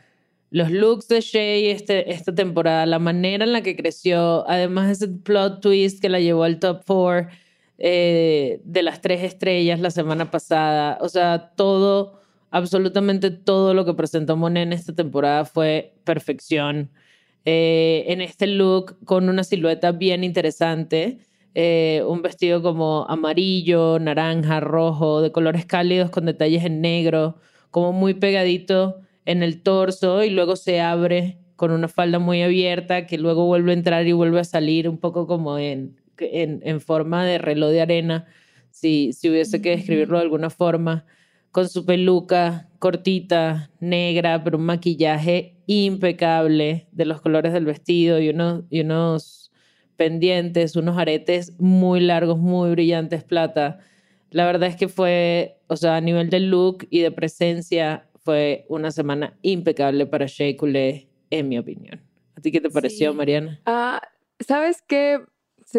los 0.51 0.69
looks 0.69 1.07
de 1.07 1.21
Shea 1.21 1.71
este, 1.71 2.11
esta 2.11 2.35
temporada, 2.35 2.85
la 2.85 2.99
manera 2.99 3.45
en 3.45 3.53
la 3.53 3.61
que 3.61 3.75
creció, 3.75 4.47
además 4.47 4.91
ese 4.91 5.07
plot 5.07 5.61
twist 5.61 6.01
que 6.01 6.09
la 6.09 6.19
llevó 6.19 6.43
al 6.43 6.59
top 6.59 6.83
four 6.85 7.29
eh, 7.77 8.61
de 8.63 8.83
las 8.83 9.01
tres 9.01 9.23
estrellas 9.23 9.79
la 9.79 9.91
semana 9.91 10.31
pasada. 10.31 10.97
O 11.01 11.09
sea, 11.09 11.51
todo 11.55 12.19
absolutamente 12.51 13.31
todo 13.31 13.73
lo 13.73 13.85
que 13.85 13.93
presentó 13.93 14.37
Monet 14.37 14.63
en 14.63 14.73
esta 14.73 14.93
temporada 14.95 15.45
fue 15.45 15.93
perfección. 16.03 16.91
eh, 17.45 18.05
en 18.07 18.21
este 18.21 18.47
look 18.47 18.97
con 19.05 19.29
una 19.29 19.43
silueta 19.43 19.91
bien 19.91 20.23
interesante. 20.23 21.19
Eh, 21.53 22.03
un 22.07 22.21
vestido 22.21 22.61
como 22.61 23.05
amarillo, 23.09 23.99
naranja, 23.99 24.59
rojo, 24.59 25.21
de 25.21 25.31
colores 25.31 25.65
cálidos 25.65 26.09
con 26.09 26.25
detalles 26.25 26.65
en 26.65 26.81
negro, 26.81 27.37
como 27.71 27.93
muy 27.93 28.13
pegadito 28.15 28.99
en 29.25 29.43
el 29.43 29.61
torso 29.63 30.23
y 30.23 30.29
luego 30.31 30.55
se 30.55 30.81
abre 30.81 31.39
con 31.55 31.71
una 31.71 31.87
falda 31.87 32.19
muy 32.19 32.41
abierta 32.41 33.07
que 33.07 33.17
luego 33.17 33.45
vuelve 33.45 33.71
a 33.71 33.75
entrar 33.75 34.07
y 34.07 34.11
vuelve 34.13 34.39
a 34.39 34.43
salir 34.43 34.89
un 34.89 34.97
poco 34.97 35.27
como 35.27 35.57
en, 35.57 35.95
en, 36.19 36.61
en 36.63 36.81
forma 36.81 37.25
de 37.25 37.37
reloj 37.37 37.71
de 37.71 37.81
arena, 37.81 38.25
si, 38.71 39.13
si 39.13 39.29
hubiese 39.29 39.61
que 39.61 39.71
describirlo 39.71 40.17
de 40.17 40.23
alguna 40.23 40.49
forma, 40.49 41.05
con 41.51 41.69
su 41.69 41.85
peluca 41.85 42.69
cortita, 42.79 43.71
negra, 43.79 44.43
pero 44.43 44.57
un 44.57 44.65
maquillaje 44.65 45.55
impecable 45.67 46.87
de 46.91 47.05
los 47.05 47.21
colores 47.21 47.53
del 47.53 47.65
vestido 47.65 48.19
y 48.19 48.29
unos, 48.29 48.63
y 48.69 48.81
unos 48.81 49.51
pendientes, 49.95 50.75
unos 50.75 50.97
aretes 50.97 51.53
muy 51.59 52.01
largos, 52.01 52.37
muy 52.37 52.71
brillantes, 52.71 53.23
plata. 53.23 53.79
La 54.31 54.45
verdad 54.45 54.67
es 54.69 54.75
que 54.75 54.89
fue, 54.89 55.57
o 55.67 55.77
sea, 55.77 55.95
a 55.95 56.01
nivel 56.01 56.29
de 56.29 56.41
look 56.41 56.85
y 56.89 56.99
de 56.99 57.11
presencia, 57.11 58.09
fue 58.19 58.65
una 58.69 58.91
semana 58.91 59.37
impecable 59.41 60.05
para 60.07 60.25
Shea 60.25 60.57
Coulee, 60.57 61.07
en 61.29 61.47
mi 61.47 61.57
opinión. 61.57 62.01
¿A 62.35 62.41
ti 62.41 62.51
qué 62.51 62.59
te 62.59 62.69
pareció, 62.69 63.11
Sí. 63.11 63.17
Mariana? 63.17 63.61
Ah, 63.65 64.01
¿Sabes 64.39 64.83
qué 64.85 65.19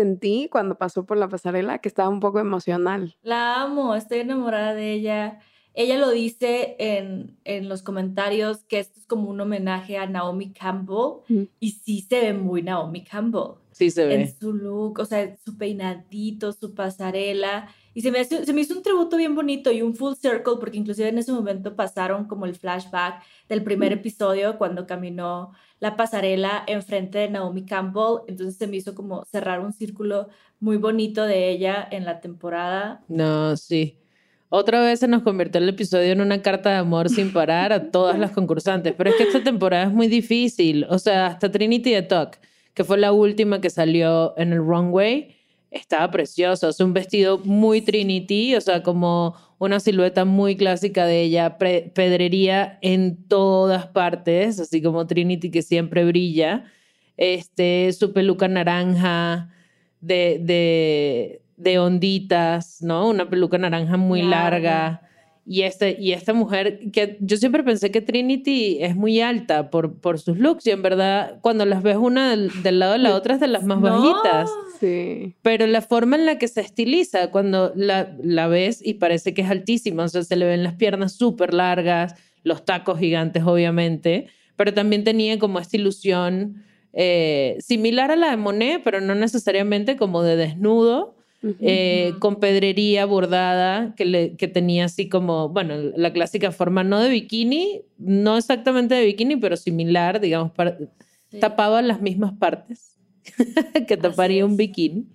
sentí 0.00 0.48
cuando 0.50 0.76
pasó 0.76 1.04
por 1.06 1.16
la 1.16 1.28
pasarela? 1.28 1.78
Que 1.78 1.88
estaba 1.88 2.08
un 2.08 2.20
poco 2.20 2.38
emocional. 2.38 3.16
La 3.22 3.62
amo, 3.62 3.94
estoy 3.94 4.18
enamorada 4.20 4.74
de 4.74 4.92
ella. 4.92 5.38
Ella 5.74 5.98
lo 5.98 6.10
dice 6.10 6.76
en, 6.78 7.36
en 7.44 7.68
los 7.68 7.82
comentarios 7.82 8.64
que 8.64 8.78
esto 8.78 8.98
es 9.00 9.06
como 9.06 9.28
un 9.28 9.40
homenaje 9.40 9.98
a 9.98 10.06
Naomi 10.06 10.52
Campbell 10.52 11.20
Mm. 11.28 11.42
y 11.60 11.70
sí 11.72 12.00
se 12.08 12.20
ve 12.20 12.32
muy 12.32 12.62
Naomi 12.62 13.04
Campbell 13.04 13.56
Sí 13.72 13.90
se 13.90 14.02
en 14.04 14.20
ve. 14.22 14.34
su 14.40 14.52
look, 14.54 14.98
o 15.00 15.04
sea, 15.04 15.36
su 15.44 15.58
peinadito, 15.58 16.52
su 16.52 16.74
pasarela. 16.74 17.68
Y 17.96 18.02
se 18.02 18.10
me, 18.10 18.18
hace- 18.20 18.44
se 18.44 18.52
me 18.52 18.60
hizo 18.60 18.74
un 18.74 18.82
tributo 18.82 19.16
bien 19.16 19.34
bonito 19.34 19.72
y 19.72 19.80
un 19.80 19.94
full 19.94 20.12
circle 20.20 20.56
porque 20.60 20.76
inclusive 20.76 21.08
en 21.08 21.16
ese 21.16 21.32
momento 21.32 21.74
pasaron 21.74 22.26
como 22.26 22.44
el 22.44 22.54
flashback 22.54 23.22
del 23.48 23.64
primer 23.64 23.90
episodio 23.90 24.58
cuando 24.58 24.86
caminó 24.86 25.52
la 25.80 25.96
pasarela 25.96 26.62
enfrente 26.66 27.16
de 27.20 27.30
Naomi 27.30 27.64
Campbell. 27.64 28.18
Entonces 28.28 28.56
se 28.58 28.66
me 28.66 28.76
hizo 28.76 28.94
como 28.94 29.24
cerrar 29.24 29.60
un 29.60 29.72
círculo 29.72 30.28
muy 30.60 30.76
bonito 30.76 31.24
de 31.24 31.48
ella 31.48 31.88
en 31.90 32.04
la 32.04 32.20
temporada. 32.20 33.02
No, 33.08 33.56
sí. 33.56 33.96
Otra 34.50 34.82
vez 34.82 35.00
se 35.00 35.08
nos 35.08 35.22
convirtió 35.22 35.58
el 35.58 35.68
episodio 35.70 36.12
en 36.12 36.20
una 36.20 36.42
carta 36.42 36.68
de 36.68 36.76
amor 36.76 37.08
sin 37.08 37.32
parar 37.32 37.72
a 37.72 37.90
todas 37.90 38.18
las 38.18 38.30
concursantes. 38.32 38.92
Pero 38.94 39.08
es 39.08 39.16
que 39.16 39.22
esta 39.22 39.42
temporada 39.42 39.84
es 39.84 39.92
muy 39.92 40.08
difícil. 40.08 40.84
O 40.90 40.98
sea, 40.98 41.28
hasta 41.28 41.50
Trinity 41.50 41.92
the 41.92 42.02
Talk, 42.02 42.36
que 42.74 42.84
fue 42.84 42.98
la 42.98 43.12
última 43.12 43.62
que 43.62 43.70
salió 43.70 44.34
en 44.36 44.52
el 44.52 44.58
runway, 44.58 45.34
estaba 45.70 46.10
preciosa. 46.10 46.68
O 46.68 46.72
sea, 46.72 46.86
un 46.86 46.92
vestido 46.92 47.38
muy 47.38 47.80
Trinity, 47.80 48.54
o 48.54 48.60
sea, 48.60 48.82
como 48.82 49.34
una 49.58 49.80
silueta 49.80 50.24
muy 50.24 50.56
clásica 50.56 51.06
de 51.06 51.22
ella, 51.22 51.58
pedrería 51.58 52.78
en 52.82 53.16
todas 53.28 53.86
partes, 53.86 54.60
así 54.60 54.82
como 54.82 55.06
Trinity 55.06 55.50
que 55.50 55.62
siempre 55.62 56.04
brilla. 56.04 56.64
Este, 57.16 57.92
su 57.92 58.12
peluca 58.12 58.48
naranja 58.48 59.50
de, 60.00 60.38
de, 60.42 61.40
de 61.56 61.78
onditas, 61.78 62.82
¿no? 62.82 63.08
Una 63.08 63.28
peluca 63.30 63.56
naranja 63.56 63.96
muy 63.96 64.22
Larga. 64.22 64.60
larga. 64.60 65.05
Y, 65.48 65.62
este, 65.62 65.96
y 66.00 66.12
esta 66.12 66.32
mujer, 66.32 66.90
que 66.92 67.18
yo 67.20 67.36
siempre 67.36 67.62
pensé 67.62 67.92
que 67.92 68.00
Trinity 68.00 68.78
es 68.80 68.96
muy 68.96 69.20
alta 69.20 69.70
por, 69.70 70.00
por 70.00 70.18
sus 70.18 70.38
looks 70.38 70.66
y 70.66 70.72
en 70.72 70.82
verdad 70.82 71.38
cuando 71.40 71.64
las 71.64 71.84
ves 71.84 71.96
una 71.96 72.30
del, 72.30 72.50
del 72.64 72.80
lado 72.80 72.94
de 72.94 72.98
la 72.98 73.14
otra 73.14 73.34
es 73.34 73.40
de 73.40 73.46
las 73.46 73.62
más 73.62 73.78
No. 73.80 73.90
bajitas. 74.02 74.50
Sí. 74.80 75.36
Pero 75.42 75.66
la 75.68 75.82
forma 75.82 76.16
en 76.16 76.26
la 76.26 76.38
que 76.38 76.48
se 76.48 76.60
estiliza 76.62 77.30
cuando 77.30 77.72
la, 77.76 78.16
la 78.22 78.48
ves 78.48 78.80
y 78.84 78.94
parece 78.94 79.34
que 79.34 79.42
es 79.42 79.48
altísima, 79.50 80.02
o 80.04 80.08
sea, 80.08 80.24
se 80.24 80.34
le 80.36 80.46
ven 80.46 80.64
las 80.64 80.74
piernas 80.74 81.12
súper 81.12 81.54
largas, 81.54 82.14
los 82.42 82.64
tacos 82.64 82.98
gigantes 82.98 83.44
obviamente, 83.44 84.26
pero 84.56 84.74
también 84.74 85.04
tenía 85.04 85.38
como 85.38 85.60
esta 85.60 85.76
ilusión 85.76 86.64
eh, 86.92 87.56
similar 87.60 88.10
a 88.10 88.16
la 88.16 88.30
de 88.30 88.36
Monet, 88.36 88.80
pero 88.82 89.00
no 89.00 89.14
necesariamente 89.14 89.96
como 89.96 90.22
de 90.22 90.36
desnudo, 90.36 91.15
eh, 91.60 92.14
con 92.18 92.36
pedrería 92.36 93.04
bordada 93.06 93.94
que, 93.96 94.04
le, 94.04 94.36
que 94.36 94.48
tenía 94.48 94.86
así 94.86 95.08
como, 95.08 95.48
bueno, 95.50 95.74
la 95.96 96.12
clásica 96.12 96.50
forma 96.52 96.82
no 96.84 97.00
de 97.00 97.08
bikini, 97.08 97.82
no 97.98 98.36
exactamente 98.36 98.94
de 98.94 99.04
bikini, 99.06 99.36
pero 99.36 99.56
similar, 99.56 100.20
digamos, 100.20 100.52
para- 100.52 100.78
Sí. 101.28 101.40
tapaba 101.40 101.82
las 101.82 102.00
mismas 102.00 102.34
partes 102.38 102.96
que 103.88 103.96
taparía 103.96 104.44
un 104.46 104.56
bikini. 104.56 105.06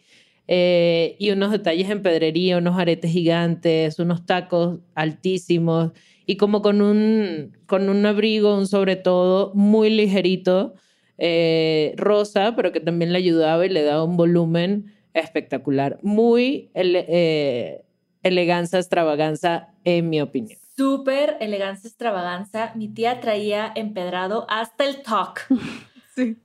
Eh, 0.47 1.15
y 1.19 1.31
unos 1.31 1.51
detalles 1.51 1.89
en 1.89 2.01
pedrería, 2.01 2.57
unos 2.57 2.77
aretes 2.77 3.11
gigantes, 3.11 3.97
unos 3.99 4.25
tacos 4.25 4.79
altísimos 4.95 5.91
y 6.25 6.35
como 6.35 6.61
con 6.61 6.81
un, 6.81 7.57
con 7.65 7.87
un 7.89 8.05
abrigo, 8.05 8.57
un 8.57 8.67
sobre 8.67 8.97
todo 8.97 9.53
muy 9.55 9.89
ligerito, 9.89 10.73
eh, 11.17 11.93
rosa, 11.95 12.53
pero 12.55 12.73
que 12.73 12.81
también 12.81 13.13
le 13.13 13.17
ayudaba 13.19 13.65
y 13.65 13.69
le 13.69 13.83
daba 13.83 14.03
un 14.03 14.17
volumen 14.17 14.91
espectacular. 15.13 15.99
Muy 16.01 16.71
ele- 16.73 17.05
eh, 17.07 17.85
elegancia, 18.23 18.79
extravaganza, 18.79 19.69
en 19.83 20.09
mi 20.09 20.21
opinión. 20.21 20.59
Súper 20.77 21.37
elegancia, 21.41 21.87
extravaganza. 21.87 22.71
Mi 22.75 22.87
tía 22.87 23.19
traía 23.19 23.71
empedrado 23.75 24.45
hasta 24.49 24.85
el 24.85 25.01
talk. 25.01 25.41
Sí. 26.13 26.35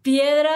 Piedra 0.00 0.52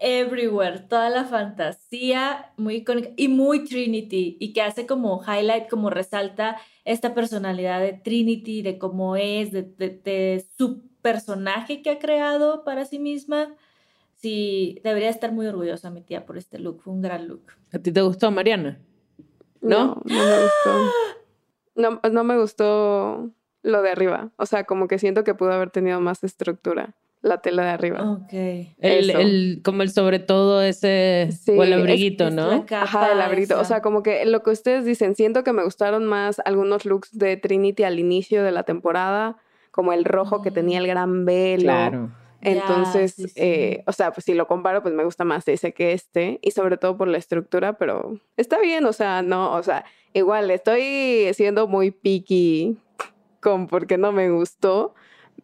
everywhere, 0.00 0.80
toda 0.88 1.10
la 1.10 1.24
fantasía, 1.24 2.52
muy 2.56 2.76
icónica 2.76 3.10
y 3.16 3.26
muy 3.28 3.64
Trinity, 3.64 4.36
y 4.38 4.52
que 4.52 4.62
hace 4.62 4.86
como 4.86 5.20
highlight, 5.26 5.68
como 5.68 5.90
resalta 5.90 6.56
esta 6.84 7.12
personalidad 7.12 7.80
de 7.80 7.92
Trinity, 7.94 8.62
de 8.62 8.78
cómo 8.78 9.16
es, 9.16 9.50
de, 9.50 9.62
de- 9.62 10.00
de 10.04 10.46
su 10.56 10.82
personaje 11.02 11.82
que 11.82 11.90
ha 11.90 11.98
creado 11.98 12.62
para 12.64 12.84
sí 12.84 12.98
misma. 13.00 13.56
Sí, 14.24 14.80
debería 14.82 15.10
estar 15.10 15.32
muy 15.32 15.46
orgullosa 15.46 15.90
mi 15.90 16.00
tía 16.00 16.24
por 16.24 16.38
este 16.38 16.58
look, 16.58 16.80
fue 16.82 16.94
un 16.94 17.02
gran 17.02 17.28
look. 17.28 17.42
¿A 17.74 17.78
ti 17.78 17.92
te 17.92 18.00
gustó, 18.00 18.30
Mariana? 18.30 18.78
¿No? 19.60 20.00
No, 20.02 20.02
no 20.06 20.24
me 20.24 20.42
gustó. 20.42 20.92
No, 21.76 22.00
no 22.10 22.24
me 22.24 22.38
gustó 22.38 23.30
lo 23.62 23.82
de 23.82 23.90
arriba. 23.90 24.30
O 24.36 24.46
sea, 24.46 24.64
como 24.64 24.88
que 24.88 24.98
siento 24.98 25.24
que 25.24 25.34
pudo 25.34 25.52
haber 25.52 25.68
tenido 25.68 26.00
más 26.00 26.24
estructura 26.24 26.94
la 27.20 27.42
tela 27.42 27.64
de 27.64 27.68
arriba. 27.68 28.12
Ok. 28.12 28.32
El, 28.78 29.10
el- 29.10 29.60
como 29.62 29.82
el 29.82 29.90
sobre 29.90 30.20
todo 30.20 30.62
ese, 30.62 31.28
Sí, 31.38 31.50
o 31.52 31.62
el 31.64 31.72
es- 31.74 31.78
abriguito, 31.80 32.28
es 32.28 32.34
¿no? 32.34 32.64
Ajá, 32.70 33.08
del 33.10 33.20
abrito. 33.20 33.60
O 33.60 33.64
sea, 33.64 33.82
como 33.82 34.02
que 34.02 34.24
lo 34.24 34.42
que 34.42 34.50
ustedes 34.50 34.86
dicen, 34.86 35.14
siento 35.16 35.44
que 35.44 35.52
me 35.52 35.64
gustaron 35.64 36.06
más 36.06 36.40
algunos 36.46 36.86
looks 36.86 37.18
de 37.18 37.36
Trinity 37.36 37.82
al 37.84 37.98
inicio 37.98 38.42
de 38.42 38.52
la 38.52 38.62
temporada, 38.62 39.36
como 39.70 39.92
el 39.92 40.04
rojo 40.06 40.40
que 40.40 40.50
tenía 40.50 40.78
el 40.78 40.86
gran 40.86 41.24
velo. 41.26 41.62
Claro. 41.64 42.10
Entonces, 42.44 43.14
sí, 43.14 43.28
sí. 43.28 43.32
eh, 43.36 43.82
o 43.86 43.92
sea, 43.92 44.12
pues 44.12 44.24
si 44.24 44.34
lo 44.34 44.46
comparo, 44.46 44.82
pues 44.82 44.94
me 44.94 45.04
gusta 45.04 45.24
más 45.24 45.46
ese 45.48 45.72
que 45.72 45.92
este, 45.92 46.38
y 46.42 46.50
sobre 46.52 46.76
todo 46.76 46.96
por 46.96 47.08
la 47.08 47.18
estructura, 47.18 47.74
pero 47.78 48.20
está 48.36 48.58
bien, 48.60 48.84
o 48.86 48.92
sea, 48.92 49.22
no, 49.22 49.52
o 49.54 49.62
sea, 49.62 49.84
igual 50.12 50.50
estoy 50.50 51.32
siendo 51.34 51.66
muy 51.68 51.90
picky 51.90 52.76
con 53.40 53.66
porque 53.66 53.98
no 53.98 54.12
me 54.12 54.30
gustó, 54.30 54.94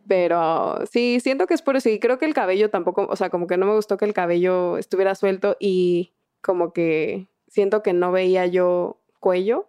pero 0.07 0.85
sí, 0.91 1.21
siento 1.21 1.47
que 1.47 1.55
es 1.55 1.63
por 1.63 1.77
eso, 1.77 1.89
y 1.89 1.99
creo 1.99 2.19
que 2.19 2.27
el 2.27 2.35
cabello 2.35 2.71
tampoco, 2.71 3.07
o 3.09 3.17
sea, 3.17 3.31
como 3.31 3.47
que 3.47 3.57
no 3.57 3.67
me 3.67 3.75
gustó 3.75 3.97
que 3.97 4.05
el 4.05 4.13
cabello 4.15 4.77
estuviera 4.79 5.15
suelto 5.15 5.57
y 5.61 6.13
como 6.43 6.73
que 6.73 7.29
siento 7.49 7.83
que 7.83 7.93
no 7.93 8.13
veía 8.13 8.47
yo 8.47 8.99
cuello 9.21 9.69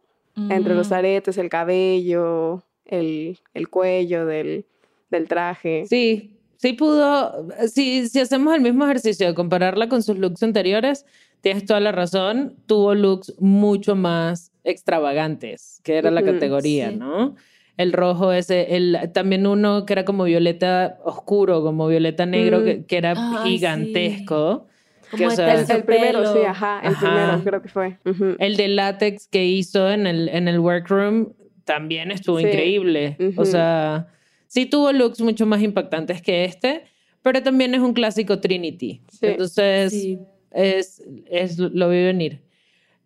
entre 0.50 0.76
los 0.76 0.90
Mm. 0.92 0.94
aretes, 0.94 1.38
el 1.38 1.50
cabello, 1.50 2.64
el, 2.86 3.40
el 3.54 3.70
cuello 3.70 4.26
del, 4.26 4.66
del 5.10 5.28
traje. 5.28 5.86
Sí, 5.88 6.38
sí 6.62 6.74
pudo. 6.74 7.48
Si, 7.68 8.08
si 8.08 8.20
hacemos 8.20 8.54
el 8.56 8.62
mismo 8.62 8.86
ejercicio 8.86 9.28
de 9.28 9.34
compararla 9.34 9.90
con 9.90 10.04
sus 10.04 10.18
looks 10.18 10.44
anteriores, 10.44 11.06
tienes 11.42 11.66
toda 11.66 11.80
la 11.80 11.92
razón. 11.92 12.56
Tuvo 12.68 12.94
looks 12.94 13.34
mucho 13.40 13.96
más 13.96 14.52
extravagantes, 14.64 15.82
que 15.84 15.98
era 15.98 16.12
la 16.12 16.22
Ujú, 16.22 16.32
categoría, 16.34 16.92
sí. 16.92 16.96
¿no? 16.98 17.36
El 17.78 17.94
rojo 17.94 18.32
ese, 18.32 18.76
el, 18.76 18.98
también 19.14 19.48
uno 19.48 19.86
que 19.86 19.94
era 19.94 20.06
como 20.06 20.26
violeta 20.26 21.00
oscuro, 21.04 21.64
como 21.64 21.88
violeta 21.88 22.26
negro, 22.28 22.60
Mm. 22.60 22.66
que, 22.66 22.86
que 22.86 22.98
era 22.98 23.16
sí. 23.16 23.38
gigantesco. 23.44 24.68
que, 25.10 25.18
Como 25.18 25.28
o 25.30 25.36
sea, 25.36 25.54
El, 25.62 25.72
el 25.72 25.84
primero, 25.84 26.32
sí, 26.34 26.40
ajá, 26.46 26.80
el 26.84 26.94
Ajá. 26.94 27.00
primero 27.00 27.44
creo 27.44 27.62
que 27.62 27.70
fue. 27.70 27.98
Ujú. 28.06 28.36
El 28.38 28.56
de 28.56 28.68
látex 28.68 29.28
que 29.28 29.46
hizo 29.46 29.90
en 29.90 30.06
el, 30.06 30.30
en 30.30 30.48
el 30.48 30.60
workroom 30.60 31.34
también 31.66 32.12
estuvo 32.12 32.40
Sí. 32.40 32.46
increíble. 32.48 33.18
O 33.20 33.42
Ujú. 33.42 33.46
sea, 33.46 34.08
sí 34.52 34.66
tuvo 34.66 34.92
looks 34.92 35.22
mucho 35.22 35.46
más 35.46 35.62
impactantes 35.62 36.22
que 36.22 36.44
este, 36.44 36.84
pero 37.22 37.42
también 37.42 37.74
es 37.74 37.80
un 37.80 37.94
clásico 37.94 38.40
Trinity. 38.42 39.02
Sí. 39.10 39.26
Entonces, 39.28 39.92
Sí. 39.94 40.20
es, 40.52 41.02
es, 41.28 41.58
lo 41.58 41.88
vi 41.90 42.04
venir. 42.04 42.42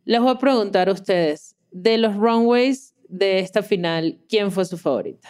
Les 0.05 0.19
voy 0.21 0.31
a 0.31 0.39
preguntar 0.39 0.89
a 0.89 0.93
ustedes, 0.93 1.55
de 1.71 1.99
los 1.99 2.15
runways 2.15 2.95
de 3.07 3.39
esta 3.39 3.61
final, 3.61 4.17
¿quién 4.27 4.51
fue 4.51 4.65
su 4.65 4.77
favorita? 4.79 5.29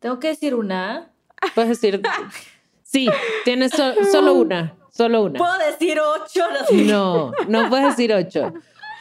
Tengo 0.00 0.18
que 0.18 0.28
decir 0.28 0.54
una. 0.56 1.12
Puedes 1.54 1.80
decir 1.80 2.02
Sí, 2.82 3.08
tienes 3.44 3.72
so- 3.72 3.94
solo 4.10 4.34
una, 4.34 4.76
solo 4.90 5.22
una. 5.24 5.38
¿Puedo 5.38 5.58
decir 5.58 5.98
ocho? 6.00 6.44
No, 6.50 6.66
sé. 6.66 6.84
No, 6.84 7.32
no 7.48 7.68
puedes 7.68 7.88
decir 7.96 8.12
ocho. 8.12 8.52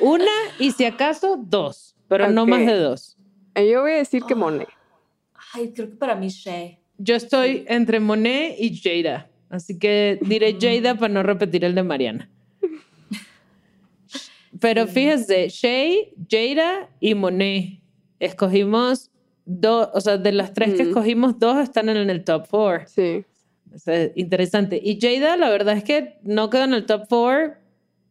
Una 0.01 0.25
y 0.59 0.71
si 0.71 0.85
acaso 0.85 1.37
dos, 1.41 1.95
pero 2.07 2.29
no 2.29 2.43
Ok. 2.43 2.49
más 2.49 2.65
de 2.65 2.75
dos. 2.77 3.17
Yo 3.55 3.81
voy 3.81 3.93
a 3.93 3.97
decir 3.97 4.23
que 4.23 4.35
Monet. 4.35 4.67
Ay, 5.55 5.71
creo 5.73 5.89
que 5.89 5.95
para 5.95 6.15
mí 6.15 6.27
Shay. 6.27 6.79
Yo 6.97 7.15
estoy 7.15 7.63
entre 7.67 7.99
Monet 7.99 8.55
y 8.59 8.77
Jada, 8.77 9.29
así 9.49 9.77
que 9.79 10.19
diré 10.21 10.57
Jada 10.59 10.95
para 10.95 11.13
no 11.13 11.23
repetir 11.23 11.63
el 11.63 11.73
de 11.75 11.83
Mariana. 11.83 12.29
Pero 14.59 14.87
fíjese, 14.87 15.49
Shay, 15.49 16.13
Jada 16.29 16.89
y 16.99 17.15
Monet. 17.15 17.79
Escogimos 18.19 19.11
dos, 19.45 19.89
o 19.93 20.01
sea, 20.01 20.17
de 20.17 20.31
las 20.31 20.53
tres 20.53 20.73
que 20.73 20.81
Ujú. 20.83 20.89
escogimos, 20.89 21.39
dos 21.39 21.57
están 21.61 21.89
en 21.89 22.09
el 22.09 22.23
top 22.23 22.47
four. 22.47 22.83
Sí. 22.87 23.23
O 23.73 23.77
sea, 23.77 24.09
interesante. 24.15 24.79
Y 24.81 24.99
Jada, 24.99 25.35
la 25.37 25.49
verdad 25.49 25.77
es 25.77 25.83
que 25.83 26.17
no 26.23 26.49
quedó 26.49 26.63
en 26.63 26.73
el 26.73 26.85
top 26.85 27.07
four 27.09 27.57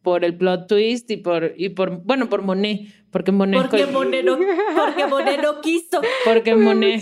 por 0.05 0.23
el 0.23 0.37
plot 0.37 0.67
twist 0.69 1.11
y 1.11 1.17
por, 1.17 1.53
y 1.57 1.67
por 1.69 2.01
bueno, 2.03 2.29
por 2.29 2.41
Monet. 2.43 2.81
Porque 3.11 3.31
Monet, 3.31 3.61
Porque 3.61 3.77
escogió- 3.83 3.91
Monet 3.93 4.23
no, 4.25 4.37
porque 4.75 5.07
Monet 5.07 5.41
no 5.41 5.59
quiso. 5.61 6.01
porque 6.25 6.55
Monet 6.55 7.01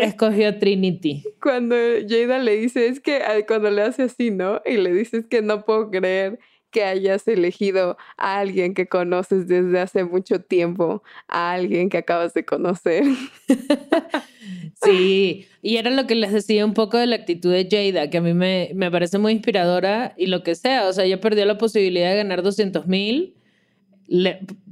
escogió 0.00 0.58
Trinity. 0.58 1.22
Cuando 1.42 1.76
Jada 2.08 2.38
le 2.38 2.56
dice, 2.56 2.86
es 2.88 2.98
que 3.00 3.16
ah, 3.16 3.44
cuando 3.46 3.70
le 3.70 3.82
hace 3.82 4.04
así, 4.04 4.30
¿no? 4.30 4.60
Y 4.64 4.76
le 4.76 4.92
dices 4.92 5.26
que 5.26 5.42
no 5.42 5.64
puedo 5.64 5.90
creer 5.90 6.38
que 6.70 6.84
hayas 6.84 7.26
elegido 7.26 7.96
a 8.16 8.38
alguien 8.38 8.74
que 8.74 8.86
conoces 8.86 9.48
desde 9.48 9.80
hace 9.80 10.04
mucho 10.04 10.40
tiempo, 10.40 11.02
a 11.26 11.52
alguien 11.52 11.88
que 11.88 11.98
acabas 11.98 12.32
de 12.32 12.44
conocer. 12.44 13.02
Sí, 14.82 15.46
y 15.62 15.76
era 15.76 15.90
lo 15.90 16.06
que 16.06 16.14
les 16.14 16.32
decía 16.32 16.64
un 16.64 16.72
poco 16.74 16.96
de 16.96 17.06
la 17.06 17.16
actitud 17.16 17.52
de 17.52 17.68
Jada, 17.70 18.08
que 18.08 18.18
a 18.18 18.20
mí 18.22 18.32
me, 18.32 18.70
me 18.74 18.90
parece 18.90 19.18
muy 19.18 19.32
inspiradora 19.32 20.14
y 20.16 20.26
lo 20.26 20.42
que 20.42 20.54
sea. 20.54 20.88
O 20.88 20.92
sea, 20.92 21.04
ella 21.04 21.20
perdió 21.20 21.44
la 21.44 21.58
posibilidad 21.58 22.10
de 22.10 22.16
ganar 22.16 22.42
200 22.42 22.86
mil. 22.86 23.34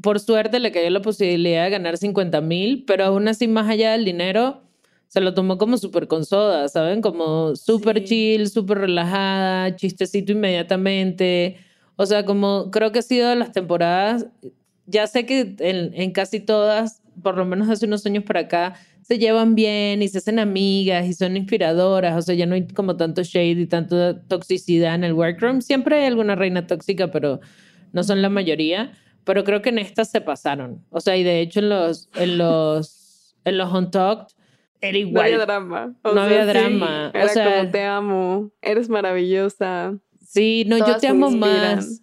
Por 0.03 0.19
suerte 0.19 0.59
le 0.59 0.73
cayó 0.73 0.91
la 0.91 1.03
posibilidad 1.03 1.65
de 1.65 1.71
ganar 1.71 1.97
50 1.97 2.41
mil, 2.41 2.85
pero 2.87 3.05
aún 3.05 3.29
así, 3.29 3.47
más 3.47 3.69
allá 3.69 3.93
del 3.93 4.05
dinero, 4.05 4.63
se 5.07 5.21
lo 5.21 5.33
tomó 5.35 5.59
como 5.59 5.79
súper 5.79 6.09
con 6.09 6.25
soda, 6.25 6.69
¿saben? 6.69 7.01
Como 7.03 7.55
súper 7.55 8.01
Sí. 8.01 8.05
chill, 8.07 8.49
súper 8.49 8.79
relajada, 8.79 9.77
chistecito 9.77 10.33
inmediatamente. 10.33 11.59
O 11.97 12.07
sea, 12.07 12.25
como 12.25 12.71
creo 12.71 12.91
que 12.93 12.99
ha 12.99 13.03
sido 13.03 13.29
de 13.31 13.37
las 13.37 13.53
temporadas, 13.53 14.27
ya 14.87 15.07
sé 15.07 15.25
que 15.27 15.55
en, 15.61 15.93
en 15.95 16.11
casi 16.13 16.41
todas, 16.41 17.01
por 17.23 17.37
lo 17.37 17.45
menos 17.45 17.69
hace 17.69 17.87
unos 17.87 18.05
años 18.07 18.25
para 18.25 18.41
acá, 18.41 18.75
se 19.09 19.19
llevan 19.19 19.55
bien 19.55 20.03
y 20.03 20.09
se 20.09 20.19
hacen 20.19 20.39
amigas 20.39 21.07
y 21.07 21.15
son 21.15 21.37
inspiradoras. 21.37 22.15
O 22.17 22.23
sea, 22.23 22.35
ya 22.35 22.45
no 22.47 22.55
hay 22.55 22.67
como 22.69 22.97
tanto 22.97 23.23
shade 23.23 23.61
y 23.63 23.67
tanta 23.67 24.21
toxicidad 24.29 24.95
en 24.95 25.03
el 25.05 25.15
workroom. 25.15 25.63
Siempre 25.63 25.99
hay 26.01 26.05
alguna 26.07 26.35
reina 26.35 26.67
tóxica, 26.67 27.11
pero 27.11 27.41
no 27.93 28.05
son 28.05 28.21
la 28.21 28.29
mayoría. 28.29 28.93
Pero 29.25 29.45
creo 29.45 29.63
que 29.63 29.71
en 29.71 29.79
estas 29.79 30.11
se 30.11 30.21
pasaron. 30.21 30.85
O 30.91 31.01
sea, 31.01 31.17
y 31.17 31.23
de 31.23 31.41
hecho 31.41 31.61
en 31.61 31.69
los, 31.71 32.09
en 32.15 32.37
los, 32.39 33.35
en 33.45 33.59
los 33.59 33.73
Untucked 33.73 34.35
era 34.81 34.93
No 34.93 34.99
igual. 34.99 35.25
había 35.25 35.39
drama. 35.39 35.95
O 36.03 36.09
No 36.09 36.15
sea, 36.15 36.25
había 36.25 36.43
sí, 36.43 36.49
drama. 36.49 37.11
O 37.15 37.17
Era 37.19 37.29
sea- 37.29 37.59
como 37.59 37.71
te 37.71 37.83
amo, 37.85 38.51
eres 38.63 38.89
maravillosa. 38.89 39.97
Sí, 40.27 40.65
no, 40.67 40.77
yo 40.79 40.85
Todas 40.85 41.01
te 41.01 41.07
se 41.07 41.09
amo 41.09 41.31
inspiran. 41.31 41.77
más. 41.77 42.03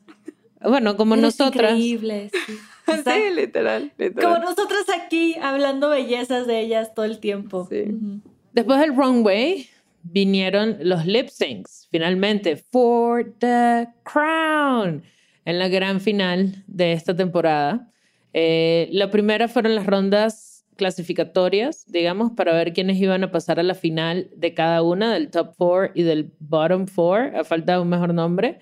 Bueno, 0.61 0.97
como 0.97 1.13
Eres 1.13 1.23
nosotras. 1.23 1.71
Increíble, 1.73 2.31
sí. 2.47 2.53
Sí, 2.87 2.91
Exacto. 2.93 3.33
literal, 3.35 3.81
Como 3.97 4.09
literal. 4.09 4.41
nosotras 4.41 4.85
aquí 5.03 5.35
hablando 5.41 5.89
bellezas 5.89 6.45
de 6.47 6.59
ellas 6.59 6.93
todo 6.93 7.05
el 7.05 7.19
tiempo. 7.19 7.67
Sí. 7.69 7.81
Ujú. 7.89 8.21
Después 8.53 8.79
del 8.79 8.95
runway 8.95 9.67
vinieron 10.03 10.77
los 10.81 11.05
lip 11.05 11.29
syncs, 11.29 11.87
finalmente, 11.91 12.55
for 12.57 13.33
the 13.39 13.87
crown, 14.03 15.03
en 15.45 15.59
la 15.59 15.67
gran 15.67 15.99
final 15.99 16.63
de 16.67 16.93
esta 16.93 17.15
temporada. 17.15 17.89
Eh, 18.33 18.87
la 18.91 19.09
primera 19.11 19.47
fueron 19.47 19.75
las 19.75 19.85
rondas 19.85 20.65
clasificatorias, 20.75 21.85
digamos, 21.87 22.31
para 22.33 22.53
ver 22.53 22.73
quiénes 22.73 22.97
iban 22.97 23.23
a 23.23 23.31
pasar 23.31 23.59
a 23.59 23.63
la 23.63 23.75
final 23.75 24.29
de 24.35 24.53
cada 24.53 24.81
una, 24.83 25.13
del 25.13 25.29
top 25.29 25.55
four 25.55 25.91
y 25.95 26.03
del 26.03 26.31
bottom 26.39 26.85
four, 26.87 27.35
a 27.35 27.43
falta 27.43 27.73
de 27.73 27.79
un 27.81 27.89
mejor 27.89 28.13
nombre. 28.13 28.59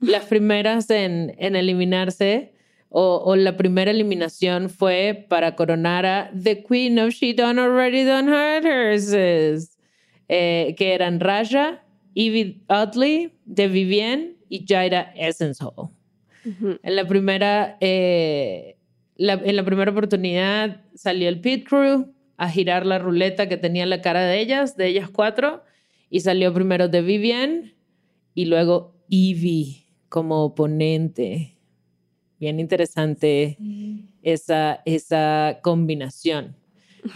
Las 0.00 0.24
primeras 0.24 0.90
en, 0.90 1.34
en 1.38 1.56
eliminarse, 1.56 2.53
o, 2.96 3.20
o 3.24 3.34
la 3.34 3.56
primera 3.56 3.90
eliminación 3.90 4.70
fue 4.70 5.26
para 5.28 5.56
coronar 5.56 6.06
a 6.06 6.30
The 6.40 6.62
Queen 6.62 6.96
of 7.00 7.10
She 7.12 7.34
Done 7.34 7.60
Already 7.60 8.04
Done 8.04 8.30
Her 8.30 8.64
Horses, 8.64 9.76
eh, 10.28 10.76
que 10.78 10.94
eran 10.94 11.18
Raja, 11.18 11.82
Evie 12.14 12.62
Utley, 12.68 13.32
The 13.52 13.66
Vivienne 13.66 14.36
y 14.48 14.64
Jaira 14.64 15.12
Essence 15.16 15.62
Hall. 15.64 15.88
Ujú. 16.46 16.78
En 16.84 16.94
la 16.94 17.04
primera, 17.08 17.76
eh, 17.80 18.76
la- 19.16 19.42
en 19.44 19.56
la 19.56 19.64
primera 19.64 19.90
oportunidad 19.90 20.82
salió 20.94 21.28
el 21.28 21.40
pit 21.40 21.66
crew 21.68 22.14
a 22.36 22.48
girar 22.48 22.86
la 22.86 23.00
ruleta 23.00 23.48
que 23.48 23.56
tenía 23.56 23.86
la 23.86 24.02
cara 24.02 24.22
de 24.24 24.38
ellas, 24.40 24.76
de 24.76 24.86
ellas 24.86 25.10
cuatro, 25.10 25.64
y 26.10 26.20
salió 26.20 26.54
primero 26.54 26.86
de 26.86 27.02
Vivienne 27.02 27.74
y 28.34 28.44
luego 28.44 28.94
Evie 29.10 29.86
como 30.08 30.44
oponente. 30.44 31.53
Bien 32.44 32.60
interesante 32.60 33.56
esa, 34.22 34.82
esa 34.84 35.60
combinación. 35.62 36.54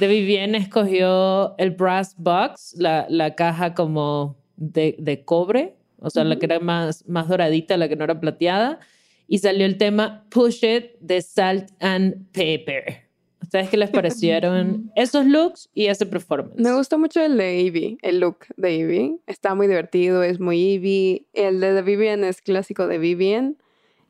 De 0.01 0.09
Vivienne 0.09 0.57
escogió 0.57 1.55
el 1.59 1.73
brass 1.73 2.15
box, 2.17 2.75
la, 2.79 3.05
la 3.11 3.35
caja 3.35 3.75
como 3.75 4.39
de, 4.57 4.97
de 4.99 5.27
cobre, 5.27 5.75
o 5.99 6.09
sea, 6.09 6.25
la 6.25 6.39
que 6.39 6.47
era 6.47 6.61
más, 6.61 7.07
más 7.07 7.29
doradita, 7.29 7.77
la 7.77 7.91
que 7.91 7.97
no 7.97 8.05
era 8.05 8.19
plateada, 8.19 8.81
y 9.27 9.41
salió 9.41 9.67
el 9.67 9.77
tema 9.77 10.25
Push 10.31 10.65
It 10.65 10.93
de 11.01 11.21
Salt 11.21 11.73
and 11.81 12.33
Pepper. 12.33 13.03
¿Ustedes 13.43 13.69
qué 13.69 13.77
les 13.77 13.91
parecieron 13.91 14.91
esos 14.97 15.27
looks 15.27 15.69
y 15.75 15.89
ese 15.89 16.07
performance? 16.07 16.59
Me 16.59 16.75
gustó 16.75 16.99
mucho 16.99 17.23
el 17.23 17.37
de 17.37 17.67
Evie, 17.67 17.99
el 18.01 18.21
look 18.21 18.47
de 18.57 18.81
Evie. 18.81 19.19
Está 19.27 19.55
muy 19.55 19.67
divertido, 19.67 20.23
es 20.23 20.41
muy 20.41 20.77
Evie. 20.77 21.27
El 21.35 21.61
de 21.61 21.75
The 21.75 21.83
Vivian 21.83 22.25
es 22.25 22.41
clásico 22.41 22.87
de 22.87 22.97
Vivian. 22.97 23.59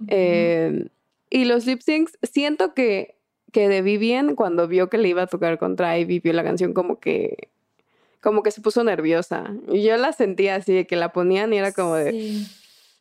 Eh, 0.07 0.87
y 1.31 1.45
los 1.45 1.67
lip 1.67 1.81
syncs, 1.83 2.19
siento 2.23 2.75
que, 2.75 3.17
que 3.53 3.69
de 3.69 3.83
Vivian, 3.83 4.35
cuando 4.35 4.69
vio 4.69 4.89
que 4.91 4.99
le 4.99 5.09
iba 5.09 5.23
a 5.23 5.27
tocar 5.27 5.59
contra 5.59 5.99
Ivy, 5.99 6.21
vio 6.21 6.33
la 6.33 6.45
canción 6.45 6.73
como 6.75 7.01
que, 7.01 7.49
como 8.21 8.43
que 8.43 8.51
se 8.51 8.61
puso 8.61 8.85
nerviosa. 8.85 9.53
Y 9.71 9.83
yo 9.83 9.97
la 9.97 10.13
sentía 10.13 10.57
así, 10.57 10.73
de 10.75 10.87
que 10.87 10.97
la 10.97 11.13
ponían 11.13 11.53
y 11.53 11.59
era 11.59 11.73
como 11.73 11.95
de, 11.95 12.11
Sí. 12.13 12.47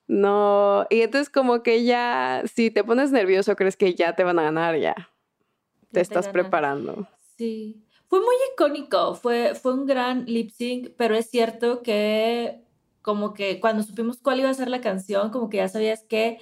no. 0.07 0.85
Y 0.89 1.01
entonces 1.01 1.29
como 1.29 1.63
que 1.63 1.83
ya, 1.83 2.43
si 2.53 2.71
te 2.71 2.83
pones 2.83 3.11
nervioso, 3.11 3.55
crees 3.55 3.75
que 3.77 3.93
ya 3.95 4.15
te 4.15 4.23
van 4.23 4.39
a 4.39 4.43
ganar, 4.43 4.77
ya. 4.79 4.95
Te 5.91 5.95
te 5.95 6.01
estás 6.01 6.25
ganan. 6.27 6.33
preparando. 6.33 7.07
Sí. 7.37 7.83
Fue 8.09 8.19
muy 8.19 8.35
icónico, 8.53 9.15
fue, 9.15 9.53
fue 9.53 9.73
un 9.73 9.85
gran 9.85 10.25
lip 10.27 10.49
sync, 10.51 10.91
pero 10.97 11.15
es 11.15 11.29
cierto 11.29 11.81
que 11.83 12.61
como 13.01 13.33
que 13.33 13.59
cuando 13.59 13.83
supimos 13.83 14.17
cuál 14.21 14.39
iba 14.39 14.49
a 14.49 14.53
ser 14.53 14.69
la 14.69 14.79
canción, 14.81 15.29
como 15.29 15.49
que 15.49 15.57
ya 15.57 15.67
sabías 15.67 16.03
que 16.03 16.39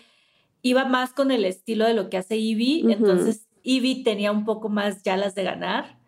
iba 0.66 0.84
más 0.84 1.14
con 1.14 1.30
el 1.30 1.46
estilo 1.46 1.86
de 1.86 1.94
lo 1.94 2.10
que 2.10 2.18
hace 2.18 2.38
Ivy, 2.38 2.88
entonces 2.90 3.48
Ivy 3.62 4.02
tenía 4.02 4.32
un 4.32 4.46
poco 4.46 4.68
más 4.68 5.04
ya 5.04 5.16
las 5.16 5.36
de 5.36 5.44
ganar. 5.44 6.00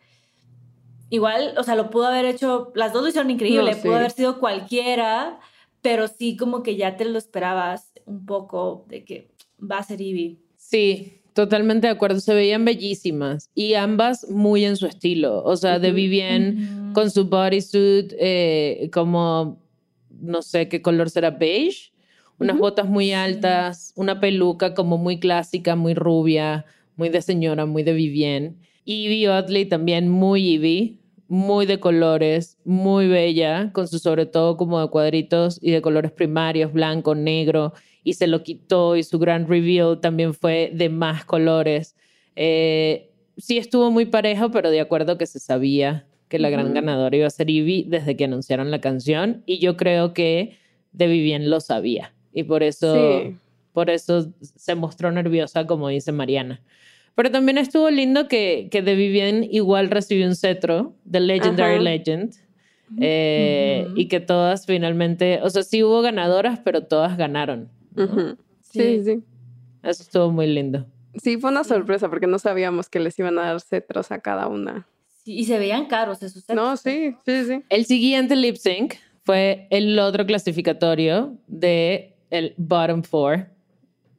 Igual, 1.11 1.53
o 1.59 1.63
sea, 1.63 1.75
lo 1.75 1.91
pudo 1.91 2.07
haber 2.07 2.25
hecho, 2.25 2.71
las 2.73 2.91
dos 2.91 3.03
lo 3.03 3.09
hicieron 3.09 3.29
increíble, 3.29 3.75
No, 3.75 3.77
pudo 3.77 3.97
haber 3.97 4.09
sido 4.09 4.39
cualquiera, 4.39 5.39
pero 5.83 6.07
sí 6.07 6.35
como 6.37 6.63
que 6.63 6.75
ya 6.75 6.97
te 6.97 7.05
lo 7.05 7.19
esperabas 7.19 7.91
un 8.05 8.25
poco 8.25 8.83
de 8.89 9.05
que 9.05 9.29
va 9.59 9.77
a 9.77 9.83
ser 9.83 10.01
Ivy. 10.01 10.39
Sí, 10.57 11.21
totalmente 11.33 11.85
de 11.85 11.93
acuerdo. 11.93 12.19
Se 12.19 12.33
veían 12.33 12.65
bellísimas 12.65 13.51
y 13.53 13.75
ambas 13.75 14.27
muy 14.27 14.65
en 14.65 14.75
su 14.75 14.87
estilo. 14.87 15.43
O 15.43 15.55
sea, 15.55 15.77
de. 15.77 15.91
Vivienne 15.91 16.63
Ujú. 16.63 16.93
con 16.93 17.11
su 17.11 17.25
bodysuit 17.25 18.11
eh, 18.17 18.89
como, 18.91 19.61
no 20.09 20.41
sé 20.41 20.67
qué 20.67 20.81
color 20.81 21.11
será, 21.11 21.29
beige. 21.29 21.91
Unas 22.39 22.57
botas 22.59 22.87
muy 22.87 23.13
altas, 23.13 23.93
una 23.95 24.19
peluca 24.19 24.75
como 24.75 24.97
muy 24.97 25.19
clásica, 25.19 25.75
muy 25.75 25.95
rubia, 25.95 26.65
muy 26.95 27.09
de 27.09 27.21
señora, 27.23 27.65
muy 27.65 27.81
de 27.81 27.93
Vivienne. 27.93 28.55
Evie 28.85 29.27
Oddly 29.27 29.65
también 29.65 30.07
muy 30.07 30.55
Evie, 30.55 30.99
muy 31.27 31.65
de 31.65 31.79
colores, 31.79 32.57
muy 32.63 33.07
bella, 33.07 33.71
con 33.73 33.87
su 33.87 33.97
sobre 33.97 34.27
todo 34.27 34.55
como 34.55 34.79
de 34.79 34.87
cuadritos 34.89 35.57
y 35.61 35.71
de 35.71 35.81
colores 35.81 36.11
primarios, 36.11 36.71
blanco, 36.71 37.15
negro, 37.15 37.73
y 38.03 38.13
se 38.13 38.27
lo 38.27 38.43
quitó 38.43 38.95
y 38.95 39.03
su 39.03 39.17
gran 39.17 39.47
reveal 39.47 39.99
también 39.99 40.33
fue 40.35 40.71
de 40.73 40.89
más 40.89 41.25
colores. 41.25 41.95
Eh, 42.35 43.09
sí 43.35 43.57
estuvo 43.57 43.89
muy 43.89 44.05
parejo, 44.05 44.51
pero 44.51 44.69
de 44.69 44.79
acuerdo 44.79 45.17
que 45.17 45.25
se 45.25 45.39
sabía 45.39 46.07
que 46.29 46.37
la 46.39 46.49
gran 46.49 46.73
ganadora 46.73 47.17
iba 47.17 47.27
a 47.27 47.31
ser 47.31 47.49
Ivy 47.49 47.85
desde 47.87 48.15
que 48.15 48.25
anunciaron 48.25 48.69
la 48.69 48.79
canción 48.79 49.43
y 49.45 49.59
yo 49.59 49.75
creo 49.75 50.13
que 50.13 50.57
de 50.91 51.07
Vivienne 51.07 51.47
lo 51.47 51.61
sabía 51.61 52.13
y 52.39 52.43
por 52.43 52.61
eso, 52.61 52.93
Sí. 53.23 53.35
por 53.73 53.89
eso 53.89 54.31
se 54.39 54.75
mostró 54.75 55.11
nerviosa 55.11 55.65
como 55.65 55.89
dice 55.89 56.11
Mariana. 56.11 56.61
Pero 57.15 57.31
también 57.31 57.57
estuvo 57.57 57.89
lindo 57.89 58.27
que, 58.27 58.67
que 58.69 58.83
de 58.83 58.93
Vivienne 58.95 59.47
igual 59.51 59.89
recibió 59.89 60.27
un 60.27 60.35
cetro 60.35 60.93
de 61.03 61.19
Legendary 61.19 61.73
Ajá. 61.75 61.81
Legend 61.83 62.35
eh, 63.01 63.85
Ujú. 63.87 63.93
y 63.97 64.07
que 64.07 64.19
todas 64.19 64.65
finalmente, 64.67 65.39
o 65.41 65.49
sea, 65.49 65.63
sí 65.63 65.83
hubo 65.83 66.01
ganadoras, 66.01 66.59
pero 66.63 66.83
todas 66.83 67.17
ganaron. 67.17 67.69
¿no? 67.95 68.03
Ujú. 68.05 68.37
Sí, 68.61 69.01
sí. 69.03 69.23
Eso 69.83 70.03
estuvo 70.03 70.31
muy 70.31 70.45
lindo. 70.47 70.85
Sí, 71.15 71.37
fue 71.37 71.49
una 71.49 71.63
sorpresa 71.63 72.07
porque 72.09 72.27
no 72.27 72.37
sabíamos 72.37 72.89
que 72.89 72.99
les 72.99 73.17
iban 73.17 73.39
a 73.39 73.43
dar 73.47 73.61
cetros 73.61 74.11
a 74.11 74.19
cada 74.19 74.47
una. 74.47 74.87
Sí, 75.23 75.33
y 75.39 75.45
se 75.45 75.57
veían 75.57 75.87
caros 75.87 76.21
esos 76.21 76.43
sets. 76.43 76.55
No, 76.55 76.77
sí, 76.77 77.15
sí, 77.25 77.45
sí. 77.45 77.63
El 77.69 77.85
siguiente 77.85 78.35
lip 78.35 78.55
sync 78.57 78.93
fue 79.23 79.67
el 79.71 79.97
otro 79.99 80.25
clasificatorio 80.27 81.35
de 81.47 82.13
el 82.29 82.53
bottom 82.57 83.03
four, 83.03 83.47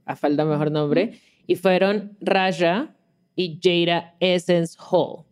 a 0.04 0.16
falta 0.16 0.44
mejor 0.44 0.70
nombre, 0.70 1.20
y 1.46 1.56
fueron 1.56 2.16
Raja 2.20 2.94
y 3.36 3.58
Jada 3.62 4.14
Essence 4.20 4.76
Hall. 4.90 5.24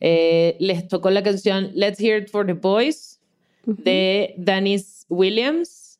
Eh, 0.00 0.56
les 0.58 0.86
tocó 0.88 1.10
la 1.10 1.22
canción 1.22 1.70
Let's 1.74 2.00
Hear 2.00 2.22
It 2.22 2.28
for 2.30 2.44
the 2.44 2.52
Boys 2.52 3.20
de 3.64 4.34
Danis 4.36 5.06
Williams. 5.08 5.98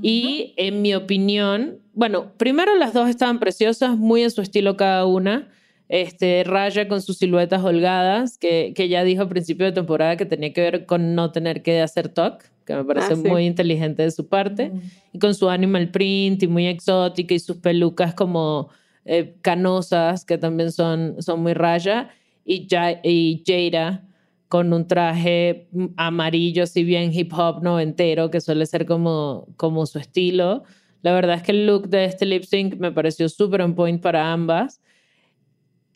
Y 0.00 0.54
en 0.56 0.80
mi 0.80 0.94
opinión, 0.94 1.80
bueno, 1.92 2.32
primero 2.36 2.76
las 2.76 2.92
dos 2.92 3.08
estaban 3.10 3.40
preciosas, 3.40 3.96
muy 3.98 4.22
en 4.22 4.30
su 4.30 4.40
estilo 4.40 4.76
cada 4.76 5.04
una. 5.06 5.50
Este, 5.88 6.44
Raya 6.44 6.86
con 6.86 7.02
sus 7.02 7.18
siluetas 7.18 7.64
holgadas, 7.64 8.38
que, 8.38 8.72
que 8.76 8.88
ya 8.88 9.02
dijo 9.04 9.22
a 9.22 9.28
principio 9.28 9.66
de 9.66 9.72
temporada 9.72 10.16
que 10.16 10.26
tenía 10.26 10.52
que 10.52 10.60
ver 10.60 10.86
con 10.86 11.14
no 11.14 11.32
tener 11.32 11.62
que 11.62 11.80
hacer 11.80 12.08
talk, 12.08 12.44
que 12.68 12.74
me 12.76 12.84
parece 12.84 13.14
Ah, 13.14 13.16
sí. 13.16 13.26
muy 13.26 13.46
inteligente 13.46 14.02
de 14.02 14.10
su 14.10 14.28
parte. 14.28 14.70
Y 15.12 15.18
con 15.18 15.34
su 15.34 15.48
animal 15.48 15.90
print 15.90 16.42
y 16.42 16.46
muy 16.48 16.66
exótica 16.66 17.32
y 17.34 17.38
sus 17.38 17.56
pelucas 17.56 18.12
como 18.14 18.68
eh, 19.06 19.36
canosas, 19.40 20.24
que 20.26 20.36
también 20.36 20.70
son, 20.70 21.16
son 21.22 21.40
muy 21.40 21.54
Raya. 21.54 22.10
Y, 22.44 22.66
Ja- 22.70 23.00
y 23.02 23.42
Jada 23.46 24.04
con 24.48 24.72
un 24.72 24.86
traje 24.86 25.68
mm, 25.72 25.86
amarillo, 25.96 26.62
así 26.64 26.84
bien 26.84 27.10
hip 27.12 27.32
hop 27.32 27.62
noventero, 27.62 28.30
que 28.30 28.40
suele 28.42 28.66
ser 28.66 28.84
como, 28.84 29.46
como 29.56 29.86
su 29.86 29.98
estilo. 29.98 30.62
La 31.00 31.12
verdad 31.12 31.36
es 31.36 31.42
que 31.42 31.52
el 31.52 31.66
look 31.66 31.88
de 31.88 32.04
este 32.04 32.26
lip 32.26 32.42
sync 32.44 32.74
me 32.76 32.92
pareció 32.92 33.28
súper 33.30 33.62
on 33.62 33.74
point 33.74 34.00
para 34.02 34.30
ambas. 34.32 34.80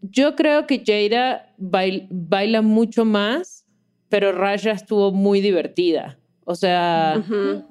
Yo 0.00 0.34
creo 0.36 0.66
que 0.66 0.82
Jada 0.84 1.52
bail- 1.58 2.08
baila 2.10 2.62
mucho 2.62 3.04
más, 3.04 3.66
pero 4.08 4.32
Raya 4.32 4.72
estuvo 4.72 5.12
muy 5.12 5.40
divertida. 5.40 6.18
O 6.44 6.54
sea, 6.54 7.22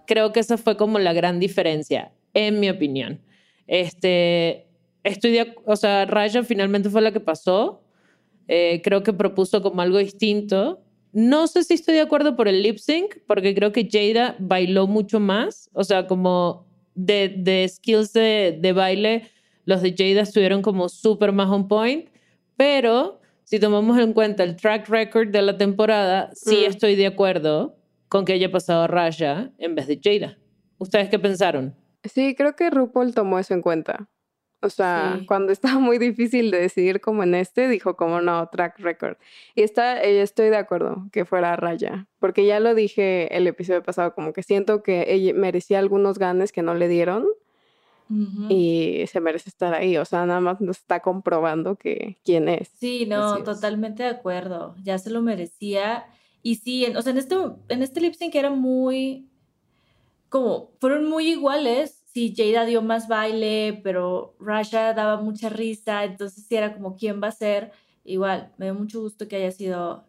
creo 0.08 0.32
que 0.32 0.40
esa 0.40 0.58
fue 0.58 0.78
como 0.78 0.98
la 1.00 1.14
gran 1.14 1.40
diferencia, 1.40 2.12
en 2.34 2.60
mi 2.60 2.70
opinión. 2.70 3.20
Este, 3.68 4.68
estoy 5.04 5.32
de 5.32 5.54
o 5.66 5.76
sea, 5.76 6.06
Raya 6.06 6.44
finalmente 6.44 6.90
fue 6.90 7.02
la 7.02 7.12
que 7.12 7.20
pasó. 7.20 7.84
Eh, 8.48 8.82
creo 8.84 9.04
que 9.04 9.14
propuso 9.14 9.62
como 9.62 9.82
algo 9.82 9.98
distinto. 9.98 10.82
No 11.14 11.48
sé 11.48 11.64
si 11.64 11.74
estoy 11.74 11.96
de 11.96 12.02
acuerdo 12.02 12.36
por 12.36 12.48
el 12.48 12.64
lip 12.64 12.78
sync, 12.78 13.16
porque 13.28 13.54
creo 13.54 13.72
que 13.72 13.88
Jada 13.92 14.36
bailó 14.40 14.88
mucho 14.88 15.20
más. 15.20 15.70
O 15.74 15.84
sea, 15.84 16.08
como 16.08 16.66
de, 16.96 17.34
de 17.38 17.68
skills 17.68 18.14
de, 18.14 18.58
de 18.60 18.74
baile, 18.74 19.30
los 19.66 19.82
de 19.82 19.92
Jada 19.98 20.22
estuvieron 20.22 20.62
como 20.62 20.88
súper 20.90 21.32
más 21.32 21.50
on 21.50 21.68
point. 21.68 22.10
Pero 22.58 23.20
si 23.44 23.60
tomamos 23.60 23.98
en 24.00 24.14
cuenta 24.14 24.44
el 24.44 24.56
track 24.56 24.88
record 24.90 25.30
de 25.30 25.42
la 25.42 25.58
temporada, 25.58 26.30
sí 26.34 26.64
Mm. 26.66 26.70
estoy 26.70 26.96
de 26.96 27.08
acuerdo 27.08 27.76
con 28.12 28.26
que 28.26 28.34
haya 28.34 28.52
pasado 28.52 28.88
Raya 28.88 29.52
en 29.58 29.74
vez 29.74 29.88
de 29.88 29.98
Jada. 30.04 30.38
¿Ustedes 30.80 31.08
qué 31.08 31.18
pensaron? 31.18 31.74
Sí, 32.04 32.36
creo 32.36 32.58
que 32.58 32.70
RuPaul 32.70 33.14
tomó 33.14 33.40
eso 33.40 33.54
en 33.54 33.62
cuenta. 33.62 34.10
O 34.62 34.70
sea, 34.70 35.16
Sí. 35.18 35.26
cuando 35.26 35.54
estaba 35.54 35.80
muy 35.80 35.98
difícil 35.98 36.52
de 36.52 36.60
decidir 36.60 37.00
como 37.00 37.24
en 37.24 37.36
este, 37.36 37.70
dijo 37.70 37.96
como 37.96 38.20
no, 38.20 38.50
track 38.50 38.80
record. 38.80 39.16
Y 39.56 39.62
está, 39.64 40.04
eh, 40.04 40.22
estoy 40.22 40.50
de 40.50 40.58
acuerdo 40.58 41.08
que 41.14 41.24
fuera 41.24 41.56
Raya, 41.56 42.10
porque 42.20 42.46
ya 42.46 42.60
lo 42.60 42.76
dije 42.76 43.34
el 43.38 43.48
episodio 43.48 43.82
pasado, 43.82 44.14
como 44.14 44.34
que 44.34 44.44
siento 44.44 44.84
que 44.84 45.06
ella 45.08 45.34
merecía 45.34 45.80
algunos 45.80 46.20
ganes 46.20 46.52
que 46.52 46.64
no 46.64 46.74
le 46.76 46.90
dieron 46.90 47.26
y 48.50 49.06
se 49.08 49.22
merece 49.22 49.48
estar 49.50 49.74
ahí. 49.74 49.96
O 49.96 50.04
sea, 50.04 50.26
nada 50.26 50.42
más 50.42 50.60
nos 50.60 50.80
está 50.80 51.00
comprobando 51.00 51.78
que 51.78 52.18
quién 52.26 52.50
es. 52.50 52.68
Sí, 52.76 53.06
no, 53.06 53.42
totalmente 53.44 54.04
de 54.04 54.10
acuerdo. 54.10 54.76
Ya 54.84 54.98
se 54.98 55.12
lo 55.12 55.22
merecía. 55.22 56.04
Y 56.44 56.56
sí, 56.56 56.86
en- 56.86 56.98
o 56.98 57.02
sea, 57.02 57.12
en 57.12 57.18
este, 57.20 57.36
en 57.70 57.82
este 57.84 58.02
lip 58.02 58.14
sync 58.16 58.34
era 58.36 58.50
muy, 58.50 59.28
como, 60.30 60.72
fueron 60.80 61.10
muy 61.10 61.30
iguales. 61.30 61.98
Sí, 62.14 62.34
Jada 62.36 62.66
dio 62.66 62.82
más 62.82 63.08
baile, 63.08 63.80
pero 63.84 64.36
Rasha 64.40 64.94
daba 64.94 65.22
mucha 65.22 65.48
risa, 65.50 66.04
entonces 66.04 66.46
sí 66.48 66.56
era 66.56 66.74
como, 66.74 66.96
¿quién 66.98 67.22
va 67.24 67.28
a 67.28 67.32
ser? 67.32 67.72
Igual, 68.04 68.52
me 68.58 68.66
dio 68.66 68.76
mucho 68.76 69.00
gusto 69.02 69.30
que 69.30 69.38
haya 69.38 69.52
sido, 69.52 70.04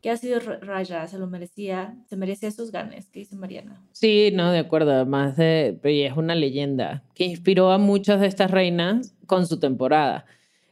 que 0.00 0.10
haya 0.10 0.18
sido 0.18 0.38
Ra- 0.38 0.58
Rasha, 0.60 1.08
se 1.08 1.18
lo 1.18 1.26
merecía, 1.26 1.96
se 2.08 2.16
merecía 2.16 2.48
esos 2.48 2.70
ganes, 2.70 3.08
que 3.08 3.20
dice 3.20 3.34
Mariana. 3.34 3.82
Sí, 3.90 4.30
no, 4.32 4.52
de 4.52 4.58
acuerdo. 4.60 4.92
Además 4.92 5.36
de, 5.36 5.80
es 5.82 6.16
una 6.16 6.36
leyenda 6.36 7.02
que 7.14 7.24
inspiró 7.24 7.72
a 7.72 7.78
muchas 7.78 8.20
de 8.20 8.28
estas 8.28 8.52
reinas 8.52 9.16
con 9.26 9.44
su 9.48 9.58
temporada. 9.58 10.26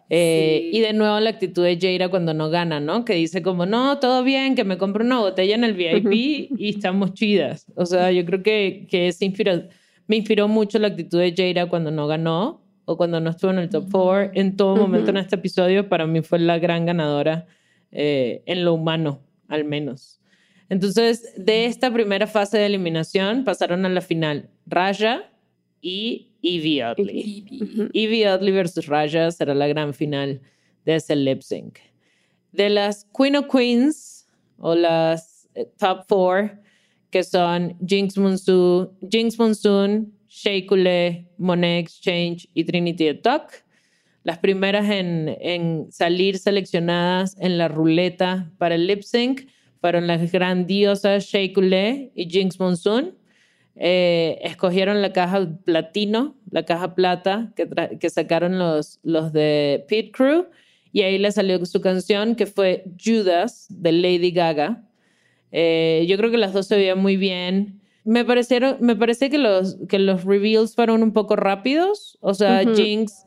Eh, 0.09 0.69
Sí. 0.73 0.79
Y 0.79 0.81
de 0.81 0.93
nuevo 0.93 1.19
la 1.21 1.31
actitud 1.31 1.65
de 1.65 1.79
Jaira 1.81 2.09
cuando 2.09 2.33
no 2.35 2.49
gana, 2.51 2.79
¿no? 2.81 3.05
Que 3.05 3.15
dice 3.15 3.43
como, 3.43 3.67
no, 3.67 3.99
todo 3.99 4.23
bien, 4.23 4.55
que 4.55 4.65
me 4.65 4.79
compro 4.79 5.05
una 5.05 5.19
botella 5.19 5.55
en 5.55 5.65
el 5.65 5.75
VIP 5.75 6.51
y 6.59 6.69
estamos 6.71 7.13
chidas. 7.15 7.67
O 7.75 7.87
sea, 7.87 8.13
yo 8.13 8.25
creo 8.25 8.43
que, 8.43 8.87
que 8.89 9.09
es 9.09 9.21
inspira- 9.23 9.69
me 10.07 10.17
inspiró 10.17 10.47
mucho 10.49 10.79
la 10.79 10.89
actitud 10.89 11.19
de 11.19 11.35
Jaira 11.37 11.67
cuando 11.67 11.91
no 11.91 12.07
ganó 12.07 12.63
o 12.85 12.97
cuando 12.97 13.21
no 13.21 13.31
estuvo 13.31 13.51
en 13.51 13.59
el 13.59 13.69
top 13.69 13.89
four. 13.91 14.31
En 14.35 14.57
todo 14.57 14.77
momento 14.77 15.11
en 15.11 15.17
este 15.17 15.35
episodio, 15.35 15.89
para 15.89 16.07
mí 16.07 16.23
fue 16.23 16.39
la 16.39 16.59
gran 16.61 16.87
ganadora 16.87 17.47
eh, 17.91 18.43
en 18.47 18.65
lo 18.65 18.75
humano, 18.75 19.21
al 19.49 19.65
menos. 19.65 20.21
Entonces, 20.69 21.33
de 21.37 21.67
esta 21.67 21.93
primera 21.93 22.27
fase 22.27 22.59
de 22.59 22.67
eliminación 22.67 23.45
pasaron 23.45 23.85
a 23.87 23.89
la 23.89 24.01
final 24.01 24.51
Raja 24.67 25.25
y 25.87 26.32
Evie. 26.43 26.82
Ujú. 27.62 27.89
Evie 27.95 28.53
versus 28.53 28.87
Raja 28.87 29.30
será 29.30 29.55
la 29.55 29.68
gran 29.68 29.95
final 29.95 30.41
de 30.84 30.97
ese 30.97 31.14
lip 31.14 31.43
sync. 31.43 31.78
De 32.51 32.68
las 32.68 33.07
Queen 33.16 33.37
of 33.37 33.47
Queens 33.47 34.26
o 34.59 34.74
las 34.74 35.49
eh, 35.55 35.66
top 35.78 36.05
four, 36.09 36.61
que 37.11 37.22
son 37.22 37.76
Jinx 37.87 38.18
Monsoon, 38.18 38.91
Jinx 39.09 39.39
Monsoon, 39.39 40.12
Shea 40.26 40.66
Coulee, 40.66 41.28
Monet 41.39 41.84
Exchange 41.84 42.49
y 42.53 42.64
Trinity 42.64 43.05
the 43.05 43.14
Tuck. 43.14 43.53
Las 44.24 44.39
primeras 44.39 44.91
en, 44.91 45.37
en 45.41 45.87
salir 45.93 46.39
seleccionadas 46.39 47.37
en 47.39 47.59
la 47.59 47.68
ruleta 47.68 48.51
para 48.59 48.74
el 48.74 48.89
lip 48.89 49.03
sync 49.03 49.47
fueron 49.80 50.09
las 50.09 50.32
grandiosas 50.32 51.26
Shea 51.26 51.53
Coulee 51.53 52.11
y 52.16 52.28
Jinx 52.28 52.59
Monsoon. 52.59 53.14
Eh, 53.79 54.39
escogieron 54.43 55.03
la 55.03 55.12
caja 55.12 55.47
platino, 55.64 56.35
la 56.51 56.64
caja 56.64 56.95
plata 56.95 57.53
que, 57.55 58.11
sacaron 58.11 58.59
los, 58.59 59.01
los 59.03 59.33
de 59.35 59.85
Pit 59.87 60.16
Crew 60.16 60.47
y 60.93 61.03
ahí 61.03 61.18
le 61.18 61.31
salió 61.31 61.62
su 61.66 61.83
canción 61.83 62.37
que 62.37 62.47
fue 62.47 62.85
Judas 62.99 63.66
de 63.68 63.93
Lady 63.93 64.31
Gaga. 64.31 64.83
Eh, 65.53 66.07
yo 66.09 66.16
creo 66.16 66.31
que 66.31 66.39
las 66.39 66.55
dos 66.55 66.66
se 66.66 66.77
veían 66.77 66.99
muy 66.99 67.18
bien. 67.18 67.83
Me 68.05 68.24
parecieron, 68.24 68.79
me 68.81 68.97
parece 68.97 69.29
que 69.29 69.37
los, 69.37 69.77
que 69.89 69.99
los 69.99 70.24
reveals 70.24 70.74
fueron 70.74 71.03
un 71.03 71.12
poco 71.12 71.37
rápidos. 71.37 72.16
O 72.20 72.33
sea. 72.33 72.62
Jinx, 72.74 73.27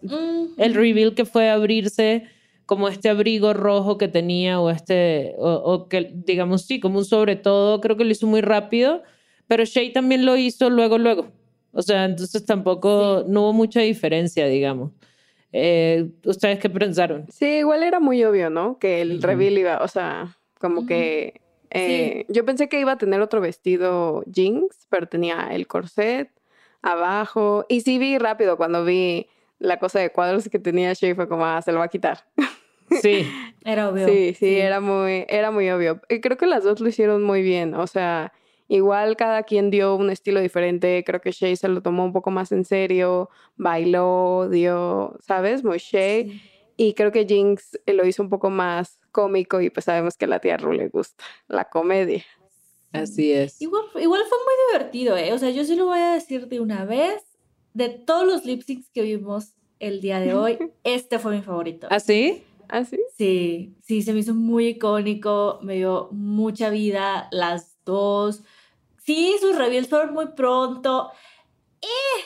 el 0.58 0.74
reveal 0.74 1.14
que 1.14 1.26
fue 1.26 1.50
abrirse 1.50 2.24
como 2.66 2.88
este 2.88 3.10
abrigo 3.10 3.54
rojo 3.54 4.00
que 4.00 4.08
tenía 4.08 4.60
o 4.60 4.72
este, 4.72 5.36
o, 5.38 5.54
o 5.54 5.89
que 5.89 6.12
digamos 6.14 6.64
sí, 6.66 6.80
como 6.80 7.00
un 7.00 7.06
sobre 7.06 7.36
todo, 7.36 7.82
creo 7.82 7.97
que 7.97 8.06
lo 8.06 8.12
hizo 8.12 8.28
muy 8.28 8.41
rápido, 8.41 9.04
pero 9.50 9.66
Shay 9.66 9.91
también 9.91 10.28
lo 10.28 10.38
hizo 10.38 10.70
luego, 10.70 11.00
luego. 11.00 11.32
O 11.72 11.82
sea, 11.82 12.06
entonces 12.06 12.45
tampoco, 12.45 13.26
no 13.28 13.41
hubo 13.41 13.54
mucha 13.54 13.82
diferencia, 13.82 14.45
digamos. 14.45 14.91
Eh, 15.52 16.08
¿Ustedes 16.24 16.60
qué 16.60 16.70
pensaron? 16.70 17.26
Sí, 17.32 17.45
igual 17.58 17.82
era 17.82 18.00
muy 18.00 18.24
obvio, 18.24 18.52
¿no? 18.52 18.78
Que 18.78 19.02
el 19.02 19.18
Ujú. 19.18 19.26
reveal 19.26 19.58
iba, 19.58 19.78
o 19.84 19.88
sea, 19.88 20.38
como 20.60 20.86
que 20.86 21.41
eh, 21.72 22.26
yo 22.30 22.45
pensé 22.45 22.70
que 22.70 22.80
iba 22.80 22.91
a 22.91 22.97
tener 23.00 23.22
otro 23.22 23.41
vestido 23.41 24.24
Jinx, 24.32 24.86
pero 24.88 25.08
tenía 25.08 25.50
el 25.52 25.66
corset 25.66 26.30
abajo. 26.84 27.66
Y 27.70 27.82
sí 27.82 27.97
vi 27.97 28.20
rápido 28.20 28.56
cuando 28.56 28.86
vi 28.86 29.30
la 29.58 29.80
cosa 29.80 30.00
de 30.00 30.12
cuadros 30.12 30.47
que 30.47 30.60
tenía 30.60 30.93
Shay, 30.93 31.16
fue 31.16 31.28
como, 31.28 31.43
ah, 31.43 31.60
se 31.64 31.72
lo 31.72 31.80
va 31.80 31.86
a 31.86 31.89
quitar. 31.89 32.24
Sí, 33.02 33.26
Era 33.66 33.89
obvio. 33.89 34.08
Sí, 34.08 34.36
sí, 34.38 34.58
era 34.58 34.80
muy, 34.80 35.26
era 35.28 35.50
muy 35.50 35.70
obvio. 35.72 36.02
Y 36.08 36.22
creo 36.22 36.38
que 36.38 36.45
las 36.45 36.64
dos 36.64 36.80
lo 36.80 36.88
hicieron 36.88 37.24
muy 37.24 37.41
bien. 37.41 37.74
O 37.74 37.88
sea, 37.88 38.32
igual 38.70 39.18
cada 39.18 39.44
quien 39.44 39.70
dio 39.70 39.96
un 39.96 40.10
estilo 40.10 40.40
diferente. 40.40 41.04
Creo 41.06 41.20
que 41.20 41.32
Shay 41.32 41.58
se 41.58 41.68
lo 41.68 41.82
tomó 41.82 42.06
un 42.06 42.14
poco 42.14 42.32
más 42.32 42.54
en 42.54 42.64
serio, 42.64 43.30
bailó, 43.58 44.48
dio, 44.50 45.18
¿sabes? 45.20 45.66
Muy 45.66 45.80
Shay. 45.80 46.30
Sí. 46.30 46.42
Y 46.78 46.94
creo 46.94 47.12
que 47.12 47.26
Jinx 47.26 47.78
eh, 47.86 47.94
lo 47.94 48.08
hizo 48.08 48.24
un 48.24 48.30
poco 48.30 48.50
más 48.50 49.02
cómico 49.12 49.60
y 49.60 49.70
pues 49.70 49.84
sabemos 49.84 50.16
que 50.16 50.24
a 50.24 50.28
la 50.30 50.40
tía 50.40 50.56
Ru 50.56 50.72
le 50.72 50.88
gusta 50.88 51.22
la 51.50 51.66
comedia. 51.66 52.24
así 52.94 53.34
es. 53.34 53.62
Igual, 53.62 53.84
igual 54.00 54.22
fue 54.30 54.38
muy 54.38 54.54
divertido, 54.72 55.18
¿eh? 55.18 55.34
O 55.34 55.38
sea, 55.38 55.50
yo 55.50 55.66
sí 55.66 55.76
lo 55.76 55.88
voy 55.88 56.00
a 56.00 56.14
decir 56.14 56.48
de 56.48 56.62
una 56.62 56.86
vez. 56.86 57.26
De 57.74 57.90
todos 57.90 58.26
los 58.26 58.46
lip 58.46 58.62
syncs 58.64 58.90
que 58.92 59.02
vimos 59.02 59.56
el 59.80 60.00
día 60.00 60.20
de 60.20 60.34
hoy, 60.34 60.58
este 60.84 61.20
fue 61.20 61.36
mi 61.36 61.42
favorito. 61.42 61.88
¿Así? 61.90 62.44
¿Ah, 62.70 62.86
sí? 62.86 63.00
Sí, 63.18 63.76
sí, 63.82 64.02
se 64.02 64.14
me 64.14 64.20
hizo 64.20 64.34
muy 64.34 64.68
icónico, 64.68 65.60
me 65.62 65.76
dio 65.76 66.08
mucha 66.12 66.70
vida 66.70 67.28
las 67.32 67.78
dos. 67.84 68.44
Sí, 69.10 69.36
sus 69.41 69.55
reveals 69.55 69.89
fueron 69.89 70.14
muy 70.14 70.28
pronto. 70.36 71.10
Eh, 71.82 72.22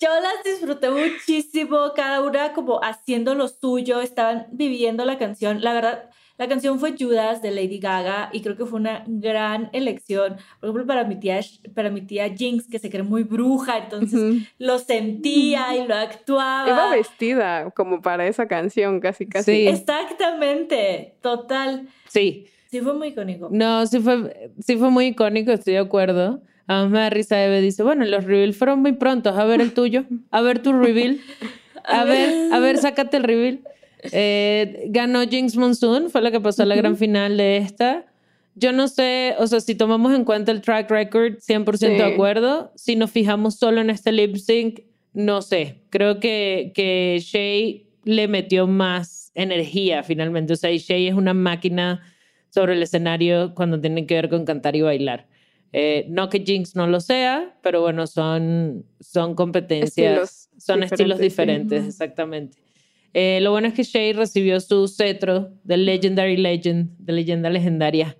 yo 0.00 0.08
las 0.18 0.42
disfruté 0.42 0.88
muchísimo, 0.88 1.92
cada 1.94 2.22
una 2.22 2.54
como 2.54 2.80
haciendo 2.82 3.34
lo 3.34 3.48
suyo, 3.48 4.00
estaban 4.00 4.46
viviendo 4.50 5.04
la 5.04 5.18
canción. 5.18 5.60
La 5.60 5.74
verdad, 5.74 6.08
la 6.38 6.48
canción 6.48 6.80
fue 6.80 6.94
Judas 6.98 7.42
de 7.42 7.50
Lady 7.50 7.78
Gaga 7.80 8.30
y 8.32 8.40
creo 8.40 8.56
que 8.56 8.64
fue 8.64 8.80
una 8.80 9.04
gran 9.06 9.68
elección. 9.74 10.38
Por 10.58 10.70
ejemplo, 10.70 10.86
para 10.86 11.04
mi 11.04 11.20
tía, 11.20 11.38
para 11.74 11.90
mi 11.90 12.00
tía 12.00 12.34
Jinx, 12.34 12.66
que 12.66 12.78
se 12.78 12.88
cree 12.88 13.02
muy 13.02 13.22
bruja, 13.22 13.76
entonces 13.76 14.48
lo 14.58 14.78
sentía 14.78 15.76
y 15.76 15.86
lo 15.86 15.96
actuaba. 15.96 16.66
Iba 16.66 16.90
vestida 16.92 17.70
como 17.72 18.00
para 18.00 18.26
esa 18.26 18.48
canción, 18.48 19.00
casi, 19.00 19.28
casi. 19.28 19.52
Sí. 19.52 19.68
Exactamente, 19.68 21.18
total. 21.20 21.90
Sí. 22.08 22.46
Sí 22.70 22.80
fue 22.80 22.94
muy 22.94 23.08
icónico. 23.08 23.48
No, 23.50 23.86
sí 23.86 24.00
fue, 24.00 24.50
sí 24.60 24.76
fue 24.76 24.90
muy 24.90 25.06
icónico, 25.06 25.52
estoy 25.52 25.74
de 25.74 25.80
acuerdo. 25.80 26.42
A 26.66 26.84
mí 26.84 26.90
me 26.90 26.98
da 26.98 27.10
risa 27.10 27.42
Eve, 27.44 27.60
dice, 27.60 27.82
bueno, 27.82 28.04
los 28.04 28.24
reveals 28.24 28.56
fueron 28.56 28.80
muy 28.80 28.92
prontos, 28.92 29.36
a 29.36 29.44
ver 29.44 29.60
el 29.60 29.72
tuyo, 29.72 30.04
a 30.30 30.40
ver 30.40 30.60
tu 30.60 30.72
reveal, 30.72 31.20
a, 31.84 32.04
ver, 32.04 32.52
a 32.52 32.58
ver, 32.58 32.78
sácate 32.78 33.18
el 33.18 33.22
reveal. 33.22 33.60
Eh, 34.12 34.86
ganó 34.88 35.22
Jinx 35.22 35.56
Monsoon, 35.56 36.10
fue 36.10 36.22
la 36.22 36.30
que 36.30 36.40
pasó 36.40 36.62
a 36.62 36.66
la 36.66 36.74
gran 36.74 36.96
final 36.96 37.36
de 37.36 37.58
esta. 37.58 38.06
Yo 38.56 38.72
no 38.72 38.88
sé, 38.88 39.34
o 39.38 39.46
sea, 39.46 39.60
si 39.60 39.74
tomamos 39.74 40.14
en 40.14 40.24
cuenta 40.24 40.50
el 40.50 40.60
track 40.60 40.90
record, 40.90 41.34
100% 41.38 41.78
de 41.78 42.02
acuerdo. 42.02 42.72
Si 42.74 42.96
nos 42.96 43.10
fijamos 43.10 43.56
solo 43.56 43.80
en 43.80 43.90
este 43.90 44.12
lip 44.12 44.36
sync, 44.36 44.80
no 45.12 45.42
sé. 45.42 45.82
Creo 45.90 46.20
que, 46.20 46.72
que 46.74 47.18
Shay 47.20 47.86
le 48.04 48.28
metió 48.28 48.66
más 48.66 49.30
energía 49.34 50.02
finalmente. 50.02 50.54
O 50.54 50.56
sea, 50.56 50.70
Shay 50.70 51.08
es 51.08 51.14
una 51.14 51.34
máquina 51.34 52.02
sobre 52.56 52.72
el 52.72 52.82
escenario 52.82 53.54
cuando 53.54 53.78
tiene 53.82 54.06
que 54.06 54.14
ver 54.14 54.30
con 54.30 54.46
cantar 54.46 54.76
y 54.76 54.80
bailar. 54.80 55.26
Eh, 55.74 56.06
no 56.08 56.30
que 56.30 56.40
Jinx 56.40 56.74
no 56.74 56.86
lo 56.86 57.00
sea, 57.00 57.54
pero 57.62 57.82
bueno, 57.82 58.06
son, 58.06 58.86
son 58.98 59.34
competencias, 59.34 60.48
son 60.56 60.82
estilos 60.82 61.18
diferentes, 61.18 61.86
exactamente. 61.86 62.56
Eh, 63.12 63.40
lo 63.42 63.50
bueno 63.50 63.68
es 63.68 63.74
que 63.74 63.82
Shay 63.82 64.14
recibió 64.14 64.58
su 64.60 64.88
cetro 64.88 65.50
de 65.64 65.76
Legendary 65.76 66.38
Legend, 66.38 66.96
de 66.96 67.12
leyenda 67.12 67.50
legendaria, 67.50 68.16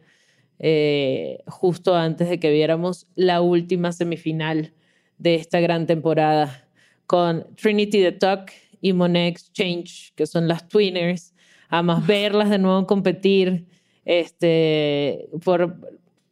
eh, 0.59 1.39
justo 1.47 1.95
antes 1.97 2.29
de 2.29 2.39
que 2.39 2.51
viéramos 2.51 3.07
la 3.15 3.41
última 3.41 3.91
semifinal 3.93 4.75
de 5.17 5.37
esta 5.37 5.61
gran 5.61 5.87
temporada 5.87 6.69
con 7.07 7.47
Trinity 7.57 8.03
the 8.03 8.13
Tuck 8.13 8.51
y 8.83 8.93
Monet 8.93 9.29
Exchange, 9.29 10.13
que 10.15 10.27
son 10.27 10.47
las 10.47 10.69
Twinners. 10.69 11.35
Además, 11.71 12.07
verlas 12.07 12.51
de 12.51 12.59
nuevo 12.59 12.87
competir, 12.87 13.65
este, 14.07 15.29
por, 15.45 15.77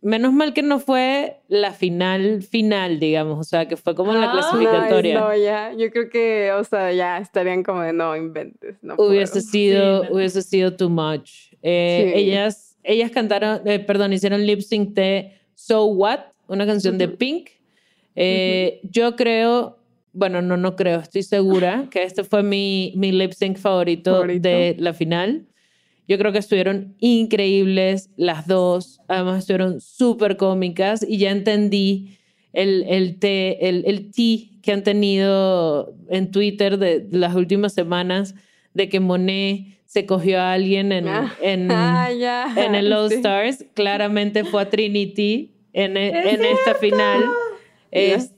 menos 0.00 0.32
mal 0.32 0.52
que 0.52 0.62
no 0.62 0.78
fue 0.78 1.40
la 1.48 1.72
final 1.72 2.42
final, 2.42 3.00
digamos, 3.00 3.38
o 3.40 3.42
sea, 3.42 3.66
que 3.66 3.76
fue 3.76 3.94
como 3.94 4.12
la 4.12 4.30
clasificatoria. 4.30 5.18
No, 5.18 5.36
ya, 5.36 5.72
yo 5.72 5.90
creo 5.90 6.08
que, 6.08 6.52
o 6.52 6.62
sea, 6.62 6.92
ya 6.92 7.18
estarían 7.18 7.62
como 7.62 7.80
de 7.80 7.92
no 7.92 8.14
inventes. 8.14 8.76
No 8.82 8.94
hubiese 8.98 9.40
sido, 9.40 10.02
hubiese 10.12 10.42
sido 10.42 10.76
too 10.76 10.90
much. 10.90 11.52
Eh, 11.62 12.12
ellas, 12.16 12.76
ellas 12.84 13.10
cantaron, 13.10 13.66
eh, 13.66 13.80
perdón, 13.80 14.12
hicieron 14.12 14.46
lip 14.46 14.60
sync 14.60 14.90
de 14.90 15.32
So 15.54 15.86
What, 15.86 16.20
una 16.46 16.66
canción 16.66 16.96
de 16.96 17.08
Pink. 17.08 17.48
Eh, 18.14 18.80
yo 18.84 19.16
creo, 19.16 19.78
bueno, 20.12 20.42
no, 20.42 20.56
no 20.56 20.76
creo, 20.76 21.00
estoy 21.00 21.22
segura 21.22 21.88
que 21.90 22.02
este 22.04 22.22
fue 22.22 22.42
mi, 22.42 22.92
mi 22.96 23.10
lip 23.10 23.32
sync 23.32 23.56
favorito, 23.56 24.12
favorito. 24.12 24.48
de 24.48 24.76
la 24.78 24.92
final. 24.92 25.46
Yo 26.06 26.18
creo 26.18 26.32
que 26.32 26.38
estuvieron 26.38 26.94
increíbles 27.00 28.10
las 28.16 28.46
dos. 28.46 29.00
Además, 29.08 29.38
estuvieron 29.40 29.80
súper 29.80 30.36
cómicas 30.36 31.04
y 31.08 31.18
ya 31.18 31.30
entendí 31.30 32.16
el, 32.52 32.84
el, 32.88 33.18
té, 33.18 33.68
el, 33.68 33.84
el 33.86 34.10
que 34.62 34.72
han 34.72 34.82
tenido 34.82 35.94
en 36.08 36.30
Twitter 36.30 36.78
de, 36.78 37.06
las 37.10 37.34
últimas 37.34 37.72
semanas 37.74 38.34
de 38.74 38.88
que 38.88 39.00
Monet 39.00 39.66
se 39.86 40.06
cogió 40.06 40.40
a 40.40 40.52
alguien 40.52 40.92
en, 40.92 41.08
Ah. 41.08 41.34
en, 41.40 41.68
Ah, 41.70 42.10
ya. 42.12 42.52
en 42.56 42.74
el 42.74 42.92
All 42.92 43.08
Sí. 43.08 43.16
Stars. 43.16 43.64
Claramente 43.74 44.44
fue 44.44 44.62
a 44.62 44.70
Trinity 44.70 45.52
en, 45.72 45.96
e- 45.96 46.30
en 46.34 46.44
esta 46.44 46.74
final. 46.74 47.24
Es- 47.90 48.34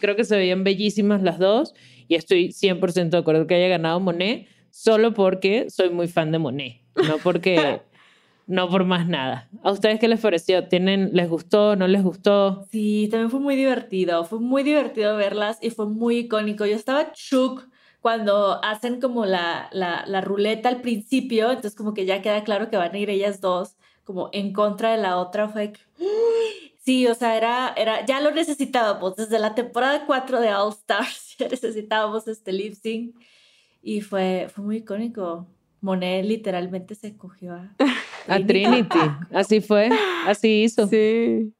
creo 0.00 0.16
que 0.16 0.24
se 0.24 0.36
veían 0.36 0.64
bellísimas 0.64 1.22
las 1.22 1.38
dos 1.38 1.74
y 2.08 2.14
estoy 2.14 2.52
100% 2.52 3.10
de 3.10 3.18
acuerdo 3.18 3.46
que 3.46 3.54
haya 3.54 3.68
ganado 3.68 4.00
Monet 4.00 4.46
solo 4.70 5.12
porque 5.14 5.66
soy 5.70 5.90
muy 5.90 6.08
fan 6.08 6.32
de 6.32 6.38
Monet, 6.38 6.80
no 6.96 7.18
porque 7.18 7.80
no 8.46 8.68
por 8.68 8.84
más 8.84 9.08
nada. 9.08 9.48
¿A 9.62 9.72
ustedes 9.72 9.98
qué 9.98 10.08
les 10.08 10.20
pareció? 10.20 10.68
¿Tienen 10.68 11.10
les 11.12 11.28
gustó, 11.28 11.76
no 11.76 11.86
les 11.86 12.02
gustó? 12.02 12.66
Sí, 12.70 13.08
también 13.10 13.30
fue 13.30 13.40
muy 13.40 13.56
divertido. 13.56 14.24
Fue 14.24 14.40
muy 14.40 14.62
divertido 14.62 15.16
verlas 15.16 15.58
y 15.60 15.70
fue 15.70 15.86
muy 15.86 16.18
icónico. 16.18 16.66
Yo 16.66 16.76
estaba 16.76 17.12
shook 17.14 17.68
cuando 18.00 18.62
hacen 18.62 19.00
como 19.00 19.24
la, 19.24 19.68
la, 19.72 20.04
la 20.06 20.20
ruleta 20.20 20.68
al 20.68 20.82
principio, 20.82 21.48
entonces 21.48 21.74
como 21.74 21.94
que 21.94 22.04
ya 22.04 22.20
queda 22.20 22.44
claro 22.44 22.68
que 22.68 22.76
van 22.76 22.94
a 22.94 22.98
ir 22.98 23.08
ellas 23.08 23.40
dos 23.40 23.76
como 24.04 24.28
en 24.32 24.52
contra 24.52 24.92
de 24.92 24.98
la 24.98 25.16
otra. 25.16 25.48
Fue 25.48 25.72
que, 25.72 25.80
Sí, 26.84 27.06
o 27.06 27.14
sea, 27.14 27.36
era, 27.38 27.72
era, 27.78 28.04
ya 28.04 28.20
lo 28.20 28.30
necesitábamos. 28.30 29.16
Desde 29.16 29.38
la 29.38 29.54
temporada 29.54 30.04
4 30.04 30.40
de 30.40 30.52
All 30.52 30.70
Stars 30.72 31.34
ya 31.38 31.48
necesitábamos 31.48 32.28
este 32.28 32.52
lip 32.52 32.74
sync. 32.74 33.16
Y 33.82 34.02
fue, 34.02 34.50
fue 34.54 34.64
muy 34.64 34.76
icónico. 34.78 35.46
Monet 35.84 36.24
literalmente 36.24 36.94
se 36.94 37.14
cogió 37.14 37.52
a, 37.52 37.76
A 38.26 38.40
Trinity. 38.40 38.98
Así 39.30 39.60
fue, 39.60 39.90
así 40.26 40.62
hizo. 40.62 40.86
Sí. 40.86 41.52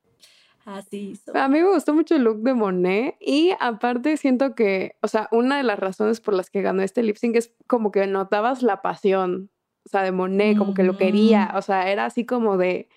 Así 0.65 1.11
hizo. 1.11 1.37
A 1.37 1.47
mí 1.49 1.61
me 1.61 1.71
gustó 1.71 1.93
mucho 1.93 2.17
el 2.17 2.23
look 2.23 2.41
de 2.41 2.55
Monet 2.55 3.17
y 3.21 3.53
aparte 3.61 4.17
siento 4.17 4.55
que, 4.55 4.97
o 5.03 5.09
sea, 5.09 5.29
una 5.31 5.59
de 5.59 5.63
las 5.63 5.79
razones 5.79 6.23
por 6.23 6.33
las 6.33 6.49
que 6.49 6.63
ganó 6.63 6.81
este 6.81 7.03
lip 7.03 7.17
sync 7.17 7.37
es 7.37 7.53
como 7.67 7.93
que 7.93 8.07
notabas 8.07 8.63
la 8.63 8.81
pasión, 8.81 9.51
o 9.85 9.91
sea, 9.91 10.03
de 10.03 10.13
Monet, 10.13 10.57
como 10.57 10.73
que 10.73 10.85
lo 10.85 10.97
quería, 10.97 11.53
o 11.55 11.61
sea, 11.61 11.93
era 11.93 12.07
así 12.07 12.25
como 12.25 12.57
de, 12.57 12.89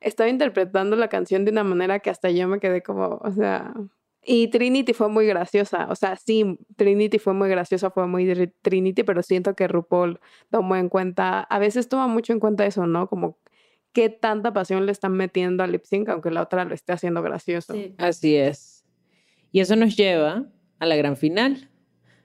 estaba 0.00 0.28
interpretando 0.30 0.96
la 0.96 1.06
canción 1.06 1.44
de 1.44 1.52
una 1.52 1.62
manera 1.62 2.00
que 2.00 2.10
hasta 2.10 2.28
yo 2.30 2.48
me 2.48 2.58
quedé 2.58 2.82
como, 2.82 3.20
o 3.22 3.30
sea, 3.30 3.72
y 4.24 4.48
Trinity 4.48 4.92
fue 4.92 5.08
muy 5.08 5.26
graciosa, 5.26 5.86
o 5.90 5.94
sea, 5.96 6.16
sí, 6.16 6.58
Trinity 6.76 7.18
fue 7.18 7.34
muy 7.34 7.48
graciosa, 7.48 7.90
fue 7.90 8.06
muy 8.06 8.24
Tr- 8.26 8.52
Trinity, 8.62 9.02
pero 9.02 9.22
siento 9.22 9.54
que 9.54 9.66
RuPaul 9.68 10.20
tomó 10.50 10.76
en 10.76 10.88
cuenta, 10.88 11.40
a 11.40 11.58
veces 11.58 11.88
toma 11.88 12.06
mucho 12.06 12.32
en 12.32 12.40
cuenta 12.40 12.64
eso, 12.66 12.86
¿no? 12.86 13.08
Como 13.08 13.38
qué 13.92 14.08
tanta 14.08 14.52
pasión 14.52 14.86
le 14.86 14.92
están 14.92 15.12
metiendo 15.12 15.62
al 15.62 15.72
lip 15.72 15.84
sync, 15.84 16.08
aunque 16.08 16.30
la 16.30 16.42
otra 16.42 16.64
lo 16.64 16.74
esté 16.74 16.92
haciendo 16.92 17.22
gracioso. 17.22 17.74
Sí. 17.74 17.94
Así 17.98 18.36
es. 18.36 18.84
Y 19.50 19.60
eso 19.60 19.76
nos 19.76 19.96
lleva 19.96 20.46
a 20.78 20.86
la 20.86 20.96
gran 20.96 21.16
final. 21.16 21.68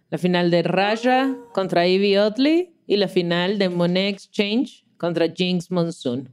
La 0.10 0.18
final 0.18 0.50
de 0.50 0.64
Raja 0.64 1.36
contra 1.54 1.86
Ivy 1.86 2.16
Oddly 2.18 2.74
y 2.88 2.96
la 2.96 3.10
final 3.10 3.60
de 3.60 3.68
Monet 3.68 4.14
Exchange 4.14 4.86
contra 4.98 5.28
Jinx 5.28 5.70
Monsoon. 5.70 6.30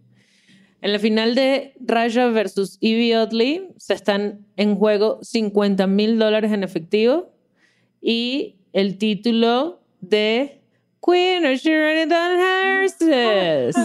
En 0.84 0.92
la 0.92 0.98
final 0.98 1.34
de 1.34 1.72
Raja 1.80 2.28
versus 2.28 2.76
Ivy 2.78 3.14
Oddly 3.14 3.68
se 3.78 3.94
están 3.94 4.44
en 4.58 4.76
juego 4.76 5.18
50 5.22 5.86
mil 5.86 6.18
dólares 6.18 6.52
en 6.52 6.62
efectivo 6.62 7.32
y 8.02 8.56
el 8.74 8.98
título 8.98 9.80
de 10.02 10.60
Queen 11.02 11.46
of 11.46 11.58
Shirley 11.58 12.06
Horses. 12.12 13.74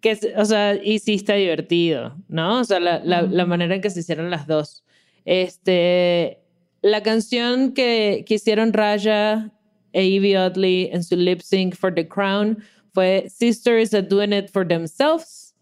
que, 0.00 0.10
es- 0.10 0.28
o 0.38 0.44
sea, 0.46 0.74
y 0.82 1.00
sí 1.00 1.16
está 1.16 1.34
divertido, 1.34 2.16
¿no? 2.28 2.60
O 2.60 2.64
sea, 2.64 2.80
la, 2.80 3.00
la- 3.04 3.20
la 3.22 3.44
manera 3.44 3.74
en 3.74 3.82
que 3.82 3.90
se 3.90 4.00
hicieron 4.00 4.30
las 4.30 4.46
dos. 4.46 4.84
Este, 5.26 6.38
la 6.80 7.02
canción 7.02 7.74
que, 7.74 8.24
que 8.26 8.36
hicieron 8.36 8.72
Raja 8.72 9.52
e 9.92 10.16
Evie 10.16 10.38
Oddly 10.38 10.88
en 10.94 11.04
su 11.04 11.14
lip 11.16 11.40
sync 11.42 11.74
for 11.76 11.94
the 11.94 12.08
crown 12.08 12.56
fue 12.96 13.26
Sisters 13.28 13.92
Are 13.92 14.02
Doing 14.06 14.32
It 14.32 14.48
for 14.50 14.66
Themselves. 14.66 15.54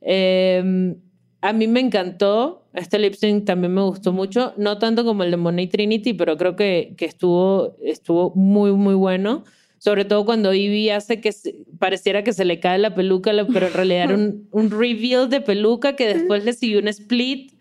Em, 0.00 0.96
a 1.42 1.52
mí 1.52 1.66
me 1.68 1.80
encantó. 1.80 2.64
Este 2.72 2.98
lip 2.98 3.14
sync 3.14 3.44
también 3.44 3.74
me 3.74 3.82
gustó 3.82 4.12
mucho. 4.14 4.54
No 4.56 4.78
tanto 4.78 5.04
como 5.04 5.22
el 5.24 5.30
de 5.30 5.36
Monet 5.36 5.66
y 5.66 5.68
Trinity, 5.68 6.14
pero 6.14 6.38
creo 6.38 6.56
que, 6.56 6.94
que 6.96 7.04
estuvo, 7.04 7.76
estuvo 7.84 8.32
muy, 8.34 8.72
muy 8.72 8.94
bueno. 8.94 9.44
Sobre 9.76 10.06
todo 10.06 10.24
cuando 10.24 10.54
Ivy 10.54 10.88
hace 10.90 11.20
que 11.20 11.32
se- 11.32 11.54
pareciera 11.78 12.24
que 12.24 12.32
se 12.32 12.44
le 12.46 12.60
cae 12.60 12.78
la 12.78 12.94
peluca, 12.94 13.32
pero 13.52 13.66
en 13.66 13.72
realidad 13.74 14.04
era 14.04 14.14
un, 14.14 14.48
un 14.52 14.70
reveal 14.70 15.28
de 15.28 15.42
peluca 15.42 15.96
que 15.96 16.06
después 16.14 16.44
le 16.44 16.54
siguió 16.54 16.78
un 16.80 16.88
split. 16.88 17.52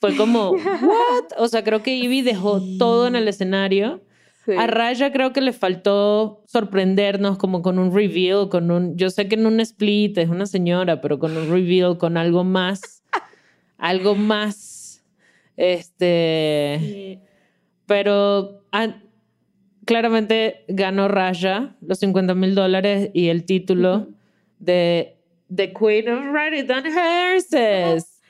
Fue 0.00 0.14
como, 0.14 0.50
¿what? 0.52 1.24
O 1.38 1.48
sea, 1.48 1.64
creo 1.64 1.82
que 1.82 1.94
Ivy 1.96 2.20
dejó 2.22 2.60
todo 2.78 3.06
en 3.06 3.16
el 3.16 3.28
escenario. 3.28 4.02
Sí. 4.48 4.54
A 4.56 4.66
Raya 4.66 5.12
creo 5.12 5.34
que 5.34 5.42
le 5.42 5.52
faltó 5.52 6.42
sorprendernos 6.46 7.36
como 7.36 7.60
con 7.60 7.78
un 7.78 7.94
reveal, 7.94 8.48
con 8.48 8.70
un, 8.70 8.96
yo 8.96 9.10
sé 9.10 9.28
que 9.28 9.34
en 9.34 9.44
un 9.44 9.60
split 9.60 10.16
es 10.16 10.30
una 10.30 10.46
señora, 10.46 11.02
pero 11.02 11.18
con 11.18 11.36
un 11.36 11.50
reveal, 11.50 11.98
con 11.98 12.16
algo 12.16 12.44
más, 12.44 13.02
algo 13.76 14.14
más, 14.14 15.04
este, 15.58 16.78
Sí. 16.80 17.18
pero 17.84 18.62
ah, 18.72 18.96
claramente 19.84 20.64
ganó 20.68 21.08
Raya 21.08 21.76
los 21.82 21.98
50 21.98 22.34
mil 22.34 22.54
dólares 22.54 23.10
y 23.12 23.28
el 23.28 23.44
título 23.44 24.08
de 24.60 25.18
The 25.54 25.74
Queen 25.74 26.08
of 26.08 26.24
Rabbit 26.32 26.70
and 26.70 26.86
Horses. 26.86 28.22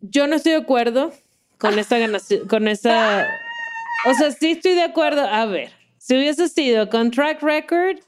Yo 0.00 0.26
no 0.28 0.36
estoy 0.36 0.52
de 0.52 0.58
acuerdo 0.58 1.12
con 1.58 1.78
esa 1.78 1.98
ganación, 1.98 2.48
con 2.48 2.68
esa... 2.68 3.26
O 4.06 4.14
sea, 4.14 4.30
sí 4.30 4.52
estoy 4.52 4.72
de 4.72 4.82
acuerdo. 4.82 5.22
A 5.22 5.46
ver, 5.46 5.70
si 5.98 6.16
hubiese 6.16 6.48
sido 6.48 6.88
con 6.90 7.10
track 7.10 7.42
record, 7.42 7.98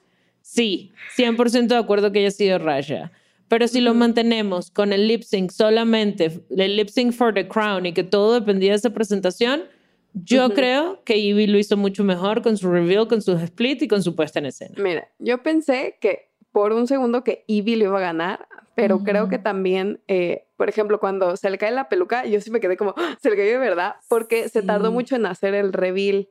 sí, 0.42 0.92
100% 1.16 1.68
de 1.68 1.76
acuerdo 1.76 2.12
que 2.12 2.20
haya 2.20 2.30
sido 2.30 2.58
Raya. 2.58 3.12
Pero 3.48 3.68
si 3.68 3.80
lo 3.80 3.94
mantenemos 3.94 4.70
con 4.70 4.92
el 4.92 5.06
lip 5.06 5.22
sync 5.22 5.50
solamente, 5.50 6.42
el 6.56 6.76
lip 6.76 6.88
sync 6.88 7.12
for 7.12 7.32
the 7.32 7.46
crown 7.46 7.86
y 7.86 7.92
que 7.92 8.02
todo 8.02 8.34
dependía 8.34 8.72
de 8.72 8.76
esa 8.76 8.90
presentación, 8.90 9.64
yo 10.12 10.50
creo 10.50 11.02
que 11.04 11.18
Ivy 11.18 11.46
lo 11.46 11.58
hizo 11.58 11.76
mucho 11.76 12.02
mejor 12.02 12.42
con 12.42 12.56
su 12.56 12.70
reveal, 12.70 13.06
con 13.06 13.22
su 13.22 13.32
split 13.32 13.82
y 13.82 13.88
con 13.88 14.02
su 14.02 14.16
puesta 14.16 14.38
en 14.38 14.46
escena. 14.46 14.74
Mira, 14.78 15.08
yo 15.18 15.42
pensé 15.42 15.98
que 16.00 16.30
por 16.52 16.72
un 16.72 16.86
segundo 16.86 17.22
que 17.22 17.44
Ivy 17.46 17.76
lo 17.76 17.84
iba 17.84 17.98
a 17.98 18.00
ganar, 18.00 18.48
pero 18.76 19.00
creo 19.00 19.28
que 19.28 19.38
también, 19.38 20.00
eh, 20.06 20.46
por 20.56 20.68
ejemplo, 20.68 21.00
cuando 21.00 21.36
se 21.36 21.50
le 21.50 21.58
cae 21.58 21.72
la 21.72 21.88
peluca, 21.88 22.24
yo 22.26 22.40
sí 22.40 22.50
me 22.52 22.60
quedé 22.60 22.76
como, 22.76 22.94
¡Ah! 22.96 23.16
se 23.20 23.30
le 23.30 23.36
cayó 23.36 23.50
de 23.50 23.58
verdad, 23.58 23.96
porque 24.08 24.48
se 24.48 24.62
tardó 24.62 24.92
mucho 24.92 25.16
en 25.16 25.26
hacer 25.26 25.54
el 25.54 25.72
reveal. 25.72 26.28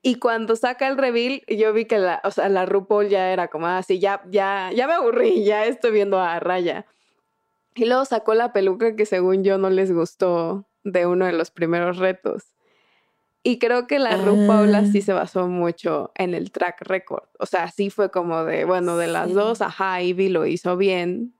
Y 0.00 0.14
cuando 0.14 0.54
saca 0.56 0.86
el 0.88 0.96
reveal, 0.96 1.42
yo 1.48 1.72
vi 1.72 1.84
que 1.84 1.98
la, 1.98 2.20
o 2.24 2.30
sea, 2.30 2.48
la 2.48 2.64
RuPaul 2.66 3.08
ya 3.08 3.32
era 3.32 3.48
como 3.48 3.66
así, 3.66 3.94
ah, 3.96 3.98
ya, 3.98 4.22
ya, 4.30 4.70
ya 4.74 4.86
me 4.86 4.94
aburrí, 4.94 5.44
ya 5.44 5.66
estoy 5.66 5.90
viendo 5.90 6.18
a 6.20 6.38
Raya. 6.40 6.86
Y 7.74 7.84
luego 7.84 8.04
sacó 8.04 8.34
la 8.34 8.52
peluca 8.52 8.94
que 8.96 9.04
según 9.06 9.44
yo 9.44 9.58
no 9.58 9.68
les 9.70 9.92
gustó 9.92 10.66
de 10.84 11.06
uno 11.06 11.26
de 11.26 11.32
los 11.32 11.50
primeros 11.50 11.98
retos. 11.98 12.54
Y 13.42 13.58
creo 13.58 13.86
que 13.86 13.98
la 13.98 14.16
RuPaul 14.16 14.74
Ah. 14.74 14.84
sí 14.84 15.00
se 15.02 15.12
basó 15.12 15.46
mucho 15.48 16.12
en 16.16 16.34
el 16.34 16.50
track 16.52 16.82
record. 16.82 17.28
O 17.38 17.46
sea, 17.46 17.68
sí 17.70 17.90
fue 17.90 18.10
como 18.10 18.44
de, 18.44 18.64
bueno, 18.64 18.96
de 18.96 19.06
las 19.08 19.28
Sí. 19.28 19.32
dos, 19.34 19.62
ajá, 19.62 20.00
Ivy 20.02 20.28
lo 20.28 20.46
hizo 20.46 20.76
bien 20.76 21.34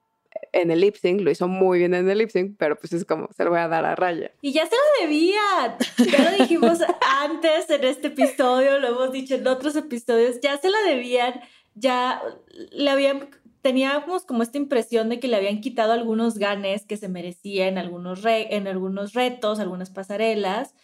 en 0.52 0.70
el 0.70 0.80
lip 0.80 0.96
sync, 0.96 1.20
lo 1.20 1.30
hizo 1.30 1.48
muy 1.48 1.78
bien 1.78 1.94
en 1.94 2.08
el 2.08 2.18
lip 2.18 2.30
sync, 2.30 2.56
pero 2.58 2.76
pues 2.78 2.92
es 2.92 3.04
como, 3.04 3.28
se 3.36 3.44
lo 3.44 3.50
voy 3.50 3.60
a 3.60 3.68
dar 3.68 3.84
a 3.84 3.94
Raya. 3.96 4.30
Y 4.40 4.52
ya 4.52 4.64
se 4.66 4.74
lo 4.74 5.06
debían. 5.06 5.76
Ya 6.10 6.30
lo 6.30 6.36
dijimos 6.38 6.78
antes 7.22 7.68
en 7.70 7.84
este 7.84 8.08
episodio, 8.08 8.78
lo 8.78 8.88
hemos 8.88 9.12
dicho 9.12 9.34
en 9.34 9.46
otros 9.46 9.76
episodios, 9.76 10.40
ya 10.40 10.56
se 10.58 10.70
la 10.70 10.78
debían, 10.86 11.40
ya 11.74 12.22
le 12.70 12.90
habían, 12.90 13.28
teníamos 13.62 14.24
como 14.24 14.42
esta 14.42 14.58
impresión 14.58 15.08
de 15.08 15.18
que 15.20 15.28
le 15.28 15.36
habían 15.36 15.60
quitado 15.60 15.92
algunos 15.92 16.38
ganes 16.38 16.84
que 16.86 16.96
se 16.96 17.08
merecía 17.08 17.68
en 17.68 17.78
algunos, 17.78 18.22
re- 18.22 18.54
en 18.56 18.66
algunos 18.68 19.12
retos, 19.14 19.58
algunas 19.60 19.90
pasarelas. 19.90 20.74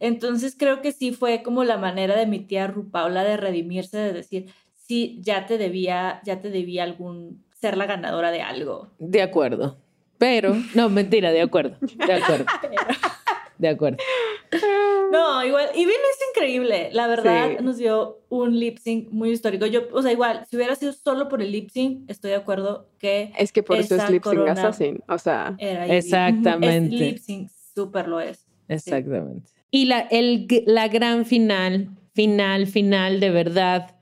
Entonces 0.00 0.56
creo 0.58 0.80
que 0.82 0.92
sí 0.92 1.12
fue 1.12 1.42
como 1.42 1.62
la 1.64 1.78
manera 1.78 2.16
de 2.16 2.26
mi 2.26 2.40
tía 2.40 2.66
Rupaula 2.66 3.22
de 3.24 3.36
redimirse, 3.36 3.96
de 3.96 4.12
decir, 4.12 4.46
sí, 4.74 5.18
ya 5.22 5.46
te 5.46 5.56
debía, 5.56 6.20
ya 6.24 6.40
te 6.40 6.50
debía 6.50 6.82
algún, 6.82 7.43
ser 7.64 7.76
la 7.78 7.86
ganadora 7.86 8.30
de 8.30 8.42
algo. 8.42 8.88
De 8.98 9.22
acuerdo. 9.22 9.78
Pero, 10.18 10.54
no, 10.74 10.88
mentira, 10.90 11.32
de 11.32 11.40
acuerdo. 11.40 11.76
De 11.80 12.12
acuerdo. 12.12 12.44
De 13.58 13.68
acuerdo. 13.68 13.96
No, 15.12 15.44
igual, 15.44 15.68
y 15.74 15.86
Vino 15.86 15.90
es 15.92 16.28
increíble. 16.36 16.88
La 16.92 17.06
verdad, 17.06 17.50
Sí. 17.56 17.64
nos 17.64 17.76
dio 17.78 18.18
un 18.28 18.58
lip 18.58 18.78
sync 18.78 19.10
muy 19.10 19.30
histórico. 19.30 19.64
Yo, 19.66 19.82
o 19.92 20.02
sea, 20.02 20.12
igual, 20.12 20.44
si 20.50 20.56
hubiera 20.56 20.74
sido 20.74 20.92
solo 20.92 21.28
por 21.28 21.40
el 21.40 21.52
lip 21.52 21.70
sync, 21.70 22.10
estoy 22.10 22.30
de 22.32 22.36
acuerdo 22.36 22.88
que 22.98 23.32
Es 23.38 23.52
que 23.52 23.62
por 23.62 23.76
eso 23.76 23.94
es 23.96 24.10
lip 24.10 24.24
sync 24.24 24.48
assassin. 24.48 25.02
O 25.08 25.18
sea. 25.18 25.54
Exactamente. 25.58 26.94
Es 26.94 27.00
lip 27.00 27.18
sync, 27.18 27.50
súper 27.74 28.08
lo 28.08 28.20
es. 28.20 28.46
Exactamente. 28.68 29.50
Y 29.70 29.86
la, 29.86 30.00
el, 30.00 30.46
la 30.66 30.88
gran 30.88 31.24
final, 31.24 31.88
final, 32.14 32.66
final 32.66 33.20
de 33.20 33.30
verdad, 33.30 33.96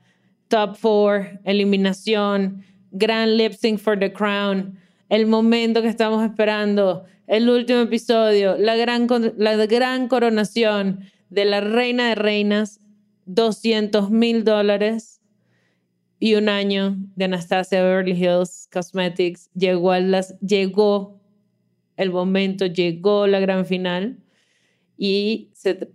top 0.47 0.75
four, 0.75 1.39
eliminación, 1.43 2.63
gran 2.93 3.37
lip 3.37 3.53
sync 3.53 3.79
for 3.79 3.99
the 3.99 4.13
crown, 4.13 4.77
el 5.09 5.25
momento 5.25 5.81
que 5.81 5.89
estamos 5.89 6.23
esperando, 6.23 7.05
el 7.27 7.49
último 7.49 7.79
episodio, 7.81 8.57
la 8.57 8.75
gran, 8.75 9.07
la 9.37 9.55
gran 9.65 10.07
coronación 10.07 11.01
de 11.29 11.45
la 11.45 11.61
reina 11.61 12.09
de 12.09 12.15
reinas, 12.15 12.79
200 13.25 14.09
mil 14.11 14.43
dólares. 14.43 15.21
Y 16.19 16.35
un 16.35 16.47
año 16.47 16.95
de 17.15 17.25
Anastasia 17.25 17.83
Beverly 17.83 18.13
Hills 18.13 18.69
Cosmetics. 18.71 19.49
Llegó, 19.53 19.91
a 19.91 19.99
las, 19.99 20.35
el 21.97 22.11
momento, 22.11 22.65
llegó 22.65 23.27
la 23.27 23.41
gran 23.41 23.65
final. 23.65 24.19
Y 24.97 25.49
se 25.53 25.91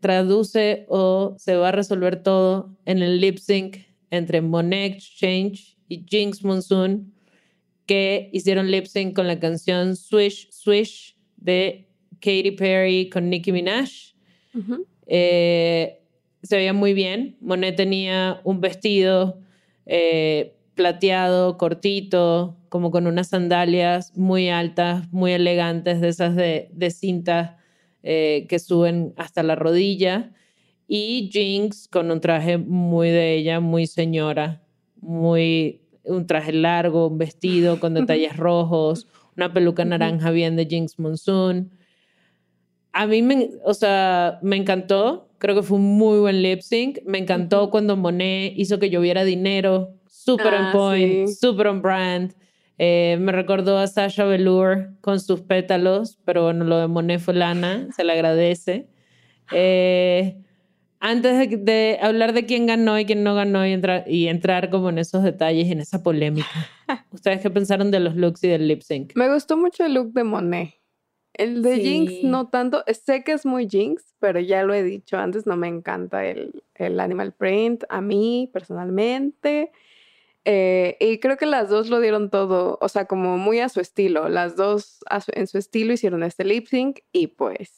traduce 0.00 0.86
o 0.88 1.34
se 1.36 1.56
va 1.56 1.70
a 1.70 1.72
resolver 1.72 2.22
todo 2.22 2.76
en 2.84 3.02
el 3.02 3.20
lip 3.20 3.38
sync 3.38 3.78
entre 4.10 4.40
Monet 4.40 4.94
Exchange 4.94 5.77
y 5.88 6.04
Jinx 6.08 6.44
Monsoon, 6.44 7.12
que 7.86 8.30
hicieron 8.32 8.70
lip 8.70 8.86
sync 8.86 9.14
con 9.14 9.26
la 9.26 9.40
canción 9.40 9.96
Swish 9.96 10.48
Swish 10.50 11.16
de 11.36 11.88
Katy 12.20 12.52
Perry 12.52 13.08
con 13.08 13.30
Nicki 13.30 13.52
Minaj. 13.52 13.88
Eh, 15.06 16.00
se 16.42 16.56
veía 16.56 16.72
muy 16.72 16.92
bien. 16.92 17.36
Monet 17.40 17.76
tenía 17.76 18.40
un 18.44 18.60
vestido 18.60 19.40
eh, 19.86 20.54
plateado, 20.74 21.56
cortito, 21.56 22.56
como 22.68 22.90
con 22.90 23.06
unas 23.06 23.28
sandalias 23.28 24.16
muy 24.16 24.48
altas, 24.48 25.10
muy 25.12 25.32
elegantes, 25.32 26.00
de 26.00 26.08
esas 26.08 26.36
de, 26.36 26.68
de 26.72 26.90
cinta 26.90 27.58
eh, 28.02 28.46
que 28.48 28.58
suben 28.58 29.14
hasta 29.16 29.42
la 29.42 29.54
rodilla. 29.54 30.32
Y 30.86 31.30
Jinx 31.32 31.88
con 31.88 32.10
un 32.10 32.20
traje 32.20 32.58
muy 32.58 33.08
de 33.08 33.34
ella, 33.34 33.60
muy 33.60 33.86
señora, 33.86 34.62
muy 35.00 35.82
un 36.04 36.26
traje 36.26 36.52
largo, 36.52 37.08
un 37.08 37.18
vestido 37.18 37.80
con 37.80 37.94
detalles 37.94 38.36
rojos, 38.36 39.06
una 39.36 39.52
peluca 39.52 39.84
naranja 39.84 40.30
bien 40.30 40.56
de 40.56 40.66
Jinx 40.66 40.98
Monsoon. 40.98 41.70
A 42.92 43.06
mí, 43.06 43.22
me, 43.22 43.50
o 43.64 43.74
sea, 43.74 44.38
me 44.42 44.56
encantó. 44.56 45.28
Creo 45.38 45.54
que 45.54 45.62
fue 45.62 45.76
un 45.78 45.98
muy 45.98 46.18
buen 46.18 46.42
lip 46.42 46.60
sync. 46.62 46.98
Me 47.06 47.18
encantó 47.18 47.70
cuando 47.70 47.96
Monet 47.96 48.54
hizo 48.56 48.78
que 48.78 48.90
lloviera 48.90 49.22
dinero. 49.24 49.94
Súper 50.08 50.54
on 50.54 50.64
Ah, 50.66 50.70
point, 50.72 51.28
sí. 51.28 51.34
súper 51.34 51.68
on 51.68 51.80
brand. 51.82 52.34
Eh, 52.78 53.16
me 53.20 53.30
recordó 53.32 53.78
a 53.78 53.86
Sasha 53.86 54.24
Velour 54.24 54.90
con 55.00 55.20
sus 55.20 55.40
pétalos, 55.42 56.18
pero 56.24 56.44
bueno, 56.44 56.64
lo 56.64 56.78
de 56.78 56.88
Monet 56.88 57.20
fue 57.20 57.34
lana, 57.34 57.88
se 57.94 58.02
le 58.04 58.12
agradece. 58.12 58.88
Eh, 59.52 60.38
antes 61.00 61.38
de, 61.50 61.56
de 61.56 61.98
hablar 62.02 62.32
de 62.32 62.44
quién 62.46 62.66
ganó 62.66 62.98
y 62.98 63.04
quién 63.04 63.22
no 63.24 63.34
ganó 63.34 63.66
y, 63.66 63.72
entrar 63.72 64.04
y 64.06 64.28
entrar 64.28 64.70
como 64.70 64.88
en 64.90 64.98
esos 64.98 65.22
detalles 65.22 65.70
en 65.70 65.80
esa 65.80 66.02
polémica, 66.02 66.48
¿ustedes 67.12 67.40
qué 67.40 67.50
pensaron 67.50 67.90
de 67.90 68.00
los 68.00 68.16
looks 68.16 68.42
y 68.44 68.48
del 68.48 68.66
lip 68.68 68.82
sync? 68.82 69.12
Me 69.14 69.32
gustó 69.32 69.56
mucho 69.56 69.84
el 69.84 69.94
look 69.94 70.12
de 70.12 70.24
Monet. 70.24 70.74
El 71.34 71.62
de 71.62 71.76
Sí. 71.76 71.82
Jinx 71.82 72.24
no 72.24 72.48
tanto. 72.48 72.82
Sé 73.04 73.22
que 73.22 73.30
es 73.32 73.46
muy 73.46 73.68
Jinx, 73.68 74.02
pero 74.18 74.40
ya 74.40 74.64
lo 74.64 74.74
he 74.74 74.82
dicho 74.82 75.16
antes, 75.18 75.46
no 75.46 75.56
me 75.56 75.68
encanta 75.68 76.24
el, 76.26 76.64
el 76.74 76.98
animal 76.98 77.32
print 77.32 77.84
a 77.88 78.00
mí 78.00 78.50
personalmente. 78.52 79.70
Eh, 80.44 80.96
y 80.98 81.18
creo 81.18 81.36
que 81.36 81.46
las 81.46 81.68
dos 81.68 81.90
lo 81.90 82.00
dieron 82.00 82.30
todo, 82.30 82.78
o 82.80 82.88
sea, 82.88 83.04
como 83.04 83.36
muy 83.38 83.60
a 83.60 83.68
su 83.68 83.80
estilo. 83.80 84.28
Las 84.28 84.56
dos 84.56 84.98
a 85.10 85.20
su- 85.20 85.30
en 85.34 85.46
su 85.46 85.58
estilo 85.58 85.92
hicieron 85.92 86.22
este 86.24 86.44
lip 86.44 86.66
sync 86.66 87.00
y 87.12 87.28
pues 87.28 87.70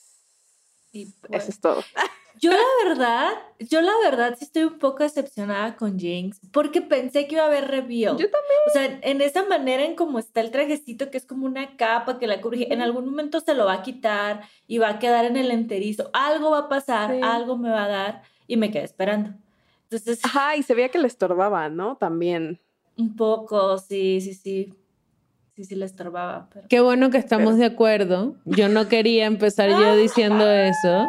Y 0.93 1.07
pues, 1.21 1.43
eso 1.43 1.51
es 1.51 1.61
todo. 1.61 1.83
Yo 2.41 2.51
la 2.53 2.89
verdad, 2.89 3.29
yo 3.59 3.83
la 3.83 3.93
verdad 4.03 4.35
sí 4.39 4.45
estoy 4.47 4.65
un 4.65 4.79
poco 4.79 5.03
decepcionada 5.03 5.77
con 5.77 5.99
Jinx 5.99 6.41
porque 6.53 6.81
pensé 6.81 7.27
que 7.27 7.35
iba 7.35 7.45
a 7.45 7.49
haber 7.49 7.69
reveal. 7.69 8.17
Yo 8.17 8.31
también. 8.31 8.61
O 8.67 8.71
sea, 8.73 8.99
en 9.03 9.21
esa 9.21 9.45
manera 9.45 9.85
en 9.85 9.95
cómo 9.95 10.19
está 10.19 10.41
el 10.41 10.51
trajecito 10.51 11.11
que 11.11 11.19
es 11.19 11.27
como 11.27 11.45
una 11.45 11.77
capa 11.77 12.19
que 12.19 12.27
la 12.27 12.41
cubre, 12.41 12.73
en 12.73 12.81
algún 12.81 13.05
momento 13.05 13.41
se 13.41 13.55
lo 13.55 13.67
va 13.67 13.75
a 13.75 13.83
quitar 13.83 14.41
y 14.67 14.79
va 14.79 14.89
a 14.89 14.99
quedar 14.99 15.27
en 15.27 15.37
el 15.37 15.51
enterizo. 15.51 16.09
Algo 16.15 16.51
va 16.51 16.59
a 16.61 16.69
pasar, 16.71 17.11
Sí. 17.15 17.21
algo 17.23 17.59
me 17.59 17.69
va 17.71 17.85
a 17.85 17.89
dar 17.89 18.23
y 18.47 18.57
me 18.57 18.71
quedé 18.71 18.85
esperando. 18.85 19.31
Entonces, 19.91 20.21
Ajá, 20.25 20.57
y 20.57 20.63
se 20.63 20.75
veía 20.75 20.89
que 20.89 20.99
le 20.99 21.09
estorbaba, 21.09 21.69
¿no? 21.69 21.97
También. 21.97 22.59
un 22.97 23.17
poco, 23.17 23.77
sí, 23.79 24.21
sí, 24.21 24.35
sí. 24.35 24.75
Sí, 25.57 25.65
sí 25.65 25.75
le 25.75 25.85
estorbaba. 25.85 26.49
Pero... 26.53 26.69
Qué 26.69 26.81
bueno 26.81 27.11
que 27.11 27.19
estamos 27.19 27.59
de 27.59 27.67
acuerdo. 27.67 28.35
Yo 28.47 28.69
no 28.69 28.89
quería 28.89 29.27
empezar 29.27 29.69
yo 29.71 29.97
diciendo 29.97 30.49
eso, 30.51 31.07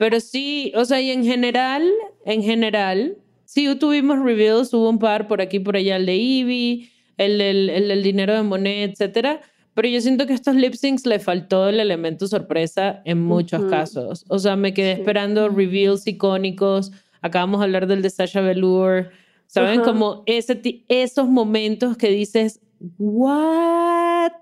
pero 0.00 0.18
sí, 0.18 0.72
o 0.76 0.86
sea, 0.86 0.98
y 1.02 1.10
en 1.10 1.24
general, 1.24 1.82
en 2.24 2.42
general, 2.42 3.18
sí 3.44 3.68
tuvimos 3.74 4.18
reveals, 4.18 4.72
hubo 4.72 4.88
un 4.88 4.98
par 4.98 5.28
por 5.28 5.42
aquí, 5.42 5.58
por 5.60 5.76
allá, 5.76 5.96
el 5.96 6.06
de 6.06 6.16
Ivy, 6.16 6.90
el 7.18 7.36
del, 7.36 7.68
el 7.68 7.88
del 7.88 8.02
dinero 8.02 8.32
de 8.32 8.42
Monet, 8.42 8.92
etcétera. 8.92 9.42
Pero 9.74 9.88
yo 9.88 10.00
siento 10.00 10.24
que 10.26 10.32
a 10.32 10.36
estos 10.36 10.54
lip 10.54 10.72
syncs 10.72 11.04
le 11.04 11.18
faltó 11.18 11.68
el 11.68 11.80
elemento 11.80 12.26
sorpresa 12.26 13.02
en 13.04 13.20
muchos 13.20 13.60
Ujú. 13.60 13.68
casos. 13.68 14.24
O 14.28 14.38
sea, 14.38 14.56
me 14.56 14.72
quedé 14.72 14.94
Sí. 14.94 15.00
esperando 15.02 15.50
reveals 15.50 16.06
icónicos. 16.06 16.92
Acabamos 17.20 17.60
de 17.60 17.64
hablar 17.66 17.86
del 17.86 18.00
de 18.00 18.08
Sasha 18.08 18.40
Velour. 18.40 19.10
¿Saben? 19.48 19.80
Ajá. 19.80 19.90
Como 19.90 20.22
ese, 20.24 20.82
esos 20.88 21.28
momentos 21.28 21.98
que 21.98 22.08
dices, 22.08 22.60
¿what? 22.98 24.32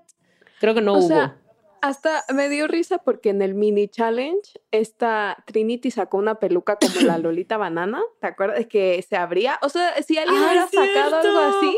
Creo 0.61 0.73
que 0.73 0.81
no 0.81 0.93
o 0.93 0.97
hubo. 0.99 1.07
sea, 1.07 1.35
hasta 1.81 2.23
me 2.33 2.49
dio 2.49 2.67
risa 2.67 2.99
porque 2.99 3.29
en 3.29 3.41
el 3.41 3.53
mini 3.53 3.87
challenge, 3.87 4.59
esta 4.71 5.43
Trinity 5.45 5.91
sacó 5.91 6.17
una 6.17 6.35
peluca 6.35 6.77
como 6.77 7.05
la 7.05 7.17
Lolita 7.19 7.57
Banana. 7.57 8.01
¿Te 8.21 8.27
acuerdas? 8.27 8.65
Que 8.67 9.01
se 9.07 9.15
abría. 9.15 9.59
O 9.61 9.69
sea, 9.69 9.93
si 10.03 10.17
alguien 10.17 10.37
¡Ay, 10.37 10.45
hubiera 10.45 10.67
sacado 10.67 11.15
algo 11.17 11.21
cierto! 11.21 11.57
así, 11.57 11.77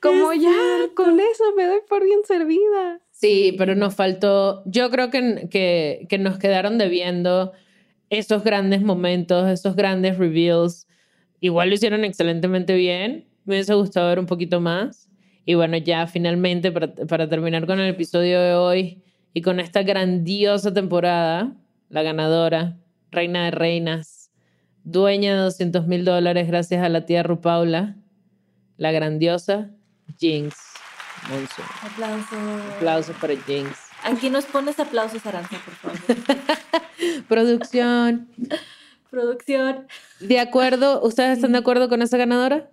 Como 0.00 0.32
ya, 0.32 0.94
con 0.94 1.20
eso 1.20 1.44
me 1.56 1.66
doy 1.66 1.80
por 1.88 2.04
bien 2.04 2.20
servida. 2.24 3.00
Sí, 3.10 3.54
pero 3.58 3.74
nos 3.74 3.94
faltó, 3.94 4.62
yo 4.64 4.90
creo 4.90 5.10
que, 5.10 5.48
que, 5.50 6.06
que 6.08 6.18
nos 6.18 6.38
quedaron 6.38 6.78
debiendo 6.78 7.52
esos 8.10 8.44
grandes 8.44 8.82
momentos, 8.82 9.48
esos 9.48 9.74
grandes 9.74 10.18
reveals. 10.18 10.86
Igual 11.40 11.68
lo 11.68 11.74
hicieron 11.74 12.04
excelentemente 12.04 12.74
bien. 12.74 13.28
Me 13.44 13.54
hubiese 13.54 13.74
gustado 13.74 14.08
ver 14.08 14.18
un 14.18 14.26
poquito 14.26 14.60
más. 14.60 15.08
Y 15.44 15.54
bueno, 15.54 15.76
ya 15.78 16.06
finalmente, 16.06 16.70
para, 16.70 16.94
para 16.94 17.28
terminar 17.28 17.66
con 17.66 17.80
el 17.80 17.88
episodio 17.88 18.40
de 18.40 18.54
hoy 18.54 19.02
y 19.34 19.42
con 19.42 19.60
esta 19.60 19.82
grandiosa 19.82 20.72
temporada, 20.72 21.52
la 21.88 22.02
ganadora, 22.02 22.76
reina 23.10 23.44
de 23.44 23.50
reinas, 23.50 24.30
dueña 24.84 25.34
de 25.34 25.40
200 25.40 25.86
mil 25.86 26.04
dólares 26.04 26.48
gracias 26.48 26.82
a 26.82 26.88
la 26.88 27.06
tía 27.06 27.22
Rupaula, 27.22 27.96
la 28.76 28.92
grandiosa 28.92 29.70
Jinx 30.18 30.56
Monsoon. 31.28 31.66
Aplausos. 31.82 32.74
Aplausos 32.76 33.16
para 33.16 33.36
Jinx. 33.36 33.76
Aquí 34.04 34.30
nos 34.30 34.44
pones 34.46 34.78
aplausos, 34.78 35.24
Aranza, 35.26 35.56
por 35.64 35.74
favor. 35.74 35.98
Producción. 37.28 38.28
Producción. 39.10 39.86
¿De 40.20 40.38
acuerdo? 40.38 41.02
¿Ustedes 41.02 41.38
están 41.38 41.52
de 41.52 41.58
acuerdo 41.58 41.88
con 41.88 42.02
esa 42.02 42.16
ganadora? 42.16 42.70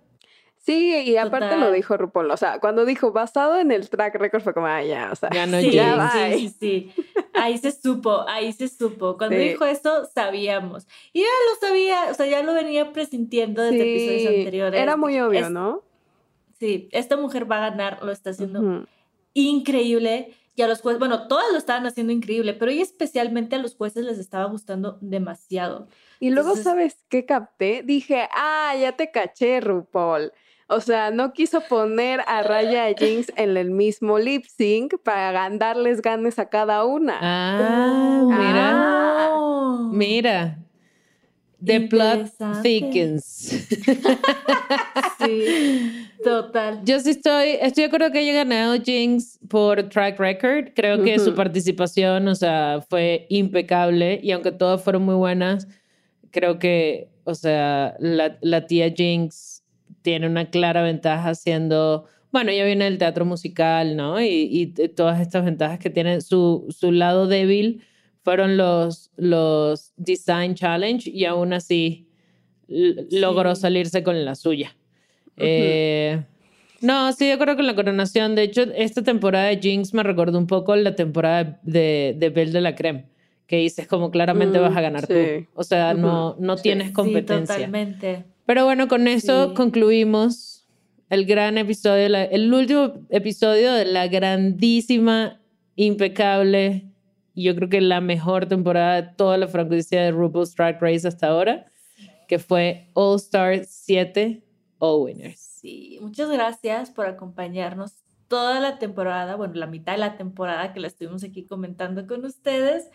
Sí, 0.66 0.94
y 1.06 1.16
aparte 1.16 1.46
Total. 1.46 1.60
lo 1.60 1.70
dijo 1.70 1.96
RuPaul. 1.96 2.28
O 2.32 2.36
sea, 2.36 2.58
cuando 2.58 2.84
dijo 2.84 3.12
basado 3.12 3.56
en 3.58 3.70
el 3.70 3.88
track 3.88 4.16
record 4.16 4.42
fue 4.42 4.52
como, 4.52 4.66
ah, 4.66 4.82
ya, 4.82 5.10
o 5.12 5.14
sea, 5.14 5.28
Ganó 5.28 5.58
Sí, 5.60 5.70
Jinx. 5.70 6.12
sí, 6.12 6.48
sí, 6.48 6.56
sí. 6.58 7.04
Ahí 7.34 7.56
se 7.56 7.70
supo, 7.70 8.28
ahí 8.28 8.52
se 8.52 8.66
supo. 8.68 9.16
Cuando 9.16 9.36
Sí. 9.36 9.42
dijo 9.50 9.64
eso, 9.64 10.06
sabíamos. 10.12 10.88
Y 11.12 11.20
ya 11.20 11.26
lo 11.52 11.68
sabía, 11.68 12.06
o 12.10 12.14
sea, 12.14 12.26
ya 12.26 12.42
lo 12.42 12.52
venía 12.52 12.92
presintiendo 12.92 13.62
desde 13.62 13.78
Sí, 13.80 13.94
episodios 13.94 14.26
anteriores. 14.38 14.80
Era 14.80 14.96
muy 14.96 15.20
obvio, 15.20 15.40
Es- 15.46 15.50
¿no? 15.52 15.82
Sí, 16.58 16.88
esta 16.90 17.16
mujer 17.16 17.48
va 17.50 17.58
a 17.58 17.70
ganar, 17.70 18.02
lo 18.02 18.10
está 18.10 18.30
haciendo 18.30 18.86
increíble. 19.34 20.34
Y 20.54 20.62
a 20.62 20.68
los 20.68 20.80
jueces, 20.80 20.98
bueno, 20.98 21.28
todas 21.28 21.44
lo 21.52 21.58
estaban 21.58 21.86
haciendo 21.86 22.12
increíble, 22.14 22.54
pero 22.54 22.70
ella 22.70 22.82
especialmente 22.82 23.56
a 23.56 23.58
los 23.58 23.76
jueces 23.76 24.04
les 24.06 24.18
estaba 24.18 24.46
gustando 24.46 24.96
demasiado. 25.02 25.86
Y 26.18 26.30
luego, 26.30 26.48
Entonces- 26.50 26.64
¿sabes 26.64 27.04
qué 27.10 27.26
capté? 27.26 27.82
Dije, 27.84 28.26
ah, 28.32 28.74
ya 28.80 28.92
te 28.96 29.10
caché, 29.10 29.60
RuPaul. 29.60 30.32
O 30.68 30.80
sea, 30.80 31.12
no 31.12 31.32
quiso 31.32 31.60
poner 31.60 32.20
a 32.26 32.42
Raya 32.42 32.90
y 32.90 32.92
a 32.92 32.96
Jinx 32.96 33.32
en 33.36 33.56
el 33.56 33.70
mismo 33.70 34.18
lip 34.18 34.46
sync 34.46 34.94
para 35.04 35.48
darles 35.50 36.02
ganes 36.02 36.40
a 36.40 36.48
cada 36.48 36.84
una. 36.84 37.18
Ah, 37.20 38.24
mira. 38.26 39.28
Oh. 39.32 39.90
Mira. 39.92 40.58
The 41.64 41.80
plot 41.82 42.32
thickens. 42.62 43.68
Sí, 45.18 46.08
total. 46.22 46.82
Yo 46.84 47.00
sí 47.00 47.10
estoy, 47.10 47.56
estoy 47.60 47.82
de 47.82 47.86
acuerdo 47.86 48.10
que 48.12 48.18
haya 48.18 48.34
ganado 48.34 48.80
Jinx 48.80 49.38
por 49.48 49.88
track 49.88 50.20
record. 50.20 50.72
Creo 50.74 51.02
que 51.02 51.18
su 51.18 51.34
participación, 51.34 52.28
o 52.28 52.34
sea, 52.34 52.84
fue 52.88 53.26
impecable. 53.30 54.20
Y 54.22 54.32
aunque 54.32 54.52
todas 54.52 54.82
fueron 54.82 55.04
muy 55.04 55.14
buenas, 55.14 55.66
creo 56.30 56.58
que, 56.58 57.08
o 57.24 57.34
sea, 57.34 57.96
la, 57.98 58.36
la 58.42 58.66
tía 58.66 58.90
Jinx 58.90 59.55
tiene 60.06 60.28
una 60.28 60.50
clara 60.50 60.84
ventaja 60.84 61.34
siendo, 61.34 62.04
bueno, 62.30 62.52
ella 62.52 62.64
viene 62.64 62.84
del 62.84 62.96
teatro 62.96 63.24
musical, 63.24 63.96
¿no? 63.96 64.22
Y, 64.22 64.72
todas 64.94 65.20
estas 65.20 65.44
ventajas 65.44 65.80
que 65.80 65.90
tiene 65.90 66.20
su, 66.20 66.64
su 66.68 66.92
lado 66.92 67.26
débil 67.26 67.82
fueron 68.22 68.56
los, 68.56 69.10
los 69.16 69.92
Design 69.96 70.54
Challenge 70.54 71.10
y 71.10 71.24
aún 71.24 71.52
así 71.52 72.06
logró 72.68 73.56
salirse 73.56 74.04
con 74.04 74.24
la 74.24 74.36
suya. 74.36 74.76
Eh, 75.38 76.22
no, 76.82 77.12
sí, 77.12 77.26
de 77.26 77.32
acuerdo 77.32 77.56
con 77.56 77.66
la 77.66 77.74
coronación. 77.74 78.36
De 78.36 78.44
hecho, 78.44 78.62
esta 78.76 79.02
temporada 79.02 79.46
de 79.46 79.58
Jinx 79.58 79.92
me 79.92 80.04
recordó 80.04 80.38
un 80.38 80.46
poco 80.46 80.76
la 80.76 80.94
temporada 80.94 81.58
de, 81.64 82.14
de 82.16 82.30
Belle 82.30 82.52
de 82.52 82.60
la 82.60 82.76
Creme, 82.76 83.06
que 83.48 83.56
dices 83.56 83.88
como 83.88 84.12
claramente 84.12 84.60
Mm, 84.60 84.62
vas 84.62 84.76
a 84.76 84.80
ganar 84.80 85.04
sí. 85.06 85.12
tú. 85.14 85.46
O 85.56 85.64
sea, 85.64 85.94
no, 85.94 86.36
no 86.38 86.56
Sí. 86.58 86.62
tienes 86.62 86.86
Sí, 86.88 86.92
competencia. 86.92 87.56
totalmente. 87.56 88.35
Pero 88.46 88.64
bueno, 88.64 88.88
con 88.88 89.08
eso 89.08 89.48
Sí. 89.48 89.54
concluimos 89.54 90.66
el 91.10 91.24
gran 91.26 91.58
episodio, 91.58 92.08
la- 92.08 92.24
el 92.24 92.52
último 92.52 92.94
episodio 93.10 93.72
de 93.74 93.84
la 93.84 94.08
grandísima, 94.08 95.40
impecable, 95.76 96.90
y 97.34 97.44
yo 97.44 97.54
creo 97.54 97.68
que 97.68 97.80
la 97.80 98.00
mejor 98.00 98.46
temporada 98.46 99.02
de 99.02 99.08
toda 99.16 99.36
la 99.36 99.46
franquicia 99.48 100.02
de 100.02 100.10
RuPaul's 100.10 100.54
Drag 100.54 100.80
Race 100.80 101.06
hasta 101.06 101.28
ahora, 101.28 101.66
que 102.28 102.38
fue 102.38 102.88
All 102.94 103.16
Star 103.16 103.64
7 103.66 104.42
All 104.78 105.02
Winners. 105.04 105.38
Sí, 105.40 105.98
muchas 106.00 106.30
gracias 106.30 106.90
por 106.90 107.06
acompañarnos 107.06 107.92
toda 108.28 108.58
la 108.60 108.78
temporada, 108.78 109.36
bueno, 109.36 109.54
la 109.54 109.66
mitad 109.66 109.92
de 109.92 109.98
la 109.98 110.16
temporada 110.16 110.72
que 110.72 110.80
la 110.80 110.88
estuvimos 110.88 111.22
aquí 111.24 111.44
comentando 111.44 112.06
con 112.06 112.24
ustedes. 112.24 112.90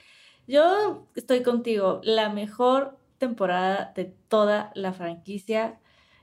Yo 0.47 1.07
estoy 1.15 1.43
contigo, 1.43 2.01
la 2.03 2.29
mejor 2.29 2.97
temporada 3.21 3.93
de 3.95 4.13
toda 4.27 4.71
la 4.75 4.91
franquicia. 4.91 5.79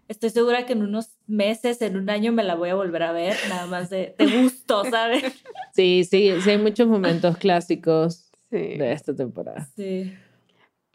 Estoy 0.09 0.31
segura 0.31 0.67
que 0.67 0.73
en 0.75 0.83
unos 0.83 1.17
meses, 1.27 1.81
en 1.83 1.97
un 1.97 2.11
año 2.11 2.33
me 2.33 2.43
la 2.45 2.55
voy 2.55 2.69
a 2.71 2.75
volver 2.75 3.03
a 3.03 3.13
ver, 3.13 3.37
nada 3.49 3.67
más 3.67 3.89
de, 3.91 4.15
de 4.19 4.43
gusto, 4.43 4.85
¿sabes? 4.91 5.23
Sí, 5.73 6.03
sí, 6.05 6.33
sí, 6.43 6.51
hay 6.51 6.59
muchos 6.59 6.89
momentos 6.89 7.37
clásicos 7.39 8.25
Sí. 8.51 8.57
de 8.79 8.93
esta 8.93 9.15
temporada. 9.15 9.69
Sí. 9.77 10.13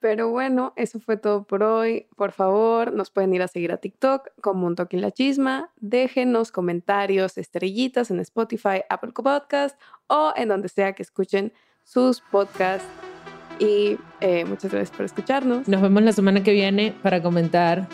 Pero 0.02 0.30
bueno, 0.30 0.74
eso 0.76 1.00
fue 1.00 1.16
todo 1.16 1.46
por 1.46 1.64
hoy. 1.64 2.08
Por 2.18 2.34
favor, 2.34 2.92
nos 2.92 3.10
pueden 3.10 3.34
ir 3.34 3.42
a 3.42 3.48
seguir 3.48 3.72
a 3.72 3.78
TikTok 3.78 4.30
como 4.42 4.68
un 4.68 4.76
toque 4.76 4.98
en 4.98 5.02
la 5.04 5.12
chisma. 5.12 5.72
Déjenos 5.78 6.52
comentarios, 6.52 7.38
estrellitas 7.38 8.12
en 8.12 8.20
Spotify, 8.20 8.82
Apple 8.90 9.12
Podcast 9.14 9.80
o 10.08 10.34
en 10.36 10.50
donde 10.50 10.68
sea 10.68 10.92
que 10.94 11.04
escuchen 11.04 11.54
sus 11.86 12.20
podcasts. 12.20 13.13
Y 13.60 13.98
eh, 14.22 14.46
muchas 14.46 14.72
gracias 14.72 14.96
por 14.96 15.06
escucharnos. 15.06 15.68
Nos 15.68 15.82
vemos 15.82 16.04
la 16.04 16.14
semana 16.14 16.44
que 16.44 16.52
viene 16.52 16.94
para 17.04 17.22
comentar 17.22 17.88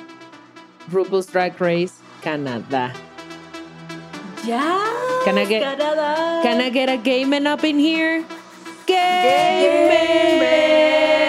RuPaul's 0.92 1.32
Drag 1.32 1.54
Race 1.60 1.94
Canadá. 2.24 2.94
Ya. 4.46 4.80
Can 5.26 5.38
I 5.38 5.46
get- 5.46 5.62
Canadá. 5.64 6.40
Can 6.44 6.62
I 6.62 6.70
get 6.72 6.90
a 6.90 6.98
gay 6.98 7.26
man 7.26 7.46
up 7.48 7.64
in 7.66 7.78
here? 7.80 8.24
Gay, 8.88 10.38
man. 10.40 11.29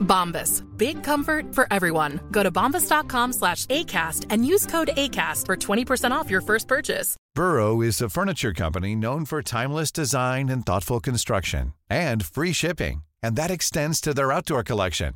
Bombas. 0.00 0.64
Big 0.76 1.02
comfort 1.02 1.54
for 1.54 1.66
everyone. 1.70 2.20
Go 2.30 2.42
to 2.42 2.50
bombas.com 2.50 3.32
slash 3.32 3.66
ACAST 3.66 4.26
and 4.30 4.44
use 4.44 4.66
code 4.66 4.90
ACAST 4.96 5.46
for 5.46 5.56
20% 5.56 6.10
off 6.10 6.30
your 6.30 6.40
first 6.40 6.68
purchase. 6.68 7.16
Burrow 7.34 7.80
is 7.80 8.00
a 8.00 8.08
furniture 8.08 8.52
company 8.52 8.94
known 8.96 9.24
for 9.24 9.42
timeless 9.42 9.92
design 9.92 10.48
and 10.48 10.64
thoughtful 10.66 11.00
construction 11.00 11.72
and 11.88 12.24
free 12.24 12.52
shipping, 12.52 13.02
and 13.22 13.36
that 13.36 13.50
extends 13.50 14.00
to 14.00 14.12
their 14.12 14.32
outdoor 14.32 14.62
collection. 14.62 15.14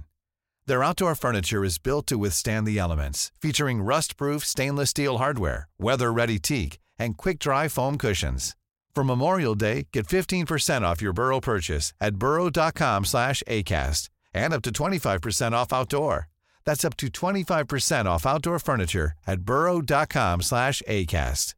Their 0.66 0.82
outdoor 0.82 1.14
furniture 1.14 1.64
is 1.64 1.78
built 1.78 2.06
to 2.06 2.16
withstand 2.16 2.66
the 2.66 2.78
elements, 2.78 3.32
featuring 3.40 3.82
rust-proof 3.82 4.44
stainless 4.44 4.90
steel 4.90 5.18
hardware, 5.18 5.68
weather-ready 5.78 6.38
teak, 6.38 6.78
and 6.98 7.18
quick-dry 7.18 7.68
foam 7.68 7.98
cushions. 7.98 8.56
For 8.94 9.04
Memorial 9.04 9.54
Day, 9.54 9.88
get 9.92 10.06
15% 10.06 10.82
off 10.82 11.02
your 11.02 11.12
Burrow 11.12 11.40
purchase 11.40 11.92
at 12.00 12.16
burrow.com 12.16 13.04
slash 13.04 13.42
ACAST 13.46 14.08
and 14.34 14.52
up 14.52 14.62
to 14.62 14.70
25% 14.70 15.52
off 15.52 15.72
outdoor. 15.72 16.28
That's 16.64 16.84
up 16.84 16.96
to 16.98 17.08
25% 17.08 18.06
off 18.06 18.26
outdoor 18.26 18.58
furniture 18.58 19.12
at 19.26 19.40
burrow.com 19.40 20.42
slash 20.42 20.82
ACAST. 20.88 21.54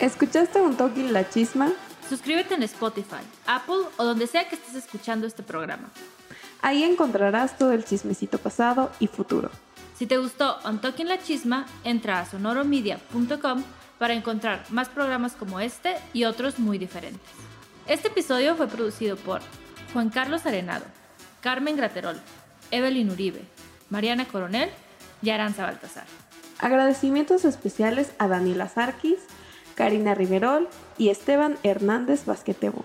¿Escuchaste 0.00 0.60
un 0.60 0.76
toque 0.76 1.10
la 1.10 1.28
chisma? 1.28 1.72
Suscríbete 2.08 2.54
en 2.54 2.62
Spotify, 2.62 3.20
Apple 3.46 3.88
o 3.96 4.04
donde 4.04 4.28
sea 4.28 4.48
que 4.48 4.54
estés 4.54 4.76
escuchando 4.76 5.26
este 5.26 5.42
programa. 5.42 5.90
Ahí 6.62 6.84
encontrarás 6.84 7.58
todo 7.58 7.72
el 7.72 7.84
chismecito 7.84 8.38
pasado 8.38 8.92
y 9.00 9.08
futuro. 9.08 9.50
Si 9.96 10.06
te 10.06 10.16
gustó 10.16 10.58
On 10.64 10.80
Talking 10.80 11.08
La 11.08 11.18
Chisma, 11.20 11.66
entra 11.82 12.20
a 12.20 12.26
sonoromedia.com 12.26 13.64
para 13.98 14.14
encontrar 14.14 14.64
más 14.70 14.88
programas 14.88 15.32
como 15.32 15.58
este 15.58 15.96
y 16.12 16.24
otros 16.24 16.60
muy 16.60 16.78
diferentes. 16.78 17.47
Este 17.88 18.08
episodio 18.08 18.54
fue 18.54 18.68
producido 18.68 19.16
por 19.16 19.40
Juan 19.94 20.10
Carlos 20.10 20.44
Arenado, 20.44 20.84
Carmen 21.40 21.74
Graterol, 21.74 22.20
Evelyn 22.70 23.10
Uribe, 23.10 23.40
Mariana 23.88 24.28
Coronel 24.28 24.68
y 25.22 25.30
Aranza 25.30 25.62
Baltasar. 25.62 26.04
Agradecimientos 26.58 27.46
especiales 27.46 28.12
a 28.18 28.28
Daniela 28.28 28.68
Sarkis, 28.68 29.20
Karina 29.74 30.14
Riverol 30.14 30.68
y 30.98 31.08
Esteban 31.08 31.56
Hernández 31.62 32.26
Basquetebo. 32.26 32.84